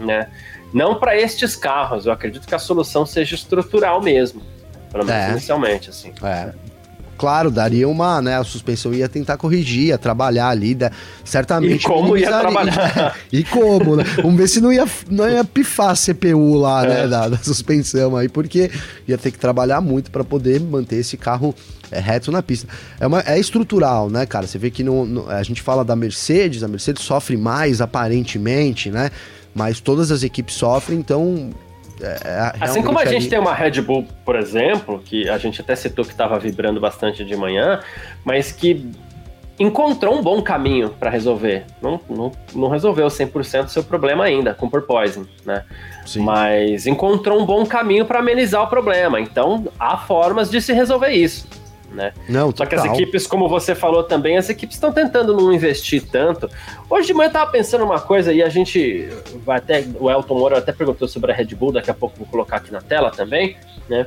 né? 0.00 0.28
Não 0.72 0.96
para 0.96 1.16
estes 1.16 1.54
carros, 1.54 2.06
eu 2.06 2.12
acredito 2.12 2.44
que 2.44 2.56
a 2.56 2.58
solução 2.58 3.06
seja 3.06 3.36
estrutural 3.36 4.02
mesmo, 4.02 4.42
pelo 4.90 5.04
menos 5.04 5.22
é. 5.22 5.30
inicialmente, 5.30 5.90
assim. 5.90 6.12
É 6.24 6.73
claro, 7.16 7.50
daria 7.50 7.88
uma, 7.88 8.20
né, 8.20 8.38
a 8.38 8.44
suspensão 8.44 8.92
ia 8.92 9.08
tentar 9.08 9.36
corrigir, 9.36 9.88
ia 9.88 9.98
trabalhar 9.98 10.48
ali, 10.48 10.74
né, 10.74 10.90
certamente. 11.24 11.84
E 11.84 11.86
como 11.86 12.16
ia 12.16 12.28
trabalhar? 12.28 13.16
e 13.32 13.44
como, 13.44 13.96
né? 13.96 14.04
Vamos 14.16 14.36
ver 14.36 14.48
se 14.48 14.60
não 14.60 14.72
ia, 14.72 14.86
não 15.10 15.28
ia 15.28 15.44
pifar 15.44 15.90
a 15.90 15.94
CPU 15.94 16.54
lá, 16.54 16.82
né, 16.82 16.88
é. 16.88 17.02
né, 17.02 17.08
da, 17.08 17.28
da, 17.28 17.38
suspensão 17.38 18.16
aí, 18.16 18.28
porque 18.28 18.70
ia 19.06 19.18
ter 19.18 19.30
que 19.30 19.38
trabalhar 19.38 19.80
muito 19.80 20.10
para 20.10 20.24
poder 20.24 20.60
manter 20.60 20.96
esse 20.96 21.16
carro 21.16 21.54
é, 21.90 21.98
reto 21.98 22.32
na 22.32 22.42
pista. 22.42 22.68
É, 22.98 23.06
uma, 23.06 23.20
é 23.20 23.38
estrutural, 23.38 24.10
né, 24.10 24.26
cara? 24.26 24.46
Você 24.46 24.58
vê 24.58 24.70
que 24.70 24.82
no, 24.82 25.28
a 25.28 25.42
gente 25.42 25.62
fala 25.62 25.84
da 25.84 25.94
Mercedes, 25.94 26.62
a 26.62 26.68
Mercedes 26.68 27.02
sofre 27.02 27.36
mais 27.36 27.80
aparentemente, 27.80 28.90
né? 28.90 29.10
Mas 29.54 29.80
todas 29.80 30.10
as 30.10 30.22
equipes 30.24 30.56
sofrem, 30.56 30.98
então 30.98 31.50
é, 32.00 32.18
é, 32.24 32.52
assim 32.60 32.82
como 32.82 32.98
a 32.98 33.04
gente 33.04 33.28
tem 33.28 33.38
uma 33.38 33.54
Red 33.54 33.80
Bull, 33.80 34.06
por 34.24 34.36
exemplo, 34.36 35.00
que 35.04 35.28
a 35.28 35.38
gente 35.38 35.60
até 35.60 35.76
citou 35.76 36.04
que 36.04 36.10
estava 36.10 36.38
vibrando 36.38 36.80
bastante 36.80 37.24
de 37.24 37.36
manhã, 37.36 37.80
mas 38.24 38.50
que 38.50 38.90
encontrou 39.58 40.18
um 40.18 40.22
bom 40.22 40.42
caminho 40.42 40.90
para 40.90 41.08
resolver. 41.10 41.64
Não, 41.80 42.00
não, 42.08 42.32
não 42.54 42.68
resolveu 42.68 43.06
100% 43.06 43.66
o 43.66 43.68
seu 43.68 43.84
problema 43.84 44.24
ainda 44.24 44.52
com 44.52 44.68
porpoising, 44.68 45.26
né? 45.44 45.64
Sim. 46.04 46.22
Mas 46.22 46.86
encontrou 46.86 47.40
um 47.40 47.46
bom 47.46 47.64
caminho 47.64 48.04
para 48.04 48.18
amenizar 48.18 48.62
o 48.62 48.66
problema. 48.66 49.20
Então, 49.20 49.66
há 49.78 49.96
formas 49.96 50.50
de 50.50 50.60
se 50.60 50.72
resolver 50.72 51.10
isso 51.10 51.63
né? 51.94 52.12
Não, 52.28 52.54
Só 52.54 52.66
que 52.66 52.74
as 52.74 52.84
equipes, 52.84 53.26
como 53.26 53.48
você 53.48 53.74
falou 53.74 54.02
também, 54.02 54.36
as 54.36 54.50
equipes 54.50 54.76
estão 54.76 54.92
tentando 54.92 55.34
não 55.34 55.52
investir 55.52 56.02
tanto. 56.10 56.50
Hoje 56.90 57.06
de 57.06 57.14
manhã 57.14 57.28
eu 57.28 57.32
tava 57.32 57.50
pensando 57.50 57.84
uma 57.84 58.00
coisa 58.00 58.32
e 58.32 58.42
a 58.42 58.48
gente 58.48 59.08
vai 59.44 59.58
até. 59.58 59.84
O 59.98 60.10
Elton 60.10 60.38
Moura 60.38 60.58
até 60.58 60.72
perguntou 60.72 61.08
sobre 61.08 61.32
a 61.32 61.34
Red 61.34 61.54
Bull, 61.54 61.72
daqui 61.72 61.90
a 61.90 61.94
pouco 61.94 62.18
vou 62.18 62.26
colocar 62.26 62.56
aqui 62.56 62.72
na 62.72 62.80
tela 62.80 63.10
também, 63.10 63.56
né? 63.88 64.06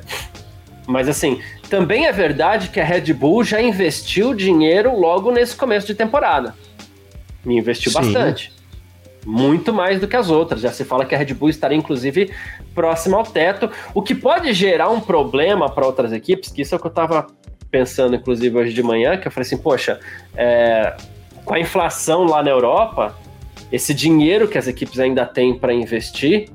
Mas 0.86 1.10
assim, 1.10 1.42
também 1.70 2.06
é 2.06 2.12
verdade 2.12 2.70
que 2.70 2.80
a 2.80 2.84
Red 2.84 3.14
Bull 3.14 3.44
já 3.44 3.62
investiu 3.62 4.34
dinheiro 4.34 4.98
logo 4.98 5.32
nesse 5.32 5.56
começo 5.56 5.88
de 5.88 5.96
temporada. 5.96 6.54
E 7.46 7.54
investiu 7.54 7.92
Sim. 7.92 8.00
bastante. 8.00 8.54
Muito 9.26 9.74
mais 9.74 10.00
do 10.00 10.08
que 10.08 10.16
as 10.16 10.30
outras. 10.30 10.62
Já 10.62 10.72
se 10.72 10.86
fala 10.86 11.06
que 11.06 11.14
a 11.14 11.18
Red 11.18 11.34
Bull 11.34 11.50
estaria, 11.50 11.78
inclusive, 11.78 12.34
próxima 12.74 13.18
ao 13.18 13.24
teto, 13.24 13.70
o 13.94 14.02
que 14.02 14.16
pode 14.16 14.54
gerar 14.54 14.90
um 14.90 15.02
problema 15.02 15.70
para 15.70 15.86
outras 15.86 16.14
equipes, 16.14 16.50
que 16.50 16.62
isso 16.62 16.74
é 16.74 16.78
o 16.78 16.80
que 16.80 16.88
eu 16.88 16.90
estava 16.90 17.28
pensando, 17.70 18.16
inclusive, 18.16 18.56
hoje 18.58 18.74
de 18.74 18.84
manhã, 18.84 19.18
que 19.18 19.28
eu 19.28 19.32
falei 19.32 19.46
assim, 19.46 19.58
poxa, 19.58 20.00
é, 20.36 20.96
com 21.44 21.54
a 21.54 21.60
inflação 21.60 22.24
lá 22.24 22.44
na 22.44 22.50
Europa, 22.50 23.16
esse 23.72 23.94
dinheiro 23.94 24.48
que 24.48 24.58
as 24.58 24.68
equipes 24.68 25.00
ainda 25.00 25.26
têm 25.26 25.58
para 25.58 25.74
investir 25.74 26.50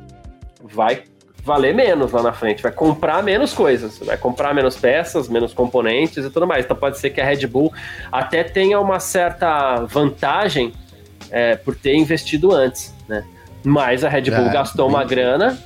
vai 0.62 1.05
valer 1.44 1.75
menos 1.75 2.12
lá 2.12 2.22
na 2.22 2.33
frente, 2.33 2.62
vai 2.62 2.70
comprar 2.70 3.22
menos 3.22 3.53
coisas, 3.53 3.98
vai 3.98 4.16
comprar 4.16 4.55
menos 4.55 4.77
peças, 4.77 5.29
menos 5.29 5.53
componentes 5.53 6.25
e 6.25 6.31
tudo 6.31 6.46
mais. 6.46 6.64
Então 6.64 6.77
pode 6.77 6.98
ser 6.98 7.11
que 7.11 7.20
a 7.20 7.25
Red 7.25 7.46
Bull 7.46 7.72
até 8.11 8.44
tenha 8.44 8.79
uma 8.81 9.01
certa 9.01 9.85
vantagem 9.87 10.72
é, 11.31 11.57
por 11.57 11.75
ter 11.75 11.96
investido 11.96 12.53
antes, 12.53 12.94
né? 13.09 13.25
Mas 13.64 14.05
a 14.05 14.09
Red 14.09 14.31
Bull 14.31 14.46
é, 14.46 14.53
gastou 14.53 14.88
uma 14.88 15.05
grana 15.05 15.59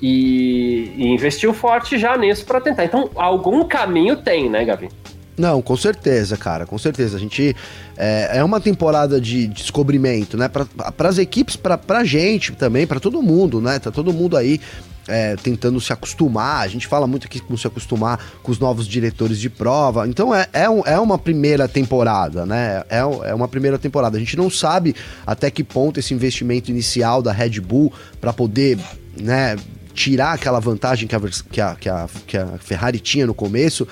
e, 0.00 0.92
e 0.96 1.06
investiu 1.08 1.52
forte 1.52 1.98
já 1.98 2.16
nisso 2.16 2.44
para 2.44 2.60
tentar. 2.60 2.84
Então, 2.84 3.10
algum 3.14 3.64
caminho 3.64 4.16
tem, 4.16 4.48
né, 4.50 4.64
Gavi? 4.64 4.88
Não, 5.36 5.60
com 5.60 5.76
certeza, 5.76 6.36
cara, 6.36 6.64
com 6.64 6.78
certeza. 6.78 7.16
A 7.16 7.20
gente 7.20 7.56
é, 7.96 8.38
é 8.38 8.44
uma 8.44 8.60
temporada 8.60 9.20
de 9.20 9.48
descobrimento, 9.48 10.36
né? 10.36 10.48
Para 10.48 11.08
as 11.08 11.18
equipes, 11.18 11.56
para 11.56 11.80
a 11.88 12.04
gente 12.04 12.52
também, 12.52 12.86
para 12.86 13.00
todo 13.00 13.20
mundo, 13.20 13.60
né? 13.60 13.78
Tá 13.80 13.90
todo 13.90 14.12
mundo 14.12 14.36
aí 14.36 14.60
é, 15.08 15.36
tentando 15.36 15.80
se 15.80 15.92
acostumar. 15.92 16.62
A 16.62 16.68
gente 16.68 16.86
fala 16.86 17.06
muito 17.06 17.26
aqui 17.26 17.40
com 17.40 17.56
se 17.56 17.66
acostumar 17.66 18.20
com 18.42 18.52
os 18.52 18.58
novos 18.58 18.86
diretores 18.86 19.38
de 19.38 19.50
prova. 19.50 20.06
Então 20.06 20.34
é, 20.34 20.46
é, 20.52 20.68
um, 20.68 20.82
é 20.84 20.98
uma 20.98 21.18
primeira 21.18 21.66
temporada, 21.66 22.46
né? 22.46 22.84
É, 22.88 23.00
é 23.00 23.34
uma 23.34 23.48
primeira 23.48 23.78
temporada. 23.78 24.16
A 24.16 24.20
gente 24.20 24.36
não 24.36 24.48
sabe 24.48 24.94
até 25.26 25.50
que 25.50 25.64
ponto 25.64 25.98
esse 25.98 26.14
investimento 26.14 26.70
inicial 26.70 27.20
da 27.20 27.32
Red 27.32 27.60
Bull 27.60 27.92
para 28.20 28.32
poder, 28.32 28.78
né? 29.20 29.56
Tirar 29.94 30.32
aquela 30.32 30.60
vantagem 30.60 31.08
que 31.08 31.14
a, 31.14 31.20
que 31.20 31.60
a, 31.60 31.76
que 31.76 31.88
a, 31.88 32.08
que 32.26 32.36
a 32.36 32.46
Ferrari 32.58 32.98
tinha 32.98 33.26
no 33.26 33.32
começo, 33.32 33.86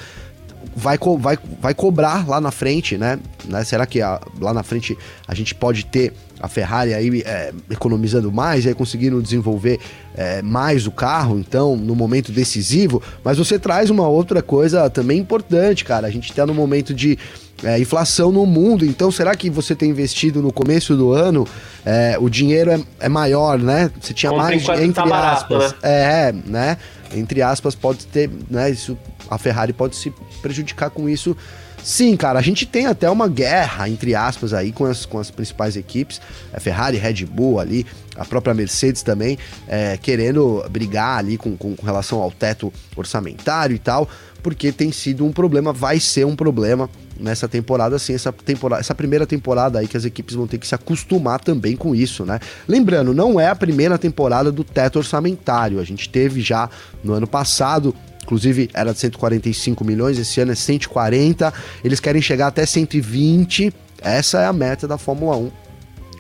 vai, 0.75 0.99
co 0.99 1.17
vai, 1.17 1.39
vai 1.61 1.75
cobrar 1.75 2.29
lá 2.29 2.41
na 2.41 2.51
frente, 2.51 2.99
né? 2.99 3.19
né? 3.45 3.65
Será 3.65 3.87
que 3.87 4.01
a, 4.01 4.21
lá 4.41 4.53
na 4.53 4.63
frente 4.63 4.97
a 5.27 5.35
gente 5.35 5.55
pode 5.55 5.85
ter 5.87 6.13
a 6.41 6.49
Ferrari 6.49 6.93
aí 6.93 7.23
é, 7.25 7.53
economizando 7.71 8.33
mais, 8.33 8.67
aí 8.67 8.75
conseguindo 8.75 9.23
desenvolver 9.23 9.79
é, 10.15 10.43
mais 10.43 10.87
o 10.87 10.91
carro, 10.91 11.39
então, 11.39 11.77
no 11.77 11.95
momento 11.95 12.33
decisivo? 12.33 13.03
Mas 13.23 13.39
você 13.39 13.59
traz 13.59 13.91
uma 13.91 14.09
outra 14.09 14.43
coisa 14.43 14.91
também 14.91 15.19
importante, 15.19 15.85
cara. 15.85 16.07
A 16.07 16.11
gente 16.11 16.31
está 16.31 16.45
no 16.45 16.55
momento 16.55 16.93
de 16.93 17.19
é, 17.63 17.79
inflação 17.79 18.33
no 18.33 18.45
mundo. 18.45 18.85
Então, 18.85 19.11
será 19.11 19.35
que 19.35 19.49
você 19.49 19.75
tem 19.75 19.91
investido 19.91 20.43
no 20.43 20.53
começo 20.53 20.97
do 20.97 21.13
ano? 21.13 21.47
É, 21.85 22.17
o 22.21 22.29
dinheiro 22.29 22.71
é, 22.71 22.81
é, 23.01 23.09
maior, 23.09 23.59
né? 23.59 23.91
Você 24.01 24.13
tinha 24.13 24.33
mais, 24.33 24.69
entre 24.69 24.93
tá 24.93 25.07
barato, 25.07 25.55
aspas. 25.55 25.73
Né? 25.73 25.79
É, 25.83 26.35
né? 26.45 26.77
Entre 27.15 27.43
aspas, 27.43 27.75
pode 27.75 28.07
ter, 28.07 28.31
né? 28.51 28.71
Isso, 28.71 28.97
a 29.31 29.39
Ferrari 29.39 29.73
pode 29.73 29.97
se 29.97 30.13
prejudicar 30.41 30.91
com 30.91 31.09
isso. 31.09 31.37
Sim, 31.83 32.17
cara, 32.17 32.39
a 32.39 32.43
gente 32.43 32.65
tem 32.65 32.87
até 32.87 33.11
uma 33.11 33.27
guerra, 33.27 33.89
entre 33.89 34.15
aspas, 34.15 34.55
aí 34.55 34.71
com 34.71 34.85
as, 34.85 35.05
com 35.05 35.19
as 35.19 35.33
principais 35.33 35.77
equipes, 35.77 36.21
a 36.53 36.61
Ferrari, 36.61 36.97
Red 36.97 37.27
Bull 37.27 37.59
ali, 37.59 37.85
a 38.17 38.25
própria 38.25 38.55
Mercedes 38.55 39.03
também, 39.03 39.37
é, 39.67 39.97
querendo 40.01 40.65
brigar 40.71 41.19
ali 41.19 41.37
com, 41.37 41.57
com, 41.57 41.75
com 41.75 41.85
relação 41.85 42.21
ao 42.21 42.31
teto 42.31 42.73
orçamentário 42.95 43.75
e 43.75 43.81
tal, 43.81 44.09
porque 44.45 44.71
tem 44.71 44.93
sido 44.93 45.27
um 45.27 45.33
problema, 45.33 45.73
vai 45.73 45.99
ser 45.99 46.25
um 46.25 46.37
problema 46.37 46.89
nessa 47.23 47.49
temporada, 47.49 47.97
assim, 47.97 48.15
essa 48.15 48.33
temporada, 48.33 48.81
essa 48.81 48.95
primeira 48.95 49.27
temporada 49.27 49.79
aí 49.79 49.87
que 49.87 49.97
as 49.97 50.05
equipes 50.05 50.35
vão 50.35 50.47
ter 50.47 50.59
que 50.59 50.67
se 50.67 50.75
acostumar 50.75 51.41
também 51.41 51.77
com 51.77 51.95
isso, 51.95 52.25
né? 52.25 52.41
Lembrando, 52.67 53.15
não 53.15 53.41
é 53.41 53.49
a 53.49 53.55
primeira 53.55 53.97
temporada 53.97 54.51
do 54.51 54.65
teto 54.65 54.97
orçamentário. 54.97 55.81
A 55.81 55.85
gente 55.85 56.09
teve 56.09 56.41
já 56.41 56.69
no 57.03 57.13
ano 57.13 57.27
passado 57.27 57.95
Inclusive 58.23 58.71
era 58.73 58.93
de 58.93 59.01
145 59.01 59.85
milhões, 59.85 60.19
esse 60.19 60.41
ano 60.41 60.53
é 60.53 60.55
140. 60.55 61.53
Eles 61.85 62.01
querem 62.01 62.23
chegar 62.23 62.47
até 62.47 62.65
120. 62.65 63.73
Essa 64.01 64.41
é 64.43 64.47
a 64.47 64.53
meta 64.53 64.87
da 64.87 64.97
Fórmula 64.97 65.37
1. 65.37 65.51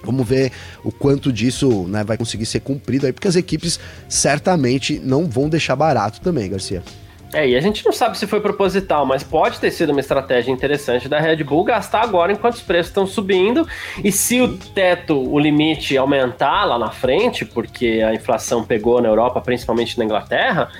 Vamos 0.05 0.27
ver 0.27 0.51
o 0.83 0.91
quanto 0.91 1.33
disso 1.33 1.87
né, 1.87 2.03
vai 2.03 2.17
conseguir 2.17 2.45
ser 2.45 2.61
cumprido 2.61 3.07
aí, 3.07 3.12
porque 3.12 3.29
as 3.29 3.37
equipes 3.37 3.79
certamente 4.09 5.01
não 5.03 5.27
vão 5.27 5.49
deixar 5.49 5.77
barato 5.77 6.21
também, 6.21 6.51
Garcia. 6.51 6.83
É, 7.33 7.49
e 7.49 7.57
a 7.57 7.61
gente 7.61 7.85
não 7.85 7.92
sabe 7.92 8.18
se 8.18 8.27
foi 8.27 8.40
proposital, 8.40 9.07
mas 9.07 9.23
pode 9.23 9.59
ter 9.59 9.71
sido 9.71 9.90
uma 9.90 10.01
estratégia 10.01 10.53
interessante 10.53 11.09
da 11.09 11.18
Red 11.18 11.42
Bull 11.45 11.64
gastar 11.64 12.03
agora 12.03 12.31
enquanto 12.31 12.57
os 12.57 12.62
preços 12.62 12.88
estão 12.88 13.07
subindo. 13.07 13.66
E 14.05 14.12
se 14.12 14.40
o 14.40 14.59
teto, 14.59 15.16
o 15.16 15.38
limite 15.38 15.97
aumentar 15.97 16.64
lá 16.66 16.79
na 16.79 16.90
frente, 16.90 17.45
porque 17.45 18.03
a 18.07 18.12
inflação 18.12 18.62
pegou 18.64 19.01
na 19.01 19.09
Europa, 19.09 19.40
principalmente 19.40 19.99
na 19.99 20.05
Inglaterra, 20.05 20.71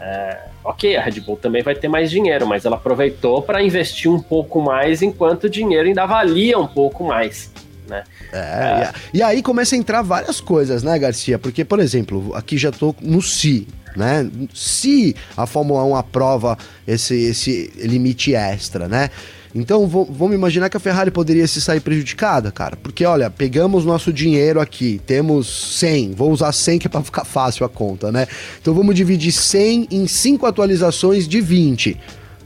é, 0.00 0.48
ok, 0.64 0.96
a 0.96 1.02
Red 1.02 1.20
Bull 1.20 1.36
também 1.36 1.62
vai 1.62 1.74
ter 1.74 1.88
mais 1.88 2.10
dinheiro, 2.10 2.46
mas 2.46 2.64
ela 2.64 2.76
aproveitou 2.76 3.42
para 3.42 3.62
investir 3.62 4.10
um 4.10 4.20
pouco 4.20 4.62
mais 4.62 5.02
enquanto 5.02 5.44
o 5.44 5.50
dinheiro 5.50 5.88
ainda 5.88 6.06
valia 6.06 6.58
um 6.58 6.66
pouco 6.66 7.04
mais. 7.04 7.52
Né? 7.88 8.04
É, 8.32 8.38
é. 8.38 8.92
E, 9.14 9.22
aí 9.22 9.42
começa 9.42 9.74
a 9.74 9.78
entrar 9.78 10.02
várias 10.02 10.40
coisas, 10.40 10.82
né, 10.82 10.98
Garcia? 10.98 11.38
Porque, 11.38 11.64
por 11.64 11.80
exemplo, 11.80 12.34
aqui 12.34 12.58
já 12.58 12.70
tô 12.70 12.94
no 13.00 13.22
si, 13.22 13.66
né? 13.98 14.30
Se 14.54 15.14
a 15.36 15.46
Fórmula 15.46 15.84
1 15.84 15.96
aprova 15.96 16.56
esse, 16.86 17.14
esse 17.14 17.70
limite 17.76 18.34
extra, 18.34 18.88
né? 18.88 19.10
Então 19.54 19.86
vamos 19.86 20.34
imaginar 20.34 20.68
que 20.68 20.76
a 20.76 20.80
Ferrari 20.80 21.10
poderia 21.10 21.46
se 21.46 21.60
sair 21.60 21.80
prejudicada, 21.80 22.52
cara. 22.52 22.76
Porque 22.76 23.04
olha, 23.04 23.30
pegamos 23.30 23.84
nosso 23.84 24.12
dinheiro 24.12 24.60
aqui, 24.60 25.00
temos 25.06 25.78
100, 25.78 26.12
vou 26.12 26.30
usar 26.30 26.52
100 26.52 26.78
que 26.78 26.86
é 26.86 26.90
para 26.90 27.02
ficar 27.02 27.24
fácil 27.24 27.64
a 27.64 27.68
conta, 27.68 28.12
né? 28.12 28.26
Então 28.60 28.74
vamos 28.74 28.94
dividir 28.94 29.32
100 29.32 29.88
em 29.90 30.06
5 30.06 30.46
atualizações 30.46 31.26
de 31.26 31.40
20. 31.40 31.98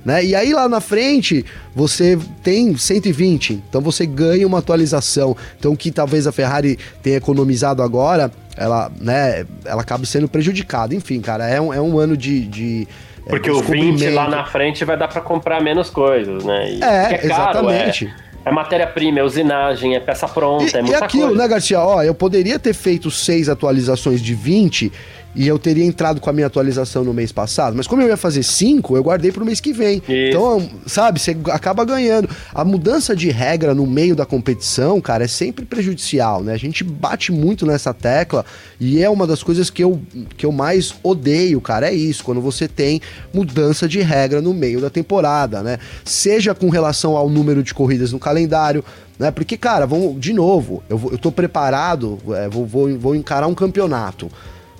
Né? 0.05 0.24
E 0.24 0.34
aí 0.34 0.53
lá 0.53 0.68
na 0.68 0.80
frente 0.80 1.44
você 1.74 2.18
tem 2.42 2.76
120, 2.76 3.62
então 3.68 3.80
você 3.80 4.05
ganha 4.05 4.46
uma 4.46 4.59
atualização. 4.59 5.36
Então 5.59 5.76
que 5.76 5.90
talvez 5.92 6.26
a 6.26 6.32
Ferrari 6.32 6.78
tenha 7.03 7.16
economizado 7.16 7.82
agora, 7.82 8.30
ela, 8.57 8.90
né, 9.00 9.46
ela 9.64 9.82
acaba 9.82 10.05
sendo 10.05 10.28
prejudicada. 10.28 10.94
Enfim, 10.94 11.20
cara, 11.20 11.48
é 11.48 11.61
um, 11.61 11.72
é 11.72 11.80
um 11.80 11.98
ano 11.98 12.16
de, 12.16 12.46
de 12.46 12.88
é, 13.26 13.30
Porque 13.30 13.50
o 13.50 13.61
20 13.61 14.09
lá 14.11 14.28
na 14.28 14.44
frente 14.44 14.84
vai 14.84 14.96
dar 14.96 15.09
para 15.09 15.20
comprar 15.20 15.61
menos 15.62 15.90
coisas, 15.90 16.44
né? 16.44 16.72
E 16.72 16.82
é, 16.82 17.14
é 17.14 17.18
caro, 17.18 17.26
exatamente. 17.26 18.07
É... 18.28 18.32
É 18.44 18.50
matéria-prima, 18.50 19.20
é 19.20 19.22
usinagem, 19.22 19.94
é 19.94 20.00
peça 20.00 20.26
pronta, 20.26 20.64
e, 20.64 20.80
é 20.80 20.82
muita 20.82 20.98
E 20.98 21.05
aquilo, 21.05 21.28
coisa. 21.28 21.42
né, 21.42 21.48
Garcia? 21.48 21.80
Ó, 21.80 22.03
eu 22.03 22.12
poderia 22.12 22.59
ter 22.59 22.74
feito 22.74 23.09
seis 23.09 23.48
atualizações 23.48 24.20
de 24.20 24.34
20 24.34 24.92
e 25.34 25.48
eu 25.48 25.58
teria 25.58 25.84
entrado 25.84 26.20
com 26.20 26.28
a 26.28 26.32
minha 26.32 26.46
atualização 26.46 27.04
no 27.04 27.14
mês 27.14 27.32
passado, 27.32 27.74
mas 27.76 27.86
como 27.86 28.02
eu 28.02 28.08
ia 28.08 28.16
fazer 28.16 28.42
cinco, 28.42 28.96
eu 28.96 29.02
guardei 29.02 29.32
para 29.32 29.42
o 29.42 29.46
mês 29.46 29.60
que 29.60 29.72
vem. 29.72 29.98
Isso. 29.98 30.12
Então, 30.12 30.70
sabe, 30.86 31.20
você 31.20 31.36
acaba 31.50 31.84
ganhando. 31.84 32.28
A 32.54 32.64
mudança 32.64 33.16
de 33.16 33.30
regra 33.30 33.74
no 33.74 33.86
meio 33.86 34.14
da 34.14 34.26
competição, 34.26 35.00
cara, 35.00 35.24
é 35.24 35.28
sempre 35.28 35.64
prejudicial, 35.64 36.42
né? 36.42 36.52
A 36.52 36.58
gente 36.58 36.84
bate 36.84 37.32
muito 37.32 37.64
nessa 37.64 37.94
tecla 37.94 38.44
e 38.78 39.02
é 39.02 39.08
uma 39.08 39.26
das 39.26 39.42
coisas 39.42 39.70
que 39.70 39.82
eu, 39.82 40.00
que 40.36 40.44
eu 40.44 40.52
mais 40.52 40.94
odeio, 41.02 41.60
cara, 41.60 41.88
é 41.88 41.94
isso, 41.94 42.24
quando 42.24 42.40
você 42.40 42.68
tem 42.68 43.00
mudança 43.32 43.88
de 43.88 44.00
regra 44.00 44.42
no 44.42 44.52
meio 44.52 44.80
da 44.80 44.90
temporada, 44.90 45.62
né? 45.62 45.78
Seja 46.04 46.54
com 46.54 46.68
relação 46.68 47.16
ao 47.16 47.28
número 47.28 47.62
de 47.62 47.72
corridas 47.72 48.12
no 48.12 48.18
calendário, 48.18 48.84
né? 49.18 49.30
Porque, 49.30 49.56
cara, 49.56 49.86
vamos, 49.86 50.20
de 50.20 50.32
novo, 50.32 50.82
eu, 50.88 51.00
eu 51.12 51.18
tô 51.18 51.32
preparado, 51.32 52.18
é, 52.34 52.48
vou, 52.48 52.66
vou, 52.66 52.98
vou 52.98 53.14
encarar 53.14 53.46
um 53.46 53.54
campeonato. 53.54 54.30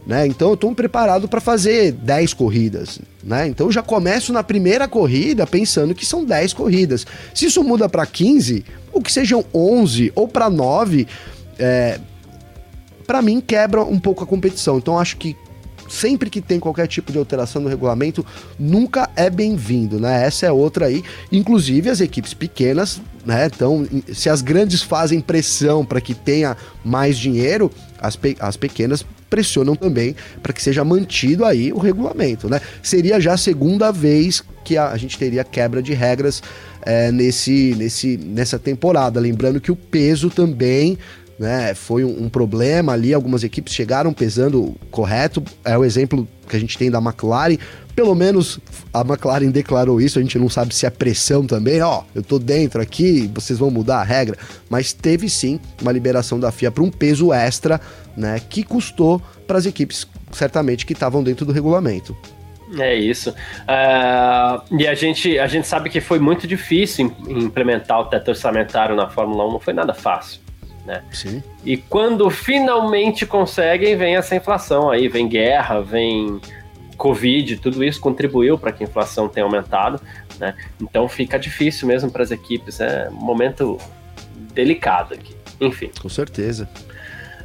Né? 0.05 0.26
Então 0.26 0.48
eu 0.48 0.55
estou 0.55 0.74
preparado 0.74 1.28
para 1.28 1.40
fazer 1.40 1.92
10 1.92 2.34
corridas, 2.34 2.98
né? 3.22 3.46
Então 3.46 3.68
eu 3.68 3.72
já 3.72 3.82
começo 3.82 4.32
na 4.32 4.42
primeira 4.42 4.88
corrida 4.88 5.46
pensando 5.46 5.94
que 5.94 6.05
são 6.05 6.24
10 6.24 6.53
corridas. 6.55 7.07
Se 7.32 7.46
isso 7.46 7.62
muda 7.62 7.88
para 7.88 8.05
15, 8.05 8.64
ou 8.92 9.00
que 9.00 9.12
sejam 9.12 9.44
11 9.55 10.11
ou 10.16 10.26
para 10.26 10.50
9, 10.50 11.07
é, 11.57 12.00
para 13.07 13.22
mim 13.22 13.40
quebra 13.40 13.84
um 13.84 14.00
pouco 14.00 14.24
a 14.24 14.26
competição. 14.26 14.76
Então 14.76 14.98
acho 14.98 15.16
que 15.18 15.36
sempre 15.88 16.30
que 16.30 16.40
tem 16.40 16.59
qualquer 16.59 16.88
tipo 16.88 17.12
de 17.12 17.18
alteração 17.18 17.61
no 17.61 17.68
regulamento, 17.68 18.24
nunca 18.59 19.11
é 19.14 19.28
bem-vindo, 19.28 20.00
né? 20.00 20.24
Essa 20.24 20.46
é 20.46 20.53
outra 20.53 20.86
aí. 20.86 21.05
Inclusive 21.30 21.90
as 21.90 22.00
equipes 22.00 22.32
pequenas, 22.32 23.00
né? 23.24 23.46
Então, 23.46 23.86
se 24.12 24.30
as 24.30 24.40
grandes 24.40 24.82
fazem 24.82 25.20
pressão 25.20 25.84
para 25.84 26.00
que 26.00 26.14
tenha 26.14 26.57
mais 26.82 27.18
dinheiro, 27.18 27.70
as, 28.03 28.16
pe 28.16 28.36
as 28.40 28.57
pequenas 28.57 29.07
pressionam 29.30 29.76
também 29.76 30.14
para 30.42 30.53
que 30.53 30.61
seja 30.61 30.84
mantido 30.84 31.44
aí 31.44 31.72
o 31.72 31.78
regulamento, 31.78 32.48
né? 32.48 32.61
Seria 32.82 33.20
já 33.20 33.34
a 33.34 33.38
segunda 33.38 33.90
vez 33.92 34.42
que 34.64 34.76
a, 34.76 34.90
a 34.90 34.96
gente 34.96 35.16
teria 35.16 35.44
quebra 35.44 35.82
de 35.82 35.94
regras 35.94 36.42
é, 36.84 37.12
nesse, 37.12 37.74
nesse, 37.76 38.16
nessa 38.16 38.59
temporada. 38.59 39.20
Lembrando 39.20 39.61
que 39.61 39.70
o 39.70 39.76
peso 39.76 40.28
também 40.28 40.98
né, 41.43 41.74
foi 41.74 42.05
um, 42.05 42.26
um, 42.26 42.28
problema 42.28 42.93
ali, 42.93 43.12
algumas 43.12 43.43
equipes 43.43 43.74
chegaram 43.74 44.12
pesando 44.12 44.76
correto, 44.93 45.43
é 45.64 45.76
o 45.76 45.84
exemplo 45.84 46.28
que 46.49 46.55
a 46.55 46.61
gente 46.61 46.78
tem 46.78 46.88
da 46.88 46.99
McLaren, 46.99 47.57
pelo 47.97 48.14
menos 48.14 48.61
a 48.95 49.01
McLaren 49.01 49.51
declarou 49.51 50.01
isso, 50.01 50.20
a 50.20 50.22
gente 50.22 50.38
não 50.38 50.49
sabe 50.49 50.72
se 50.72 50.86
é 50.86 50.90
pressão 50.90 51.45
também, 51.45 51.82
ó, 51.82 52.05
eu 52.14 52.22
tô 52.22 52.38
dentro 52.38 52.80
aqui, 52.80 53.28
vocês 53.34 53.59
vão 53.59 53.72
mudar 53.72 53.97
a 53.97 54.05
regra, 54.05 54.38
mas 54.70 54.93
teve 54.93 55.28
sim 55.28 55.59
uma 55.80 55.90
liberação 55.90 56.38
da 56.38 56.53
FIA 56.53 56.70
para 56.70 56.84
um 56.84 56.93
peso 56.93 57.32
extra, 57.32 57.80
né, 58.16 58.40
que 58.49 58.62
custou 58.62 59.20
para 59.45 59.59
as 59.59 59.66
equipes 59.66 60.07
certamente 60.30 60.86
que 60.86 60.93
estavam 60.93 61.24
dentro 61.24 61.45
do 61.45 61.51
regulamento. 61.51 62.16
É 62.78 62.95
isso. 62.95 63.30
Uh, 63.30 64.78
e 64.78 64.86
a 64.86 64.95
gente, 64.95 65.40
a 65.40 65.49
gente 65.49 65.66
sabe 65.66 65.90
que 65.90 66.01
foi 66.01 66.20
muito 66.20 66.47
difícil 66.47 67.12
implementar 67.28 67.99
o 68.01 68.05
teto 68.05 68.28
orçamentário 68.28 68.95
na 68.95 69.11
Fórmula 69.11 69.45
1, 69.49 69.53
não 69.53 69.61
foi 69.61 69.74
nada 69.74 69.93
fácil. 69.93 70.41
Né? 70.85 71.03
Sim. 71.12 71.43
E 71.64 71.76
quando 71.76 72.28
finalmente 72.28 73.24
conseguem, 73.24 73.97
vem 73.97 74.16
essa 74.16 74.35
inflação 74.35 74.91
aí, 74.91 75.07
vem 75.07 75.28
guerra, 75.28 75.80
vem 75.80 76.41
Covid, 76.97 77.57
tudo 77.57 77.83
isso 77.85 78.01
contribuiu 78.01 78.59
para 78.59 78.72
que 78.72 78.85
a 78.85 78.87
inflação 78.87 79.28
tenha 79.28 79.45
aumentado, 79.45 80.01
né? 80.39 80.55
Então 80.80 81.09
fica 81.09 81.39
difícil 81.39 81.87
mesmo 81.89 82.11
para 82.11 82.22
as 82.22 82.30
equipes, 82.30 82.80
é 82.80 83.09
um 83.11 83.14
momento 83.14 83.78
delicado 84.55 85.14
aqui. 85.14 85.35
Enfim. 85.61 85.91
Com 86.01 86.09
certeza. 86.09 86.68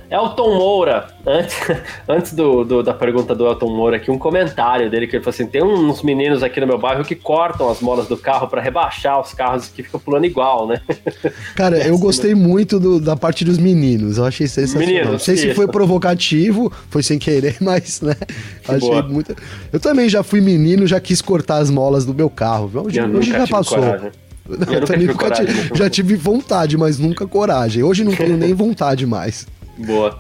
Elton 0.10 0.58
Moura, 0.58 1.08
antes, 1.26 1.58
antes 2.08 2.34
do, 2.34 2.64
do, 2.64 2.82
da 2.82 2.94
pergunta 2.94 3.36
do 3.36 3.46
Elton 3.46 3.76
Moura 3.76 3.98
aqui, 3.98 4.10
um 4.10 4.18
comentário 4.18 4.90
dele 4.90 5.06
que 5.06 5.18
ele 5.18 5.24
falou 5.24 5.34
assim: 5.34 5.48
tem 5.48 5.62
uns 5.64 6.02
meninos 6.02 6.42
aqui 6.44 6.60
no 6.62 6.68
meu 6.68 6.78
bairro 6.78 7.04
que 7.04 7.16
cortam 7.16 7.70
as 7.70 7.82
molas 7.82 8.08
do 8.08 8.16
carro 8.16 8.48
para 8.48 8.62
rebaixar 8.62 9.20
os 9.20 9.34
carros 9.34 9.68
que 9.68 9.84
ficam 9.84 10.00
pulando 10.00 10.26
igual, 10.26 10.68
né? 10.68 10.82
Cara, 11.56 11.78
eu 11.86 11.98
gostei 11.98 12.34
muito 12.34 12.80
do, 12.80 13.00
da 13.00 13.16
parte 13.18 13.44
dos 13.44 13.58
meninos, 13.58 14.18
eu 14.18 14.26
achei 14.26 14.48
sensacional. 14.48 14.88
Meninos, 14.88 15.12
Não 15.12 15.20
sei 15.20 15.36
isso. 15.36 15.48
se 15.48 15.54
foi 15.54 15.68
provocativo, 15.68 16.72
foi 16.90 17.04
sem 17.04 17.20
querer, 17.20 17.58
mas, 17.62 18.02
né? 18.02 18.16
Que 18.64 18.72
achei 18.72 18.90
boa. 18.90 19.04
muito. 19.04 19.36
Eu 19.74 19.80
também 19.80 20.08
já 20.08 20.24
fui 20.24 20.40
menino, 20.40 20.88
já 20.88 21.02
quis 21.02 21.22
cortar 21.22 21.58
as 21.58 21.70
molas 21.70 22.06
do 22.06 22.14
meu 22.14 22.30
carro, 22.30 22.72
Hoje, 22.74 23.02
hoje 23.02 23.32
já 23.32 23.48
passou. 23.48 23.80
Coragem. 23.80 24.12
Não, 24.48 24.74
eu 24.74 24.86
também 24.86 25.08
nunca 25.08 25.26
coragem, 25.26 25.46
tive, 25.46 25.76
já 25.76 25.90
tive 25.90 26.16
vontade, 26.16 26.78
mas 26.78 26.98
nunca 26.98 27.28
coragem. 27.28 27.84
Hoje 27.84 28.06
não 28.06 28.16
tenho 28.16 28.38
nem 28.38 28.54
vontade 28.54 29.06
mais. 29.06 29.46
Boa. 29.78 30.20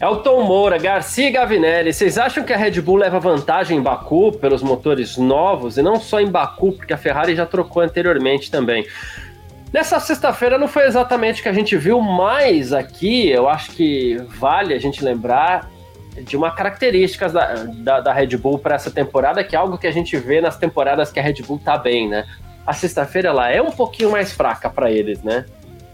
Elton 0.00 0.42
Moura, 0.42 0.78
Garcia 0.78 1.28
e 1.28 1.30
Gavinelli, 1.30 1.92
vocês 1.92 2.18
acham 2.18 2.44
que 2.44 2.52
a 2.52 2.56
Red 2.56 2.80
Bull 2.82 2.96
leva 2.96 3.18
vantagem 3.18 3.78
em 3.78 3.82
Baku 3.82 4.32
pelos 4.32 4.62
motores 4.62 5.16
novos 5.16 5.78
e 5.78 5.82
não 5.82 5.98
só 5.98 6.20
em 6.20 6.30
Baku, 6.30 6.72
porque 6.72 6.92
a 6.92 6.98
Ferrari 6.98 7.34
já 7.34 7.46
trocou 7.46 7.82
anteriormente 7.82 8.50
também? 8.50 8.86
Nessa 9.72 10.00
sexta-feira 10.00 10.58
não 10.58 10.66
foi 10.66 10.86
exatamente 10.86 11.40
o 11.40 11.42
que 11.42 11.48
a 11.48 11.52
gente 11.52 11.76
viu, 11.76 12.00
mas 12.00 12.72
aqui 12.72 13.30
eu 13.30 13.48
acho 13.48 13.70
que 13.70 14.16
vale 14.38 14.74
a 14.74 14.78
gente 14.78 15.02
lembrar 15.02 15.70
de 16.22 16.36
uma 16.36 16.50
característica 16.50 17.28
da, 17.28 17.54
da, 17.54 18.00
da 18.00 18.12
Red 18.12 18.36
Bull 18.36 18.58
para 18.58 18.74
essa 18.74 18.90
temporada, 18.90 19.44
que 19.44 19.54
é 19.54 19.58
algo 19.58 19.78
que 19.78 19.86
a 19.86 19.92
gente 19.92 20.16
vê 20.16 20.40
nas 20.40 20.56
temporadas 20.56 21.12
que 21.12 21.20
a 21.20 21.22
Red 21.22 21.42
Bull 21.46 21.60
tá 21.64 21.78
bem, 21.78 22.08
né? 22.08 22.26
A 22.66 22.72
sexta-feira 22.72 23.28
ela 23.28 23.48
é 23.48 23.62
um 23.62 23.70
pouquinho 23.70 24.10
mais 24.10 24.32
fraca 24.32 24.68
para 24.68 24.90
eles, 24.90 25.22
né? 25.22 25.46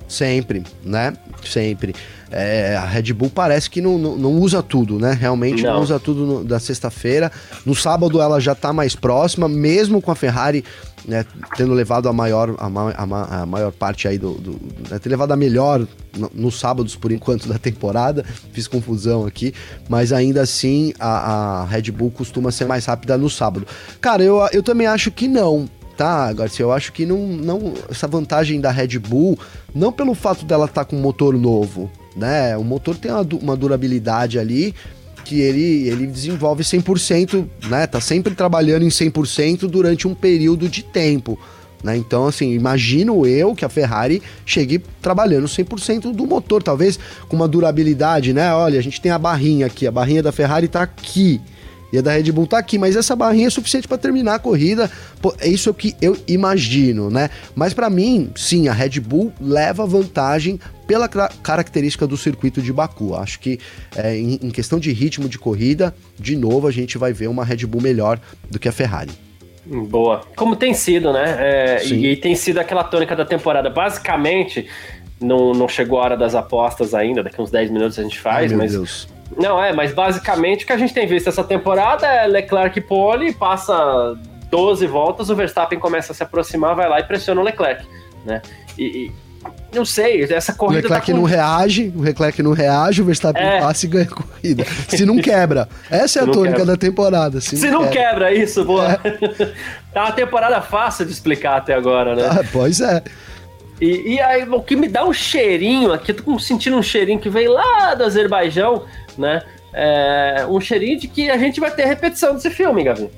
Sempre, 0.08 0.62
né? 0.84 1.12
Sempre. 1.44 1.94
É, 2.30 2.76
a 2.76 2.84
Red 2.84 3.12
Bull 3.12 3.30
parece 3.30 3.70
que 3.70 3.80
não, 3.80 3.98
não, 3.98 4.16
não 4.16 4.32
usa 4.32 4.62
tudo, 4.62 4.98
né? 4.98 5.12
Realmente 5.12 5.62
não, 5.62 5.74
não 5.74 5.82
usa 5.82 5.98
tudo 5.98 6.26
no, 6.26 6.44
da 6.44 6.58
sexta-feira. 6.58 7.30
No 7.64 7.74
sábado 7.74 8.20
ela 8.20 8.40
já 8.40 8.52
está 8.52 8.72
mais 8.72 8.94
próxima, 8.96 9.48
mesmo 9.48 10.00
com 10.02 10.10
a 10.10 10.14
Ferrari 10.14 10.64
né, 11.06 11.24
tendo 11.56 11.72
levado 11.72 12.08
a 12.08 12.12
maior, 12.12 12.54
a, 12.58 12.66
a, 12.66 13.42
a 13.42 13.46
maior 13.46 13.70
parte 13.72 14.08
aí 14.08 14.18
do. 14.18 14.34
do 14.34 14.52
né, 14.90 14.98
ter 14.98 15.08
levado 15.08 15.32
a 15.32 15.36
melhor 15.36 15.86
no, 16.16 16.30
nos 16.34 16.58
sábados, 16.58 16.96
por 16.96 17.12
enquanto, 17.12 17.48
da 17.48 17.58
temporada. 17.58 18.24
Fiz 18.52 18.66
confusão 18.66 19.24
aqui, 19.24 19.54
mas 19.88 20.12
ainda 20.12 20.42
assim 20.42 20.92
a, 20.98 21.60
a 21.60 21.64
Red 21.64 21.92
Bull 21.92 22.10
costuma 22.10 22.50
ser 22.50 22.66
mais 22.66 22.86
rápida 22.86 23.16
no 23.16 23.30
sábado. 23.30 23.66
Cara, 24.00 24.22
eu, 24.22 24.40
eu 24.52 24.62
também 24.62 24.86
acho 24.86 25.10
que 25.10 25.28
não 25.28 25.68
tá, 25.96 26.32
Garcia, 26.32 26.64
eu 26.64 26.72
acho 26.72 26.92
que 26.92 27.06
não, 27.06 27.26
não 27.26 27.74
essa 27.90 28.06
vantagem 28.06 28.60
da 28.60 28.70
Red 28.70 28.98
Bull, 28.98 29.38
não 29.74 29.92
pelo 29.92 30.14
fato 30.14 30.44
dela 30.44 30.66
estar 30.66 30.84
tá 30.84 30.90
com 30.90 30.96
motor 30.96 31.36
novo, 31.36 31.90
né? 32.14 32.56
O 32.56 32.64
motor 32.64 32.96
tem 32.96 33.10
uma, 33.10 33.26
uma 33.40 33.56
durabilidade 33.56 34.38
ali 34.38 34.74
que 35.24 35.40
ele, 35.40 35.88
ele 35.88 36.06
desenvolve 36.06 36.62
100%, 36.62 37.46
né? 37.68 37.86
Tá 37.86 38.00
sempre 38.00 38.34
trabalhando 38.34 38.84
em 38.84 38.88
100% 38.88 39.66
durante 39.68 40.06
um 40.06 40.14
período 40.14 40.68
de 40.68 40.82
tempo. 40.82 41.38
Né? 41.82 41.96
Então, 41.96 42.26
assim, 42.26 42.52
imagino 42.52 43.26
eu 43.26 43.54
que 43.54 43.64
a 43.64 43.68
Ferrari 43.68 44.22
chegue 44.44 44.82
trabalhando 45.00 45.46
100% 45.46 46.12
do 46.12 46.26
motor, 46.26 46.62
talvez 46.62 46.98
com 47.28 47.36
uma 47.36 47.46
durabilidade, 47.46 48.32
né? 48.32 48.52
Olha, 48.54 48.78
a 48.78 48.82
gente 48.82 49.00
tem 49.00 49.12
a 49.12 49.18
barrinha 49.18 49.66
aqui, 49.66 49.86
a 49.86 49.90
barrinha 49.90 50.22
da 50.22 50.32
Ferrari 50.32 50.68
tá 50.68 50.82
aqui. 50.82 51.40
E 51.92 51.98
a 51.98 52.02
da 52.02 52.12
Red 52.12 52.32
Bull 52.32 52.46
tá 52.46 52.58
aqui, 52.58 52.78
mas 52.78 52.96
essa 52.96 53.14
barrinha 53.14 53.46
é 53.46 53.50
suficiente 53.50 53.86
para 53.86 53.98
terminar 53.98 54.34
a 54.34 54.38
corrida. 54.38 54.90
Pô, 55.20 55.34
é 55.38 55.48
isso 55.48 55.72
que 55.72 55.94
eu 56.00 56.16
imagino, 56.26 57.10
né? 57.10 57.30
Mas 57.54 57.72
para 57.72 57.88
mim, 57.88 58.30
sim, 58.34 58.68
a 58.68 58.72
Red 58.72 59.00
Bull 59.00 59.32
leva 59.40 59.86
vantagem 59.86 60.58
pela 60.86 61.08
característica 61.08 62.06
do 62.06 62.16
circuito 62.16 62.60
de 62.60 62.72
Baku. 62.72 63.14
Acho 63.14 63.40
que 63.40 63.58
é, 63.96 64.16
em, 64.16 64.38
em 64.42 64.50
questão 64.50 64.78
de 64.78 64.92
ritmo 64.92 65.28
de 65.28 65.38
corrida, 65.38 65.94
de 66.18 66.36
novo 66.36 66.66
a 66.66 66.70
gente 66.70 66.98
vai 66.98 67.12
ver 67.12 67.28
uma 67.28 67.44
Red 67.44 67.66
Bull 67.66 67.80
melhor 67.80 68.20
do 68.50 68.58
que 68.58 68.68
a 68.68 68.72
Ferrari. 68.72 69.12
Boa. 69.64 70.22
Como 70.36 70.54
tem 70.54 70.72
sido, 70.74 71.12
né? 71.12 71.36
É, 71.38 71.84
e, 71.86 72.12
e, 72.12 72.16
tem 72.16 72.36
sido 72.36 72.58
aquela 72.58 72.84
tônica 72.84 73.16
da 73.16 73.24
temporada. 73.24 73.68
Basicamente, 73.68 74.68
não, 75.20 75.52
não 75.52 75.68
chegou 75.68 75.98
a 75.98 76.04
hora 76.04 76.16
das 76.16 76.36
apostas 76.36 76.94
ainda, 76.94 77.22
daqui 77.22 77.40
uns 77.40 77.50
10 77.50 77.70
minutos 77.70 77.98
a 77.98 78.02
gente 78.02 78.18
faz, 78.18 78.52
Ai, 78.52 78.58
mas 78.58 78.72
Deus. 78.72 79.08
Não, 79.34 79.62
é, 79.62 79.72
mas 79.72 79.92
basicamente 79.92 80.64
o 80.64 80.66
que 80.66 80.72
a 80.72 80.76
gente 80.76 80.94
tem 80.94 81.06
visto 81.06 81.28
essa 81.28 81.42
temporada 81.42 82.06
é 82.06 82.26
Leclerc 82.26 82.80
pole, 82.82 83.32
passa 83.32 84.16
12 84.50 84.86
voltas, 84.86 85.30
o 85.30 85.36
Verstappen 85.36 85.78
começa 85.78 86.12
a 86.12 86.14
se 86.14 86.22
aproximar, 86.22 86.74
vai 86.74 86.88
lá 86.88 87.00
e 87.00 87.04
pressiona 87.04 87.40
o 87.40 87.44
Leclerc, 87.44 87.84
né? 88.24 88.40
E, 88.78 88.84
e 88.84 89.12
não 89.74 89.84
sei, 89.84 90.24
essa 90.24 90.52
corrida. 90.52 90.80
O 90.80 90.82
Leclerc 90.82 91.06
tá 91.06 91.12
com... 91.12 91.18
não 91.18 91.24
reage, 91.24 91.92
o 91.94 92.02
Leclerc 92.02 92.42
não 92.42 92.52
reage, 92.52 93.02
o 93.02 93.04
Verstappen 93.04 93.42
é. 93.42 93.60
passa 93.60 93.86
e 93.86 93.88
ganha 93.88 94.04
a 94.04 94.08
corrida. 94.08 94.64
Se 94.88 95.04
não 95.04 95.18
quebra. 95.18 95.68
Essa 95.90 96.20
é 96.20 96.22
a 96.22 96.26
tônica 96.26 96.56
quebra. 96.56 96.64
da 96.66 96.76
temporada. 96.76 97.40
Se, 97.40 97.56
se 97.56 97.70
não, 97.70 97.88
quebra. 97.88 98.28
quebra, 98.28 98.34
isso, 98.34 98.64
boa. 98.64 98.98
É. 99.04 99.52
tá 99.92 100.04
uma 100.04 100.12
temporada 100.12 100.60
fácil 100.62 101.04
de 101.04 101.12
explicar 101.12 101.58
até 101.58 101.74
agora, 101.74 102.14
né? 102.14 102.26
Ah, 102.30 102.44
pois 102.52 102.80
é. 102.80 103.02
E, 103.80 104.14
e, 104.14 104.20
aí, 104.20 104.48
o 104.48 104.62
que 104.62 104.74
me 104.74 104.88
dá 104.88 105.04
um 105.04 105.12
cheirinho 105.12 105.92
aqui, 105.92 106.12
eu 106.12 106.16
tô 106.16 106.38
sentindo 106.38 106.76
um 106.76 106.82
cheirinho 106.82 107.18
que 107.18 107.28
vem 107.28 107.46
lá 107.46 107.94
do 107.94 108.04
Azerbaijão, 108.04 108.84
né? 109.18 109.42
É, 109.72 110.46
um 110.48 110.58
cheirinho 110.58 110.98
de 110.98 111.06
que 111.06 111.30
a 111.30 111.36
gente 111.36 111.60
vai 111.60 111.70
ter 111.70 111.84
repetição 111.84 112.34
desse 112.34 112.48
filme, 112.48 112.82
Gavi. 112.82 113.10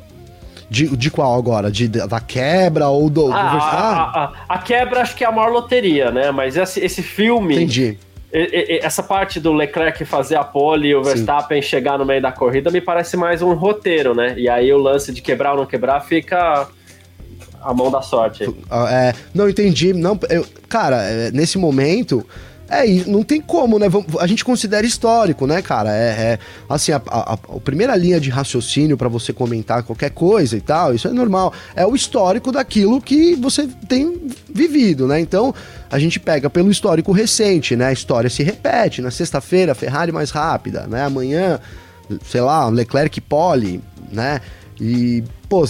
De, 0.68 0.96
de 0.96 1.10
qual 1.10 1.38
agora? 1.38 1.70
De, 1.70 1.88
da 1.88 2.20
quebra 2.20 2.88
ou 2.88 3.08
do. 3.08 3.32
Ah, 3.32 3.50
do... 3.50 3.58
A, 3.58 4.34
a, 4.48 4.54
a, 4.54 4.58
quebra 4.58 5.00
acho 5.00 5.14
que 5.14 5.24
é 5.24 5.26
a 5.26 5.32
maior 5.32 5.50
loteria, 5.50 6.10
né? 6.10 6.30
Mas 6.32 6.56
esse, 6.56 6.84
esse 6.84 7.02
filme. 7.02 7.54
Entendi. 7.54 7.96
essa 8.82 9.02
parte 9.02 9.38
do 9.38 9.52
Leclerc 9.52 10.04
fazer 10.04 10.34
a 10.34 10.44
pole 10.44 10.88
e 10.88 10.94
o 10.94 11.02
Verstappen 11.02 11.62
Sim. 11.62 11.68
chegar 11.68 11.96
no 11.96 12.04
meio 12.04 12.20
da 12.20 12.32
corrida 12.32 12.70
me 12.70 12.80
parece 12.80 13.16
mais 13.16 13.40
um 13.40 13.54
roteiro, 13.54 14.14
né? 14.14 14.34
E 14.36 14.48
aí 14.48 14.70
o 14.72 14.78
lance 14.78 15.12
de 15.12 15.22
quebrar 15.22 15.52
ou 15.52 15.58
não 15.58 15.66
quebrar 15.66 16.00
fica 16.00 16.68
a 17.68 17.74
mão 17.74 17.90
da 17.90 18.00
sorte. 18.00 18.44
É, 18.90 19.14
não 19.34 19.46
entendi. 19.48 19.92
Não, 19.92 20.18
eu, 20.30 20.44
cara, 20.68 21.02
é, 21.02 21.30
nesse 21.30 21.58
momento 21.58 22.24
é, 22.66 22.86
não 23.06 23.22
tem 23.22 23.42
como, 23.42 23.78
né? 23.78 23.86
A 24.18 24.26
gente 24.26 24.42
considera 24.42 24.86
histórico, 24.86 25.46
né, 25.46 25.60
cara? 25.60 25.94
É, 25.94 26.08
é 26.08 26.38
assim, 26.66 26.92
a, 26.92 27.02
a, 27.06 27.32
a, 27.34 27.36
primeira 27.60 27.94
linha 27.94 28.18
de 28.18 28.30
raciocínio 28.30 28.96
para 28.96 29.08
você 29.08 29.34
comentar 29.34 29.82
qualquer 29.82 30.10
coisa 30.10 30.56
e 30.56 30.60
tal, 30.62 30.94
isso 30.94 31.06
é 31.06 31.10
normal. 31.10 31.52
É 31.76 31.86
o 31.86 31.94
histórico 31.94 32.50
daquilo 32.50 33.02
que 33.02 33.34
você 33.34 33.68
tem 33.86 34.18
vivido, 34.48 35.06
né? 35.06 35.20
Então, 35.20 35.54
a 35.90 35.98
gente 35.98 36.18
pega 36.18 36.48
pelo 36.48 36.70
histórico 36.70 37.12
recente, 37.12 37.76
né? 37.76 37.88
A 37.88 37.92
história 37.92 38.30
se 38.30 38.42
repete. 38.42 39.02
Na 39.02 39.10
sexta-feira, 39.10 39.74
Ferrari 39.74 40.10
mais 40.10 40.30
rápida, 40.30 40.86
né? 40.86 41.04
Amanhã, 41.04 41.60
sei 42.24 42.40
lá, 42.40 42.66
Leclerc 42.68 43.20
pole, 43.20 43.82
né? 44.10 44.40
E, 44.80 45.22
pô, 45.48 45.66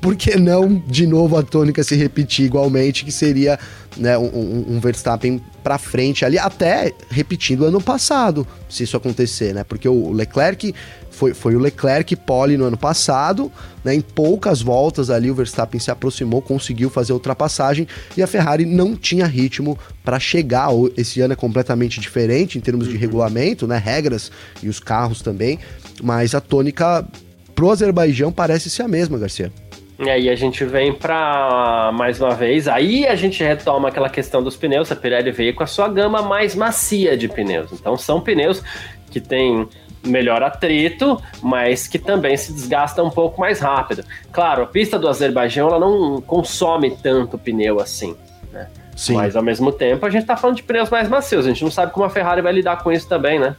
por 0.00 0.16
que 0.16 0.36
não 0.36 0.82
de 0.86 1.06
novo 1.06 1.36
a 1.36 1.42
tônica 1.42 1.82
se 1.82 1.96
repetir 1.96 2.46
igualmente, 2.46 3.04
que 3.04 3.12
seria 3.12 3.58
né, 3.96 4.16
um, 4.16 4.64
um 4.68 4.80
Verstappen 4.80 5.40
para 5.62 5.78
frente 5.78 6.24
ali, 6.24 6.38
até 6.38 6.92
repetindo 7.10 7.62
o 7.62 7.64
ano 7.64 7.80
passado, 7.80 8.46
se 8.68 8.84
isso 8.84 8.96
acontecer, 8.96 9.54
né? 9.54 9.64
Porque 9.64 9.88
o 9.88 10.10
Leclerc 10.12 10.74
foi, 11.10 11.34
foi 11.34 11.54
o 11.54 11.58
Leclerc 11.58 12.14
pole 12.16 12.56
no 12.56 12.64
ano 12.64 12.76
passado, 12.76 13.52
né? 13.84 13.94
Em 13.94 14.00
poucas 14.00 14.62
voltas 14.62 15.10
ali 15.10 15.30
o 15.30 15.34
Verstappen 15.34 15.80
se 15.80 15.90
aproximou, 15.90 16.40
conseguiu 16.40 16.88
fazer 16.88 17.12
a 17.12 17.14
ultrapassagem 17.14 17.86
e 18.16 18.22
a 18.22 18.26
Ferrari 18.26 18.64
não 18.64 18.96
tinha 18.96 19.26
ritmo 19.26 19.78
para 20.04 20.18
chegar. 20.18 20.68
Esse 20.96 21.20
ano 21.20 21.32
é 21.32 21.36
completamente 21.36 22.00
diferente 22.00 22.56
em 22.56 22.60
termos 22.60 22.86
de 22.86 22.94
uhum. 22.94 23.00
regulamento, 23.00 23.66
né? 23.66 23.76
Regras 23.76 24.30
e 24.62 24.68
os 24.68 24.80
carros 24.80 25.20
também, 25.20 25.58
mas 26.02 26.34
a 26.34 26.40
tônica 26.40 27.06
pro 27.54 27.70
Azerbaijão 27.70 28.32
parece 28.32 28.70
ser 28.70 28.82
a 28.82 28.88
mesma, 28.88 29.18
Garcia. 29.18 29.52
E 30.00 30.08
aí 30.08 30.30
a 30.30 30.34
gente 30.34 30.64
vem 30.64 30.94
para 30.94 31.90
mais 31.92 32.18
uma 32.18 32.34
vez, 32.34 32.66
aí 32.66 33.06
a 33.06 33.14
gente 33.14 33.44
retoma 33.44 33.88
aquela 33.88 34.08
questão 34.08 34.42
dos 34.42 34.56
pneus. 34.56 34.90
A 34.90 34.96
Pirelli 34.96 35.30
veio 35.30 35.54
com 35.54 35.62
a 35.62 35.66
sua 35.66 35.88
gama 35.88 36.22
mais 36.22 36.54
macia 36.54 37.18
de 37.18 37.28
pneus. 37.28 37.70
Então 37.70 37.98
são 37.98 38.18
pneus 38.18 38.62
que 39.10 39.20
têm 39.20 39.68
melhor 40.02 40.42
atrito, 40.42 41.20
mas 41.42 41.86
que 41.86 41.98
também 41.98 42.34
se 42.34 42.50
desgastam 42.50 43.08
um 43.08 43.10
pouco 43.10 43.38
mais 43.38 43.60
rápido. 43.60 44.02
Claro, 44.32 44.62
a 44.62 44.66
pista 44.66 44.98
do 44.98 45.06
Azerbaijão 45.06 45.68
ela 45.68 45.78
não 45.78 46.18
consome 46.22 46.96
tanto 47.02 47.36
pneu 47.36 47.78
assim, 47.78 48.16
né? 48.50 48.68
Sim. 48.96 49.16
Mas 49.16 49.36
ao 49.36 49.42
mesmo 49.42 49.70
tempo 49.70 50.06
a 50.06 50.08
gente 50.10 50.22
está 50.22 50.34
falando 50.34 50.56
de 50.56 50.62
pneus 50.62 50.88
mais 50.88 51.10
macios. 51.10 51.44
A 51.44 51.48
gente 51.50 51.62
não 51.62 51.70
sabe 51.70 51.92
como 51.92 52.06
a 52.06 52.10
Ferrari 52.10 52.40
vai 52.40 52.54
lidar 52.54 52.82
com 52.82 52.90
isso 52.90 53.06
também, 53.06 53.38
né? 53.38 53.54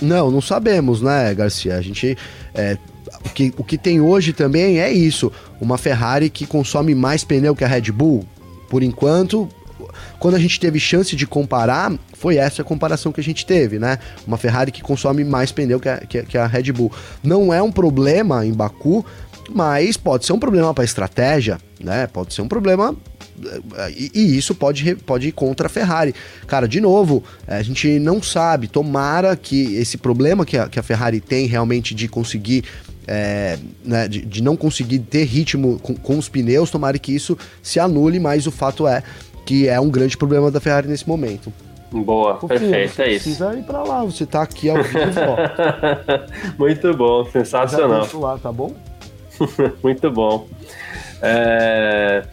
Não, 0.00 0.30
não 0.30 0.40
sabemos, 0.40 1.02
né, 1.02 1.34
Garcia? 1.34 1.76
A 1.76 1.80
gente 1.80 2.16
é, 2.54 2.78
que, 3.34 3.52
o 3.56 3.64
que 3.64 3.76
tem 3.76 4.00
hoje 4.00 4.32
também 4.32 4.80
é 4.80 4.92
isso: 4.92 5.32
uma 5.60 5.78
Ferrari 5.78 6.30
que 6.30 6.46
consome 6.46 6.94
mais 6.94 7.24
pneu 7.24 7.54
que 7.54 7.64
a 7.64 7.68
Red 7.68 7.92
Bull. 7.92 8.24
Por 8.68 8.82
enquanto, 8.82 9.48
quando 10.18 10.34
a 10.34 10.38
gente 10.38 10.58
teve 10.58 10.80
chance 10.80 11.14
de 11.14 11.26
comparar, 11.26 11.92
foi 12.14 12.36
essa 12.36 12.62
a 12.62 12.64
comparação 12.64 13.12
que 13.12 13.20
a 13.20 13.24
gente 13.24 13.44
teve, 13.44 13.78
né? 13.78 13.98
Uma 14.26 14.36
Ferrari 14.36 14.72
que 14.72 14.82
consome 14.82 15.24
mais 15.24 15.52
pneu 15.52 15.78
que 15.78 15.88
a, 15.88 15.98
que, 15.98 16.22
que 16.22 16.38
a 16.38 16.46
Red 16.46 16.72
Bull. 16.72 16.90
Não 17.22 17.52
é 17.52 17.62
um 17.62 17.70
problema 17.70 18.44
em 18.44 18.52
Baku, 18.52 19.04
mas 19.50 19.96
pode 19.96 20.24
ser 20.24 20.32
um 20.32 20.38
problema 20.38 20.72
para 20.72 20.82
a 20.82 20.86
estratégia, 20.86 21.58
né? 21.80 22.06
Pode 22.06 22.32
ser 22.34 22.42
um 22.42 22.48
problema 22.48 22.96
e, 23.90 24.10
e, 24.14 24.36
isso 24.36 24.54
pode, 24.54 24.94
pode 24.96 25.28
ir 25.28 25.32
contra 25.32 25.66
a 25.66 25.70
Ferrari. 25.70 26.14
Cara, 26.46 26.68
de 26.68 26.80
novo, 26.80 27.22
a 27.46 27.62
gente 27.62 27.98
não 27.98 28.22
sabe. 28.22 28.68
Tomara 28.68 29.36
que 29.36 29.74
esse 29.74 29.98
problema 29.98 30.44
que 30.44 30.56
a, 30.56 30.68
que 30.68 30.78
a 30.78 30.82
Ferrari 30.82 31.20
tem 31.20 31.46
realmente 31.46 31.94
de 31.94 32.08
conseguir 32.08 32.64
é, 33.06 33.58
né, 33.84 34.08
de, 34.08 34.24
de, 34.24 34.42
não 34.42 34.56
conseguir 34.56 35.00
ter 35.00 35.24
ritmo 35.24 35.78
com, 35.80 35.94
com, 35.94 36.18
os 36.18 36.28
pneus, 36.28 36.70
tomara 36.70 36.98
que 36.98 37.14
isso 37.14 37.36
se 37.62 37.78
anule, 37.78 38.18
mas 38.18 38.46
o 38.46 38.50
fato 38.50 38.86
é 38.86 39.02
que 39.44 39.68
é 39.68 39.78
um 39.78 39.90
grande 39.90 40.16
problema 40.16 40.50
da 40.50 40.60
Ferrari 40.60 40.88
nesse 40.88 41.06
momento. 41.06 41.52
Boa, 41.90 42.36
perfeito, 42.36 43.02
é 43.02 43.12
isso. 43.12 43.24
Precisa 43.24 43.54
ir 43.54 43.62
pra 43.62 43.82
lá, 43.82 44.04
você 44.04 44.26
tá 44.26 44.42
aqui 44.42 44.68
ao 44.68 44.82
vivo, 44.82 45.20
ó. 45.20 45.36
Muito 46.58 46.92
bom, 46.94 47.24
sensacional. 47.26 48.08
Lá, 48.14 48.38
tá 48.38 48.50
bom? 48.50 48.74
Muito 49.82 50.10
bom. 50.10 50.48
É... 51.22 52.24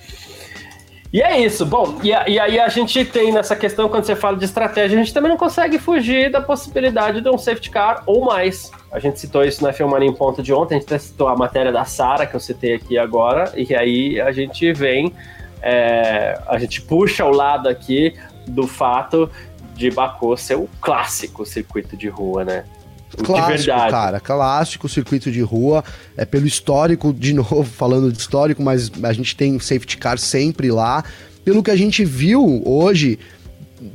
E 1.13 1.21
é 1.21 1.39
isso. 1.39 1.65
Bom, 1.65 1.99
e, 2.03 2.09
e, 2.09 2.39
aí 2.39 2.59
a 2.59 2.69
gente 2.69 3.03
tem 3.03 3.33
nessa 3.33 3.55
questão, 3.55 3.89
quando 3.89 4.05
você 4.05 4.15
fala 4.15 4.37
de 4.37 4.45
estratégia, 4.45 4.97
a 4.97 5.03
gente 5.03 5.13
também 5.13 5.29
não 5.29 5.37
consegue 5.37 5.77
fugir 5.77 6.31
da 6.31 6.39
possibilidade 6.39 7.19
de 7.19 7.29
um 7.29 7.37
safety 7.37 7.69
car 7.69 8.03
ou 8.05 8.23
mais. 8.23 8.71
A 8.91 8.99
gente 8.99 9.19
citou 9.19 9.43
isso 9.43 9.61
na 9.61 9.73
Filmania 9.73 10.07
em 10.07 10.13
ponto 10.13 10.41
de 10.41 10.53
ontem, 10.53 10.75
a 10.75 10.79
gente 10.79 10.99
citou 10.99 11.27
a 11.27 11.35
matéria 11.35 11.71
da 11.71 11.83
Sara, 11.83 12.25
que 12.25 12.35
eu 12.35 12.39
citei 12.39 12.75
aqui 12.75 12.97
agora, 12.97 13.51
e 13.55 13.75
aí 13.75 14.21
a 14.21 14.31
gente 14.31 14.71
vem, 14.71 15.13
é, 15.61 16.39
a 16.47 16.57
gente 16.57 16.81
puxa 16.81 17.25
o 17.25 17.31
lado 17.31 17.67
aqui 17.67 18.15
do 18.47 18.65
fato 18.65 19.29
de 19.75 19.91
Baku 19.91 20.37
ser 20.37 20.55
o 20.55 20.69
clássico 20.79 21.45
circuito 21.45 21.97
de 21.97 22.07
rua, 22.07 22.45
né? 22.45 22.63
Clássico, 23.23 23.75
cara, 23.75 24.19
clássico 24.19 24.89
circuito 24.89 25.31
de 25.31 25.41
rua. 25.41 25.83
É 26.15 26.25
pelo 26.25 26.47
histórico, 26.47 27.13
de 27.17 27.33
novo, 27.33 27.63
falando 27.63 28.11
de 28.11 28.17
histórico, 28.17 28.61
mas 28.61 28.91
a 29.03 29.13
gente 29.13 29.35
tem 29.35 29.59
safety 29.59 29.97
car 29.97 30.17
sempre 30.17 30.71
lá. 30.71 31.03
Pelo 31.43 31.63
que 31.63 31.71
a 31.71 31.75
gente 31.75 32.05
viu 32.05 32.61
hoje, 32.65 33.19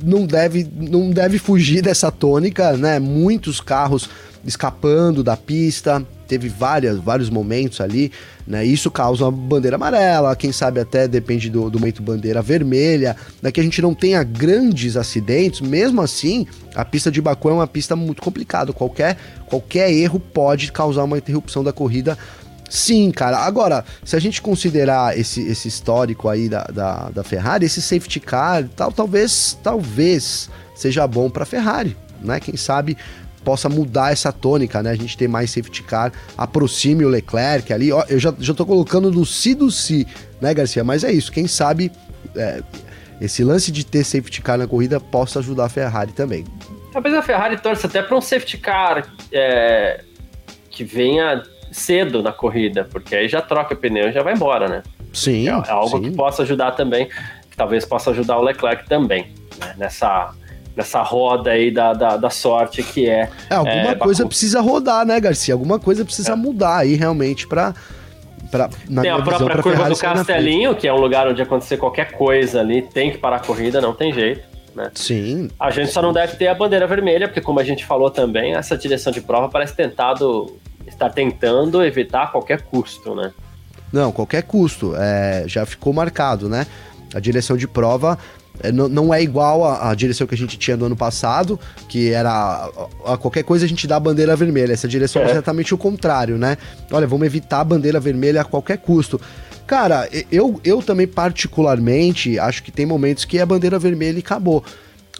não 0.03 0.25
deve, 0.25 0.67
não 0.75 1.09
deve 1.09 1.39
fugir 1.39 1.81
dessa 1.83 2.11
tônica, 2.11 2.75
né? 2.77 2.99
Muitos 2.99 3.61
carros 3.61 4.09
escapando 4.45 5.23
da 5.23 5.35
pista, 5.35 6.05
teve 6.27 6.49
várias, 6.49 6.97
vários 6.99 7.29
momentos 7.29 7.81
ali, 7.81 8.11
né? 8.45 8.65
Isso 8.65 8.91
causa 8.91 9.25
uma 9.25 9.31
bandeira 9.31 9.75
amarela, 9.75 10.35
quem 10.35 10.51
sabe 10.51 10.79
até 10.79 11.07
depende 11.07 11.49
do, 11.49 11.69
do 11.69 11.79
momento 11.79 12.01
bandeira 12.01 12.41
vermelha, 12.41 13.15
né? 13.41 13.51
Que 13.51 13.59
a 13.59 13.63
gente 13.63 13.81
não 13.81 13.93
tenha 13.93 14.21
grandes 14.23 14.97
acidentes, 14.97 15.61
mesmo 15.61 16.01
assim, 16.01 16.45
a 16.75 16.85
pista 16.85 17.09
de 17.09 17.21
Baku 17.21 17.49
é 17.49 17.53
uma 17.53 17.67
pista 17.67 17.95
muito 17.95 18.21
complicada, 18.21 18.73
qualquer, 18.73 19.17
qualquer 19.45 19.91
erro 19.91 20.19
pode 20.19 20.71
causar 20.71 21.03
uma 21.03 21.17
interrupção 21.17 21.63
da 21.63 21.73
corrida 21.73 22.17
Sim, 22.69 23.11
cara. 23.11 23.37
Agora, 23.37 23.85
se 24.03 24.15
a 24.15 24.19
gente 24.19 24.41
considerar 24.41 25.17
esse, 25.17 25.41
esse 25.41 25.67
histórico 25.67 26.27
aí 26.27 26.49
da, 26.49 26.63
da, 26.63 27.09
da 27.09 27.23
Ferrari, 27.23 27.65
esse 27.65 27.81
safety 27.81 28.19
car 28.19 28.67
tal, 28.75 28.91
talvez, 28.91 29.57
talvez 29.63 30.49
seja 30.75 31.07
bom 31.07 31.29
para 31.29 31.45
Ferrari, 31.45 31.95
né? 32.21 32.39
Quem 32.39 32.57
sabe 32.57 32.97
possa 33.47 33.69
mudar 33.69 34.11
essa 34.11 34.29
tônica, 34.29 34.83
né? 34.83 34.91
A 34.91 34.95
gente 34.95 35.17
tem 35.17 35.25
mais 35.25 35.51
safety 35.51 35.81
car, 35.81 36.11
aproxime 36.37 37.05
o 37.05 37.07
Leclerc 37.07 37.71
ali. 37.71 37.93
Ó, 37.93 38.03
eu 38.09 38.19
já, 38.19 38.33
já 38.37 38.53
tô 38.53 38.65
colocando 38.65 39.09
no 39.09 39.25
si 39.25 39.55
do 39.55 39.71
si, 39.71 40.05
né, 40.41 40.53
Garcia? 40.53 40.83
Mas 40.83 41.05
é 41.05 41.13
isso, 41.13 41.31
quem 41.31 41.47
sabe 41.47 41.89
é, 42.35 42.61
esse 43.21 43.45
lance 43.45 43.71
de 43.71 43.85
ter 43.85 44.03
safety 44.03 44.41
car 44.41 44.57
na 44.57 44.67
corrida 44.67 44.99
possa 44.99 45.39
ajudar 45.39 45.63
a 45.63 45.69
Ferrari 45.69 46.11
também. 46.11 46.43
Talvez 46.91 47.15
a 47.15 47.21
Ferrari 47.21 47.55
torça 47.57 47.87
até 47.87 48.01
para 48.01 48.17
um 48.17 48.19
safety 48.19 48.57
car 48.57 49.07
é, 49.31 50.03
que 50.69 50.83
venha 50.83 51.41
cedo 51.71 52.21
na 52.21 52.33
corrida, 52.33 52.83
porque 52.91 53.15
aí 53.15 53.29
já 53.29 53.41
troca 53.41 53.73
o 53.75 53.77
pneu 53.77 54.09
e 54.09 54.11
já 54.11 54.23
vai 54.23 54.33
embora, 54.33 54.67
né? 54.67 54.83
Sim. 55.13 55.47
É, 55.47 55.51
é 55.51 55.71
algo 55.71 55.99
sim. 55.99 56.03
que 56.03 56.17
possa 56.17 56.43
ajudar 56.43 56.71
também, 56.71 57.07
que 57.49 57.55
talvez 57.55 57.85
possa 57.85 58.11
ajudar 58.11 58.39
o 58.39 58.41
Leclerc 58.41 58.89
também, 58.89 59.31
né? 59.57 59.73
nessa 59.77 60.33
nessa 60.77 61.01
roda 61.01 61.49
aí 61.49 61.71
da, 61.71 61.91
da, 61.93 62.17
da, 62.17 62.29
sorte 62.29 62.83
que 62.83 63.09
é. 63.09 63.29
É, 63.49 63.55
alguma 63.55 63.91
é, 63.91 63.95
coisa 63.95 64.19
Baku. 64.23 64.29
precisa 64.29 64.61
rodar, 64.61 65.03
né, 65.05 65.19
Garcia? 65.19 65.55
Alguma 65.55 65.79
coisa 65.79 66.05
precisa 66.05 66.33
é. 66.33 66.35
mudar 66.35 66.77
aí 66.77 66.95
realmente 66.95 67.47
para 67.47 67.73
Pra, 68.51 68.69
tem 68.69 69.09
a 69.09 69.21
própria 69.21 69.61
curva 69.61 69.89
do 69.89 69.97
Castelinho, 69.97 70.73
que 70.73 70.87
é 70.87 70.93
um 70.93 70.99
lugar 71.01 71.27
onde 71.27 71.41
acontecer 71.41 71.75
qualquer 71.75 72.13
coisa 72.13 72.61
ali, 72.61 72.81
tem 72.81 73.11
que 73.11 73.17
parar 73.17 73.37
a 73.37 73.39
corrida, 73.41 73.81
não 73.81 73.93
tem 73.93 74.13
jeito. 74.13 74.41
Né? 74.73 74.89
Sim. 74.95 75.49
A 75.59 75.69
gente 75.69 75.91
só 75.91 76.01
não 76.01 76.13
deve 76.13 76.37
ter 76.37 76.47
a 76.47 76.53
bandeira 76.53 76.87
vermelha, 76.87 77.27
porque 77.27 77.41
como 77.41 77.59
a 77.59 77.63
gente 77.63 77.83
falou 77.83 78.09
também, 78.09 78.53
essa 78.53 78.77
direção 78.77 79.11
de 79.11 79.19
prova 79.19 79.49
parece 79.49 79.75
tentado 79.75 80.57
estar 80.85 81.09
tentando 81.09 81.83
evitar 81.83 82.23
a 82.23 82.27
qualquer 82.27 82.61
custo, 82.61 83.13
né? 83.13 83.33
Não, 83.91 84.13
qualquer 84.13 84.43
custo. 84.43 84.95
É, 84.95 85.43
já 85.45 85.65
ficou 85.65 85.91
marcado, 85.91 86.47
né? 86.47 86.65
A 87.13 87.19
direção 87.19 87.57
de 87.57 87.67
prova 87.67 88.17
é, 88.61 88.71
não, 88.71 89.13
é 89.13 89.21
igual 89.21 89.65
à, 89.65 89.93
direção 89.93 90.25
que 90.25 90.33
a 90.33 90.37
gente 90.37 90.57
tinha 90.57 90.75
no 90.75 90.85
ano 90.85 90.95
passado, 90.95 91.59
que 91.87 92.11
era 92.11 92.31
a, 92.31 93.13
a 93.13 93.17
qualquer 93.17 93.43
coisa 93.43 93.65
a 93.65 93.67
gente 93.67 93.87
dá 93.87 93.97
a 93.97 93.99
bandeira 93.99 94.35
vermelha. 94.35 94.73
Essa 94.73 94.87
direção 94.87 95.21
é. 95.21 95.27
é 95.27 95.31
exatamente 95.31 95.73
o 95.73 95.77
contrário, 95.77 96.37
né? 96.37 96.57
Olha, 96.91 97.07
vamos 97.07 97.25
evitar 97.25 97.61
a 97.61 97.63
bandeira 97.63 97.99
vermelha 97.99 98.41
a 98.41 98.43
qualquer 98.43 98.77
custo. 98.77 99.19
Cara, 99.65 100.07
eu, 100.31 100.59
eu 100.63 100.81
também 100.81 101.05
particularmente 101.05 102.39
acho 102.39 102.63
que 102.63 102.71
tem 102.71 102.85
momentos 102.85 103.25
que 103.25 103.37
é 103.37 103.41
a 103.41 103.45
bandeira 103.45 103.77
vermelha 103.77 104.17
e 104.17 104.19
acabou. 104.19 104.63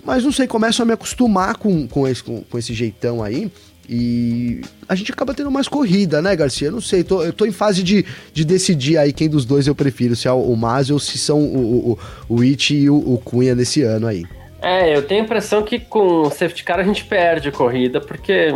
Mas 0.04 0.24
não 0.24 0.32
sei, 0.32 0.48
começo 0.48 0.82
a 0.82 0.86
me 0.86 0.94
acostumar 0.94 1.58
com, 1.58 1.86
com, 1.86 2.08
esse, 2.08 2.24
com, 2.24 2.42
com 2.42 2.58
esse 2.58 2.74
jeitão 2.74 3.22
aí. 3.22 3.52
E 3.90 4.62
a 4.88 4.96
gente 4.96 5.12
acaba 5.12 5.34
tendo 5.34 5.50
mais 5.50 5.68
corrida, 5.68 6.22
né, 6.22 6.36
Garcia? 6.36 6.68
Eu 6.68 6.74
não 6.74 6.82
sei, 6.82 7.04
tô, 7.04 7.24
eu 7.24 7.32
tô 7.32 7.46
em 7.46 7.52
fase 7.52 7.82
de, 7.82 8.06
de 8.34 8.44
decidir 8.44 8.98
aí 8.98 9.14
quem 9.14 9.30
dos 9.30 9.46
dois 9.46 9.66
eu 9.66 9.74
prefiro, 9.74 10.16
se 10.16 10.28
é 10.28 10.32
o, 10.32 10.38
o 10.38 10.60
ou 10.92 11.00
se 11.00 11.18
são 11.18 11.40
o, 11.40 11.92
o, 11.92 12.00
o 12.28 12.42
It 12.42 12.76
e 12.76 12.90
o, 12.90 12.98
o 12.98 13.18
Cunha 13.24 13.56
nesse 13.56 13.84
ano 13.84 14.08
aí. 14.08 14.26
É, 14.62 14.96
eu 14.96 15.04
tenho 15.04 15.22
a 15.22 15.24
impressão 15.24 15.64
que 15.64 15.80
com 15.80 16.24
o 16.24 16.30
safety 16.30 16.64
car 16.64 16.80
a 16.80 16.84
gente 16.84 17.06
perde 17.06 17.52
corrida, 17.52 18.02
porque 18.02 18.54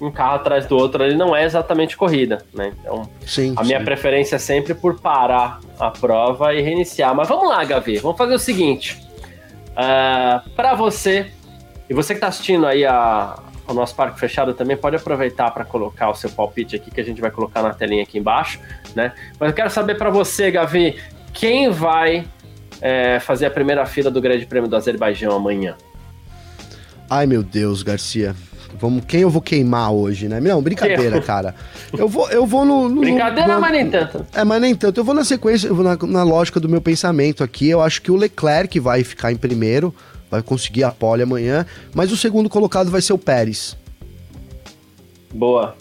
um 0.00 0.10
carro 0.10 0.36
atrás 0.36 0.66
do 0.66 0.76
outro 0.76 1.02
ele 1.02 1.16
não 1.16 1.34
é 1.34 1.44
exatamente 1.44 1.96
corrida, 1.96 2.44
né? 2.52 2.72
Então, 2.80 3.08
sim, 3.26 3.54
a 3.56 3.62
sim. 3.62 3.66
minha 3.66 3.82
preferência 3.82 4.36
é 4.36 4.38
sempre 4.38 4.74
por 4.74 5.00
parar 5.00 5.60
a 5.80 5.90
prova 5.90 6.54
e 6.54 6.60
reiniciar. 6.60 7.14
Mas 7.14 7.28
vamos 7.28 7.48
lá, 7.48 7.64
Gavi, 7.64 7.98
vamos 7.98 8.18
fazer 8.18 8.34
o 8.34 8.38
seguinte. 8.38 8.94
Uh, 9.70 9.76
ah, 9.76 10.44
para 10.54 10.74
você, 10.74 11.26
e 11.88 11.94
você 11.94 12.12
que 12.12 12.18
está 12.18 12.28
assistindo 12.28 12.66
aí 12.66 12.84
a, 12.84 13.36
o 13.66 13.74
nosso 13.74 13.94
parque 13.94 14.18
fechado 14.18 14.52
também 14.54 14.76
pode 14.76 14.96
aproveitar 14.96 15.50
para 15.50 15.64
colocar 15.64 16.10
o 16.10 16.14
seu 16.14 16.30
palpite 16.30 16.76
aqui, 16.76 16.90
que 16.90 17.00
a 17.00 17.04
gente 17.04 17.20
vai 17.20 17.30
colocar 17.30 17.62
na 17.62 17.72
telinha 17.72 18.02
aqui 18.02 18.18
embaixo, 18.18 18.60
né? 18.94 19.12
Mas 19.38 19.50
eu 19.50 19.54
quero 19.54 19.70
saber 19.70 19.96
para 19.96 20.10
você, 20.10 20.50
Gavi, 20.50 20.96
quem 21.32 21.70
vai 21.70 22.26
é, 22.80 23.18
fazer 23.20 23.46
a 23.46 23.50
primeira 23.50 23.84
fila 23.86 24.10
do 24.10 24.20
Grande 24.20 24.46
Prêmio 24.46 24.68
do 24.68 24.76
Azerbaijão 24.76 25.34
amanhã? 25.34 25.76
Ai, 27.08 27.26
meu 27.26 27.42
Deus, 27.42 27.82
Garcia. 27.82 28.34
Vamos, 28.78 29.04
quem 29.06 29.20
eu 29.20 29.30
vou 29.30 29.40
queimar 29.40 29.92
hoje, 29.92 30.28
né? 30.28 30.40
Não, 30.40 30.60
brincadeira, 30.60 31.20
cara. 31.22 31.54
Eu 31.96 32.08
vou, 32.08 32.28
eu 32.30 32.44
vou 32.44 32.64
no. 32.64 32.88
no 32.88 33.00
brincadeira, 33.00 33.54
no, 33.54 33.60
mas 33.60 33.72
nem 33.72 33.88
tanto. 33.88 34.26
É, 34.34 34.42
mas 34.42 34.60
nem 34.60 34.74
tanto. 34.74 34.98
Eu 34.98 35.04
vou 35.04 35.14
na 35.14 35.24
sequência, 35.24 35.68
eu 35.68 35.74
vou 35.74 35.84
na, 35.84 35.96
na 35.96 36.22
lógica 36.24 36.58
do 36.58 36.68
meu 36.68 36.80
pensamento 36.80 37.44
aqui. 37.44 37.68
Eu 37.68 37.80
acho 37.80 38.02
que 38.02 38.10
o 38.10 38.16
Leclerc 38.16 38.80
vai 38.80 39.04
ficar 39.04 39.30
em 39.30 39.36
primeiro 39.36 39.94
vai 40.34 40.42
conseguir 40.42 40.84
a 40.84 40.90
pole 40.90 41.22
amanhã, 41.22 41.64
mas 41.94 42.12
o 42.12 42.16
segundo 42.16 42.48
colocado 42.48 42.90
vai 42.90 43.00
ser 43.00 43.12
o 43.12 43.18
Pérez. 43.18 43.76
Boa. 45.32 45.76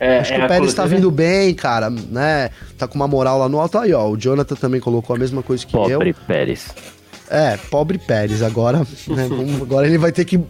É, 0.00 0.18
Acho 0.18 0.34
que 0.34 0.40
é 0.40 0.44
o 0.44 0.48
Pérez 0.48 0.74
tá 0.74 0.86
vindo 0.86 1.10
bem, 1.10 1.54
cara, 1.54 1.90
né? 1.90 2.50
Tá 2.76 2.86
com 2.86 2.94
uma 2.94 3.08
moral 3.08 3.38
lá 3.38 3.48
no 3.48 3.58
alto. 3.58 3.78
Aí, 3.78 3.92
ó, 3.92 4.08
o 4.08 4.16
Jonathan 4.16 4.54
também 4.54 4.80
colocou 4.80 5.16
a 5.16 5.18
mesma 5.18 5.42
coisa 5.42 5.66
que 5.66 5.72
pobre 5.72 5.92
eu. 5.92 5.98
Pobre 5.98 6.14
Pérez. 6.26 6.68
É, 7.28 7.56
pobre 7.70 7.98
Pérez. 7.98 8.42
Agora, 8.42 8.78
né, 8.78 9.28
agora 9.60 9.86
ele 9.86 9.98
vai 9.98 10.12
ter 10.12 10.24
que, 10.24 10.40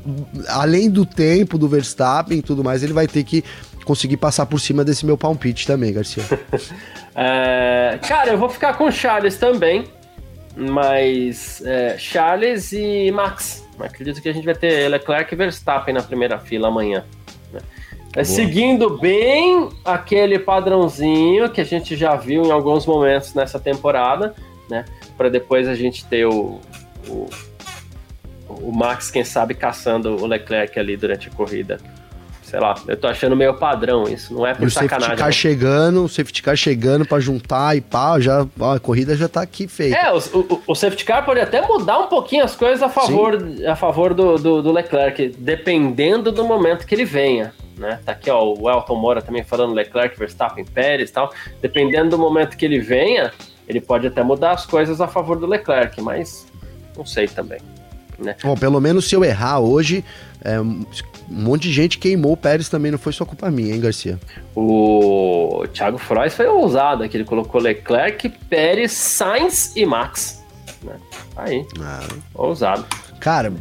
além 0.48 0.90
do 0.90 1.06
tempo 1.06 1.56
do 1.56 1.68
Verstappen 1.68 2.38
e 2.38 2.42
tudo 2.42 2.62
mais, 2.62 2.82
ele 2.82 2.92
vai 2.92 3.06
ter 3.06 3.24
que 3.24 3.42
conseguir 3.84 4.18
passar 4.18 4.44
por 4.44 4.60
cima 4.60 4.84
desse 4.84 5.06
meu 5.06 5.16
palpite 5.16 5.66
também, 5.66 5.94
Garcia. 5.94 6.22
é, 7.16 7.98
cara, 8.06 8.30
eu 8.30 8.38
vou 8.38 8.50
ficar 8.50 8.74
com 8.74 8.84
o 8.84 8.92
Charles 8.92 9.36
também 9.36 9.84
mas 10.58 11.62
é, 11.64 11.96
Charles 11.96 12.72
e 12.72 13.10
Max. 13.12 13.66
Acredito 13.78 14.20
que 14.20 14.28
a 14.28 14.32
gente 14.32 14.44
vai 14.44 14.54
ter 14.54 14.88
Leclerc 14.88 15.32
e 15.32 15.36
Verstappen 15.36 15.94
na 15.94 16.02
primeira 16.02 16.38
fila 16.38 16.68
amanhã. 16.68 17.04
É, 18.16 18.24
seguindo 18.24 18.98
bem 18.98 19.68
aquele 19.84 20.38
padrãozinho 20.38 21.48
que 21.50 21.60
a 21.60 21.64
gente 21.64 21.94
já 21.94 22.16
viu 22.16 22.42
em 22.44 22.50
alguns 22.50 22.86
momentos 22.86 23.34
nessa 23.34 23.60
temporada, 23.60 24.34
né? 24.68 24.84
Para 25.16 25.28
depois 25.28 25.68
a 25.68 25.74
gente 25.74 26.04
ter 26.06 26.26
o, 26.26 26.58
o, 27.06 27.28
o 28.48 28.72
Max, 28.72 29.10
quem 29.10 29.22
sabe, 29.22 29.54
caçando 29.54 30.16
o 30.16 30.26
Leclerc 30.26 30.76
ali 30.78 30.96
durante 30.96 31.28
a 31.28 31.30
corrida 31.30 31.78
sei 32.48 32.58
lá, 32.58 32.74
eu 32.88 32.96
tô 32.96 33.06
achando 33.06 33.36
meio 33.36 33.52
padrão 33.54 34.04
isso, 34.04 34.32
não 34.32 34.46
é 34.46 34.54
por 34.54 34.64
e 34.64 34.66
o 34.66 34.70
sacanagem. 34.70 35.00
Safety 35.00 35.22
car 35.22 35.32
chegando, 35.32 36.04
o 36.04 36.08
safety 36.08 36.42
car 36.42 36.56
chegando 36.56 37.04
para 37.04 37.20
juntar 37.20 37.76
e 37.76 37.80
pá, 37.82 38.18
já, 38.18 38.46
ó, 38.58 38.74
a 38.74 38.80
corrida 38.80 39.14
já 39.14 39.28
tá 39.28 39.42
aqui 39.42 39.68
feita. 39.68 39.98
É, 39.98 40.10
o, 40.10 40.16
o, 40.16 40.62
o, 40.68 40.74
safety 40.74 41.04
car 41.04 41.26
pode 41.26 41.40
até 41.40 41.60
mudar 41.60 41.98
um 41.98 42.06
pouquinho 42.06 42.42
as 42.42 42.56
coisas 42.56 42.82
a 42.82 42.88
favor, 42.88 43.38
a 43.66 43.76
favor 43.76 44.14
do, 44.14 44.38
do, 44.38 44.62
do, 44.62 44.72
Leclerc, 44.72 45.36
dependendo 45.38 46.32
do 46.32 46.42
momento 46.42 46.86
que 46.86 46.94
ele 46.94 47.04
venha. 47.04 47.52
Né? 47.76 48.00
Tá 48.04 48.12
aqui 48.12 48.30
ó, 48.30 48.42
o 48.42 48.70
Elton 48.70 48.96
Moura 48.96 49.20
também 49.20 49.44
falando 49.44 49.74
Leclerc, 49.74 50.18
Verstappen, 50.18 50.64
Pérez 50.64 51.10
e 51.10 51.12
tal. 51.12 51.30
Dependendo 51.60 52.10
do 52.10 52.18
momento 52.18 52.56
que 52.56 52.64
ele 52.64 52.80
venha, 52.80 53.30
ele 53.68 53.80
pode 53.80 54.06
até 54.06 54.22
mudar 54.22 54.52
as 54.52 54.64
coisas 54.64 55.02
a 55.02 55.06
favor 55.06 55.38
do 55.38 55.46
Leclerc, 55.46 56.00
mas 56.00 56.46
não 56.96 57.04
sei 57.04 57.28
também. 57.28 57.60
Né? 58.18 58.34
Bom, 58.42 58.56
pelo 58.56 58.80
menos 58.80 59.06
se 59.06 59.14
eu 59.14 59.22
errar 59.22 59.60
hoje, 59.60 60.02
é, 60.42 60.56
um 61.30 61.42
monte 61.42 61.64
de 61.64 61.72
gente 61.72 61.98
queimou 61.98 62.32
o 62.32 62.36
Pérez 62.36 62.68
também, 62.68 62.90
não 62.90 62.98
foi 62.98 63.12
só 63.12 63.24
culpa 63.24 63.50
minha, 63.50 63.74
hein, 63.74 63.80
Garcia? 63.80 64.18
O 64.56 65.64
Thiago 65.72 65.98
Frois 65.98 66.34
foi 66.34 66.46
ousado, 66.46 67.02
aqui 67.02 67.16
ele 67.16 67.24
colocou 67.24 67.60
Leclerc, 67.60 68.28
Pérez, 68.48 68.92
Sainz 68.92 69.72
e 69.76 69.84
Max. 69.84 70.42
Né? 70.82 70.96
Aí, 71.36 71.66
ah. 71.80 72.06
ousado. 72.34 72.86
Cara, 73.20 73.52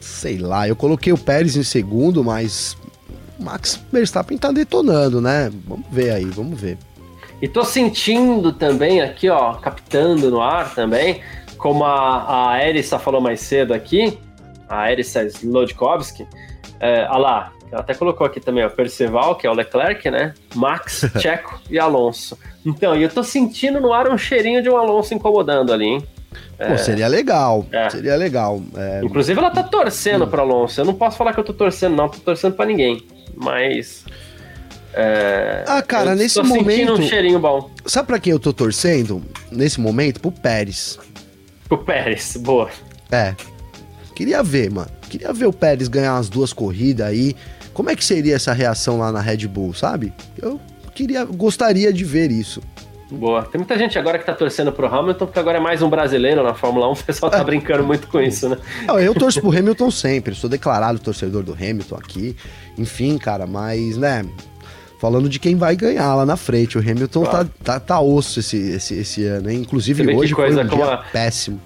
sei 0.00 0.38
lá, 0.38 0.68
eu 0.68 0.76
coloquei 0.76 1.12
o 1.12 1.18
Pérez 1.18 1.56
em 1.56 1.62
segundo, 1.62 2.22
mas 2.22 2.76
o 3.38 3.42
Max 3.42 3.82
Verstappen 3.92 4.38
tá 4.38 4.52
detonando, 4.52 5.20
né? 5.20 5.50
Vamos 5.66 5.86
ver 5.90 6.10
aí, 6.10 6.26
vamos 6.26 6.60
ver. 6.60 6.78
E 7.42 7.48
tô 7.48 7.64
sentindo 7.64 8.52
também 8.52 9.00
aqui, 9.00 9.28
ó, 9.28 9.54
captando 9.54 10.30
no 10.30 10.40
ar 10.40 10.74
também, 10.74 11.22
como 11.56 11.84
a, 11.84 12.52
a 12.52 12.68
Erissa 12.68 12.98
falou 12.98 13.20
mais 13.20 13.40
cedo 13.40 13.72
aqui, 13.72 14.18
a 14.68 14.92
Erissa 14.92 15.24
Slodkovski, 15.24 16.26
é, 16.80 17.06
ah 17.08 17.18
lá, 17.18 17.52
até 17.72 17.94
colocou 17.94 18.26
aqui 18.26 18.40
também, 18.40 18.64
ó, 18.64 18.68
Perceval, 18.68 19.36
que 19.36 19.46
é 19.46 19.50
o 19.50 19.54
Leclerc, 19.54 20.10
né? 20.10 20.34
Max, 20.54 21.04
Checo 21.20 21.60
e 21.70 21.78
Alonso. 21.78 22.36
Então, 22.64 22.96
e 22.96 23.02
eu 23.02 23.08
tô 23.08 23.22
sentindo 23.22 23.80
no 23.80 23.92
ar 23.92 24.08
um 24.08 24.18
cheirinho 24.18 24.62
de 24.62 24.68
um 24.68 24.76
Alonso 24.76 25.14
incomodando 25.14 25.72
ali, 25.72 25.84
hein? 25.84 26.08
Pô, 26.56 26.64
é, 26.64 26.76
seria 26.76 27.08
legal, 27.08 27.66
é. 27.72 27.88
seria 27.90 28.16
legal. 28.16 28.62
É... 28.76 29.00
Inclusive 29.02 29.38
ela 29.38 29.50
tá 29.50 29.62
torcendo 29.62 30.24
hum. 30.24 30.28
pro 30.28 30.40
Alonso. 30.40 30.80
Eu 30.80 30.84
não 30.84 30.94
posso 30.94 31.16
falar 31.16 31.32
que 31.32 31.40
eu 31.40 31.44
tô 31.44 31.52
torcendo, 31.52 31.96
não, 31.96 32.08
tô 32.08 32.18
torcendo 32.18 32.54
pra 32.54 32.66
ninguém. 32.66 33.06
Mas. 33.34 34.04
É, 34.92 35.64
ah, 35.66 35.82
cara, 35.82 36.14
nesse 36.16 36.34
tô 36.34 36.44
momento. 36.44 36.94
um 36.94 37.02
cheirinho 37.02 37.38
bom. 37.38 37.70
Sabe 37.86 38.08
pra 38.08 38.18
quem 38.18 38.32
eu 38.32 38.40
tô 38.40 38.52
torcendo? 38.52 39.22
Nesse 39.50 39.80
momento? 39.80 40.20
Pro 40.20 40.32
Pérez. 40.32 40.98
Pro 41.68 41.78
Pérez, 41.78 42.36
boa. 42.36 42.68
É. 43.10 43.34
Queria 44.14 44.42
ver, 44.42 44.70
mano. 44.70 44.99
Queria 45.10 45.32
ver 45.32 45.46
o 45.46 45.52
Pérez 45.52 45.88
ganhar 45.88 46.14
umas 46.14 46.28
duas 46.28 46.52
corridas 46.52 47.08
aí. 47.08 47.34
Como 47.74 47.90
é 47.90 47.96
que 47.96 48.04
seria 48.04 48.36
essa 48.36 48.52
reação 48.52 48.98
lá 48.98 49.10
na 49.10 49.20
Red 49.20 49.48
Bull, 49.48 49.74
sabe? 49.74 50.12
Eu 50.40 50.60
queria, 50.94 51.24
gostaria 51.24 51.92
de 51.92 52.04
ver 52.04 52.30
isso. 52.30 52.62
Boa. 53.10 53.42
Tem 53.42 53.58
muita 53.58 53.76
gente 53.76 53.98
agora 53.98 54.18
que 54.20 54.24
tá 54.24 54.32
torcendo 54.32 54.70
pro 54.70 54.86
Hamilton, 54.86 55.26
porque 55.26 55.38
agora 55.40 55.58
é 55.58 55.60
mais 55.60 55.82
um 55.82 55.90
brasileiro 55.90 56.44
na 56.44 56.54
Fórmula 56.54 56.88
1. 56.90 56.92
O 56.92 56.96
pessoal 57.04 57.30
tá 57.30 57.38
é. 57.38 57.42
brincando 57.44 57.82
muito 57.82 58.06
com 58.06 58.20
isso, 58.20 58.48
né? 58.48 58.56
Não, 58.86 59.00
eu 59.00 59.12
torço 59.12 59.40
pro 59.40 59.50
Hamilton 59.50 59.90
sempre. 59.90 60.32
Sou 60.34 60.48
declarado 60.48 61.00
torcedor 61.00 61.42
do 61.42 61.52
Hamilton 61.52 61.96
aqui. 61.96 62.36
Enfim, 62.78 63.18
cara, 63.18 63.48
mas, 63.48 63.96
né? 63.96 64.24
Falando 65.00 65.28
de 65.28 65.40
quem 65.40 65.56
vai 65.56 65.74
ganhar 65.74 66.14
lá 66.14 66.24
na 66.24 66.36
frente. 66.36 66.78
O 66.78 66.80
Hamilton 66.80 67.24
claro. 67.24 67.50
tá, 67.64 67.72
tá, 67.72 67.80
tá 67.80 68.00
osso 68.00 68.38
esse, 68.38 68.56
esse, 68.56 68.94
esse 68.94 69.24
ano, 69.24 69.50
hein? 69.50 69.62
Inclusive 69.62 70.14
hoje 70.14 70.32
foi 70.32 70.52
um 70.52 70.66
dia 70.68 70.98
péssimo 71.12 71.60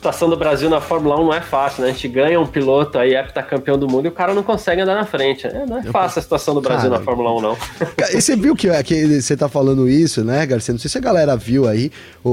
situação 0.00 0.30
do 0.30 0.36
Brasil 0.36 0.70
na 0.70 0.80
Fórmula 0.80 1.20
1 1.20 1.24
não 1.24 1.34
é 1.34 1.42
fácil, 1.42 1.82
né? 1.82 1.90
A 1.90 1.92
gente 1.92 2.08
ganha 2.08 2.40
um 2.40 2.46
piloto 2.46 2.98
aí, 2.98 3.12
campeão 3.46 3.78
do 3.78 3.86
mundo, 3.86 4.06
e 4.06 4.08
o 4.08 4.12
cara 4.12 4.32
não 4.32 4.42
consegue 4.42 4.80
andar 4.80 4.94
na 4.94 5.04
frente. 5.04 5.46
É, 5.46 5.66
não 5.66 5.76
é 5.76 5.82
fácil 5.82 6.20
a 6.20 6.22
situação 6.22 6.54
do 6.54 6.60
Brasil 6.62 6.88
cara, 6.88 6.98
na 6.98 7.04
Fórmula 7.04 7.36
1, 7.36 7.40
não. 7.42 7.56
E 8.10 8.20
você 8.20 8.34
viu 8.34 8.56
que, 8.56 8.82
que 8.82 9.20
você 9.20 9.36
tá 9.36 9.46
falando 9.46 9.88
isso, 9.88 10.24
né, 10.24 10.46
Garcia? 10.46 10.72
Não 10.72 10.78
sei 10.78 10.88
se 10.90 10.96
a 10.96 11.00
galera 11.02 11.36
viu 11.36 11.68
aí, 11.68 11.92
o, 12.24 12.30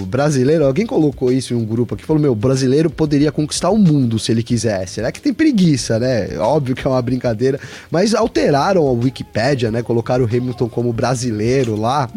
o 0.00 0.06
brasileiro, 0.06 0.66
alguém 0.66 0.84
colocou 0.84 1.30
isso 1.30 1.54
em 1.54 1.56
um 1.56 1.64
grupo 1.64 1.94
aqui, 1.94 2.04
falou, 2.04 2.20
meu, 2.20 2.32
o 2.32 2.36
brasileiro 2.36 2.90
poderia 2.90 3.30
conquistar 3.30 3.70
o 3.70 3.78
mundo 3.78 4.18
se 4.18 4.32
ele 4.32 4.42
quisesse. 4.42 4.94
Será 4.94 5.12
que 5.12 5.20
tem 5.20 5.32
preguiça, 5.32 6.00
né? 6.00 6.36
Óbvio 6.38 6.74
que 6.74 6.84
é 6.84 6.90
uma 6.90 7.00
brincadeira, 7.00 7.60
mas 7.88 8.14
alteraram 8.14 8.86
a 8.86 8.90
Wikipédia, 8.90 9.70
né? 9.70 9.80
Colocaram 9.80 10.24
o 10.24 10.28
Hamilton 10.28 10.68
como 10.68 10.92
brasileiro 10.92 11.76
lá. 11.76 12.08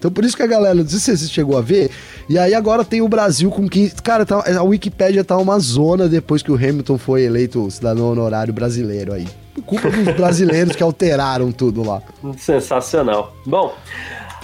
Então 0.00 0.10
por 0.10 0.24
isso 0.24 0.34
que 0.34 0.42
a 0.42 0.46
galera, 0.46 0.74
não 0.74 0.88
sei 0.88 0.98
se 0.98 1.18
você 1.18 1.28
chegou 1.28 1.58
a 1.58 1.60
ver, 1.60 1.90
e 2.26 2.38
aí 2.38 2.54
agora 2.54 2.82
tem 2.82 3.02
o 3.02 3.08
Brasil 3.08 3.50
com 3.50 3.68
15. 3.68 3.96
Cara, 3.96 4.24
tá, 4.24 4.42
a 4.58 4.62
Wikipédia 4.62 5.22
tá 5.22 5.36
uma 5.36 5.58
zona 5.58 6.08
depois 6.08 6.42
que 6.42 6.50
o 6.50 6.54
Hamilton 6.54 6.96
foi 6.96 7.24
eleito 7.24 7.70
cidadão 7.70 8.10
honorário 8.10 8.52
brasileiro 8.52 9.12
aí. 9.12 9.28
Culpa 9.66 9.90
dos 9.90 10.04
brasileiros 10.16 10.74
que 10.74 10.82
alteraram 10.82 11.52
tudo 11.52 11.86
lá. 11.86 12.00
Sensacional. 12.38 13.34
Bom. 13.44 13.74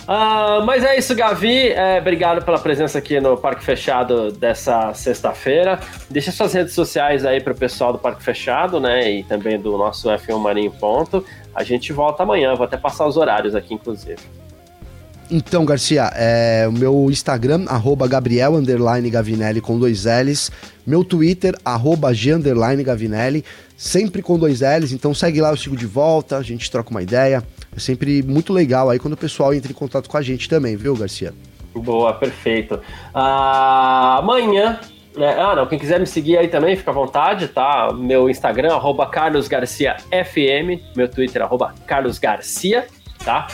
Uh, 0.02 0.62
mas 0.66 0.84
é 0.84 0.98
isso, 0.98 1.14
Gavi. 1.14 1.70
É, 1.70 1.98
obrigado 2.00 2.44
pela 2.44 2.58
presença 2.58 2.98
aqui 2.98 3.18
no 3.18 3.38
Parque 3.38 3.64
Fechado 3.64 4.30
dessa 4.30 4.92
sexta-feira. 4.92 5.80
Deixa 6.10 6.30
suas 6.30 6.52
redes 6.52 6.74
sociais 6.74 7.24
aí 7.24 7.40
para 7.40 7.54
o 7.54 7.56
pessoal 7.56 7.94
do 7.94 7.98
Parque 7.98 8.22
Fechado, 8.22 8.78
né? 8.78 9.10
E 9.10 9.24
também 9.24 9.58
do 9.58 9.76
nosso 9.78 10.08
F1 10.10 10.38
Marinho 10.38 10.70
Ponto. 10.70 11.24
A 11.54 11.64
gente 11.64 11.94
volta 11.94 12.24
amanhã. 12.24 12.54
Vou 12.54 12.64
até 12.64 12.76
passar 12.76 13.06
os 13.06 13.16
horários 13.16 13.54
aqui, 13.54 13.72
inclusive. 13.72 14.20
Então, 15.30 15.64
Garcia, 15.64 16.10
é, 16.14 16.66
o 16.68 16.72
meu 16.72 17.10
Instagram, 17.10 17.64
arroba 17.66 18.06
Gabriel 18.06 18.52
Gavinelli 19.10 19.60
com 19.60 19.78
dois 19.78 20.04
L's. 20.04 20.52
Meu 20.86 21.02
Twitter, 21.02 21.56
arroba 21.64 22.14
G 22.14 22.32
Gavinelli, 22.84 23.44
sempre 23.76 24.22
com 24.22 24.38
dois 24.38 24.60
L's. 24.60 24.92
Então 24.92 25.12
segue 25.12 25.40
lá, 25.40 25.50
eu 25.50 25.56
sigo 25.56 25.76
de 25.76 25.86
volta, 25.86 26.36
a 26.36 26.42
gente 26.42 26.70
troca 26.70 26.90
uma 26.90 27.02
ideia. 27.02 27.42
É 27.76 27.80
sempre 27.80 28.22
muito 28.22 28.52
legal 28.52 28.88
aí 28.88 28.98
quando 28.98 29.14
o 29.14 29.16
pessoal 29.16 29.52
entra 29.52 29.72
em 29.72 29.74
contato 29.74 30.08
com 30.08 30.16
a 30.16 30.22
gente 30.22 30.48
também, 30.48 30.76
viu, 30.76 30.94
Garcia? 30.96 31.34
Boa, 31.74 32.14
perfeito. 32.14 32.80
Ah, 33.12 34.18
amanhã 34.18 34.78
né? 35.16 35.34
Ah, 35.38 35.56
não, 35.56 35.66
quem 35.66 35.78
quiser 35.78 35.98
me 35.98 36.06
seguir 36.06 36.36
aí 36.36 36.48
também, 36.48 36.76
fica 36.76 36.90
à 36.90 36.94
vontade, 36.94 37.48
tá? 37.48 37.90
Meu 37.92 38.28
Instagram, 38.28 38.74
arroba 38.74 39.06
carlosgarciafm, 39.06 40.78
meu 40.94 41.08
Twitter, 41.08 41.42
arroba 41.42 41.74
carlosgarcia, 41.86 42.86
tá? 43.24 43.46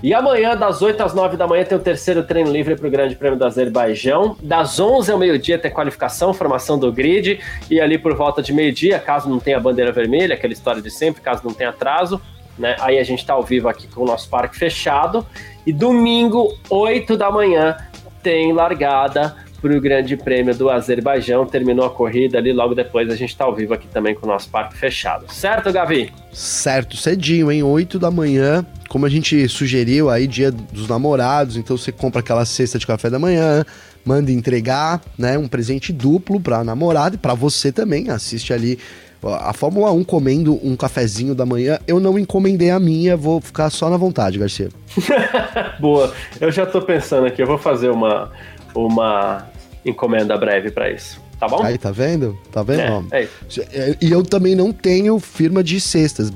E 0.00 0.14
amanhã, 0.14 0.56
das 0.56 0.80
8 0.80 1.02
às 1.02 1.12
9 1.12 1.36
da 1.36 1.46
manhã, 1.46 1.64
tem 1.64 1.76
o 1.76 1.80
terceiro 1.80 2.22
treino 2.22 2.52
livre 2.52 2.76
para 2.76 2.86
o 2.86 2.90
Grande 2.90 3.16
Prêmio 3.16 3.36
do 3.36 3.44
Azerbaijão. 3.44 4.36
Das 4.40 4.78
11 4.78 5.10
ao 5.10 5.18
meio-dia 5.18 5.58
tem 5.58 5.72
qualificação, 5.72 6.32
formação 6.32 6.78
do 6.78 6.92
grid. 6.92 7.40
E 7.68 7.80
ali 7.80 7.98
por 7.98 8.14
volta 8.14 8.40
de 8.40 8.52
meio-dia, 8.52 9.00
caso 9.00 9.28
não 9.28 9.40
tenha 9.40 9.58
bandeira 9.58 9.90
vermelha, 9.90 10.34
aquela 10.34 10.52
história 10.52 10.80
de 10.80 10.90
sempre, 10.90 11.20
caso 11.20 11.42
não 11.44 11.52
tenha 11.52 11.70
atraso, 11.70 12.20
né? 12.56 12.76
Aí 12.78 12.96
a 12.96 13.02
gente 13.02 13.18
está 13.18 13.32
ao 13.32 13.42
vivo 13.42 13.68
aqui 13.68 13.88
com 13.88 14.02
o 14.02 14.06
nosso 14.06 14.30
parque 14.30 14.56
fechado. 14.56 15.26
E 15.66 15.72
domingo, 15.72 16.56
8 16.70 17.16
da 17.16 17.32
manhã, 17.32 17.76
tem 18.22 18.52
largada 18.52 19.34
para 19.60 19.76
o 19.76 19.80
Grande 19.80 20.16
Prêmio 20.16 20.54
do 20.54 20.70
Azerbaijão. 20.70 21.46
Terminou 21.46 21.86
a 21.86 21.90
corrida 21.90 22.38
ali, 22.38 22.52
logo 22.52 22.74
depois 22.74 23.10
a 23.10 23.16
gente 23.16 23.30
está 23.30 23.44
ao 23.44 23.54
vivo 23.54 23.74
aqui 23.74 23.86
também 23.88 24.14
com 24.14 24.26
o 24.26 24.28
nosso 24.28 24.48
parque 24.48 24.76
fechado. 24.76 25.32
Certo, 25.32 25.72
Gavi? 25.72 26.12
Certo, 26.32 26.96
cedinho, 26.96 27.50
hein? 27.50 27.62
8 27.62 27.98
da 27.98 28.10
manhã. 28.10 28.64
Como 28.88 29.04
a 29.04 29.08
gente 29.08 29.48
sugeriu 29.48 30.08
aí, 30.08 30.26
dia 30.26 30.50
dos 30.50 30.88
namorados, 30.88 31.56
então 31.56 31.76
você 31.76 31.92
compra 31.92 32.20
aquela 32.20 32.44
cesta 32.44 32.78
de 32.78 32.86
café 32.86 33.10
da 33.10 33.18
manhã, 33.18 33.64
manda 34.04 34.32
entregar, 34.32 35.02
né? 35.18 35.36
Um 35.36 35.46
presente 35.46 35.92
duplo 35.92 36.40
para 36.40 36.64
namorada 36.64 37.16
e 37.16 37.18
para 37.18 37.34
você 37.34 37.70
também. 37.70 38.08
Assiste 38.08 38.52
ali 38.52 38.78
a 39.22 39.52
Fórmula 39.52 39.90
1 39.92 40.04
comendo 40.04 40.58
um 40.62 40.76
cafezinho 40.76 41.34
da 41.34 41.44
manhã, 41.44 41.78
eu 41.86 41.98
não 41.98 42.18
encomendei 42.18 42.70
a 42.70 42.78
minha, 42.78 43.16
vou 43.16 43.40
ficar 43.40 43.68
só 43.70 43.90
na 43.90 43.96
vontade, 43.96 44.38
Garcia. 44.38 44.68
Boa. 45.80 46.12
Eu 46.40 46.52
já 46.52 46.64
tô 46.64 46.80
pensando 46.80 47.26
aqui, 47.26 47.42
eu 47.42 47.46
vou 47.46 47.58
fazer 47.58 47.90
uma, 47.90 48.30
uma 48.74 49.46
encomenda 49.84 50.36
breve 50.36 50.70
para 50.70 50.90
isso. 50.90 51.20
Tá 51.38 51.46
bom? 51.46 51.62
Aí, 51.62 51.78
tá 51.78 51.92
vendo? 51.92 52.36
Tá 52.50 52.62
vendo? 52.62 53.06
É, 53.12 53.22
é 53.22 53.96
e 54.00 54.10
eu 54.10 54.24
também 54.24 54.56
não 54.56 54.72
tenho 54.72 55.18
firma 55.20 55.62
de 55.62 55.80
cestas. 55.80 56.32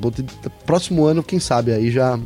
Próximo 0.64 1.04
ano, 1.04 1.22
quem 1.22 1.40
sabe, 1.40 1.72
aí 1.72 1.90
já 1.90 2.18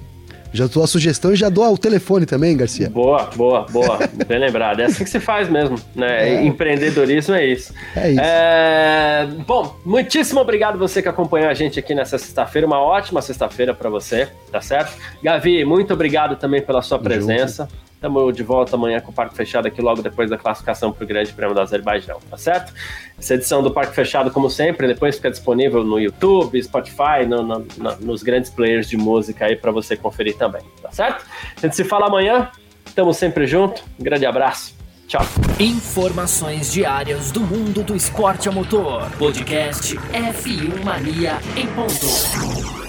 já 0.57 0.67
dou 0.67 0.83
a 0.83 0.87
sugestão 0.87 1.33
e 1.33 1.37
já 1.37 1.51
dou 1.51 1.71
o 1.71 1.77
telefone 1.77 2.25
também, 2.25 2.57
Garcia. 2.57 2.89
Boa, 2.89 3.29
boa, 3.37 3.67
boa. 3.71 3.99
Bem 4.27 4.39
lembrado. 4.39 4.81
É 4.81 4.85
assim 4.87 5.05
que 5.05 5.11
se 5.11 5.21
faz 5.21 5.51
mesmo, 5.51 5.79
né? 5.95 6.31
É. 6.31 6.45
Empreendedorismo 6.45 7.35
é 7.35 7.47
isso. 7.47 7.75
É 7.95 8.11
isso. 8.11 8.21
É... 8.23 9.29
Bom, 9.47 9.77
muitíssimo 9.85 10.41
obrigado 10.41 10.79
você 10.79 11.03
que 11.03 11.09
acompanhou 11.09 11.51
a 11.51 11.55
gente 11.55 11.79
aqui 11.79 11.95
nessa 11.95 12.17
sexta-feira. 12.17 12.67
Uma 12.67 12.81
ótima 12.81 13.21
sexta-feira 13.21 13.75
para 13.75 13.91
você, 13.91 14.29
tá 14.51 14.63
certo? 14.63 14.97
Gavi, 15.23 15.63
muito 15.65 15.93
obrigado 15.93 16.37
também 16.37 16.63
pela 16.63 16.81
sua 16.81 16.99
presença. 16.99 17.65
Junto. 17.65 17.87
Estamos 18.07 18.37
de 18.37 18.43
volta 18.45 18.77
amanhã 18.77 19.01
com 19.01 19.11
o 19.11 19.13
Parque 19.13 19.35
Fechado 19.35 19.67
aqui 19.67 19.83
logo 19.83 20.01
depois 20.01 20.31
da 20.31 20.39
classificação 20.39 20.93
para 20.93 21.03
o 21.03 21.07
Grande 21.09 21.33
Prêmio 21.33 21.53
do 21.57 21.61
Azerbaijão, 21.61 22.21
tá 22.31 22.37
certo? 22.37 22.73
Essa 23.19 23.35
edição 23.35 23.65
do 23.65 23.73
Parque 23.73 23.97
Fechado, 23.97 24.31
como 24.31 24.49
sempre, 24.49 24.87
depois 24.87 25.17
fica 25.17 25.29
disponível 25.29 25.83
no 25.83 25.99
YouTube, 25.99 26.63
Spotify, 26.63 27.27
no, 27.27 27.43
no, 27.43 27.67
no, 27.77 27.97
nos 27.97 28.23
grandes 28.23 28.49
players 28.49 28.89
de 28.89 28.97
música 28.97 29.47
aí 29.47 29.57
para 29.57 29.73
você 29.73 29.97
conferir 29.97 30.37
também, 30.37 30.63
tá 30.81 30.93
certo? 30.93 31.27
A 31.57 31.61
gente 31.61 31.75
se 31.75 31.83
fala 31.83 32.07
amanhã, 32.07 32.49
estamos 32.87 33.17
sempre 33.17 33.45
junto, 33.45 33.83
um 33.99 34.05
grande 34.05 34.25
abraço. 34.25 34.77
Tchau. 35.09 35.27
Informações 35.59 36.73
diárias 36.73 37.33
do 37.33 37.41
mundo 37.41 37.83
do 37.83 37.97
esporte 37.97 38.49
a 38.49 38.53
motor. 38.53 39.11
Podcast 39.19 39.97
F1 39.97 40.85
Mania 40.85 41.39
em 41.57 41.67
ponto. 41.67 42.86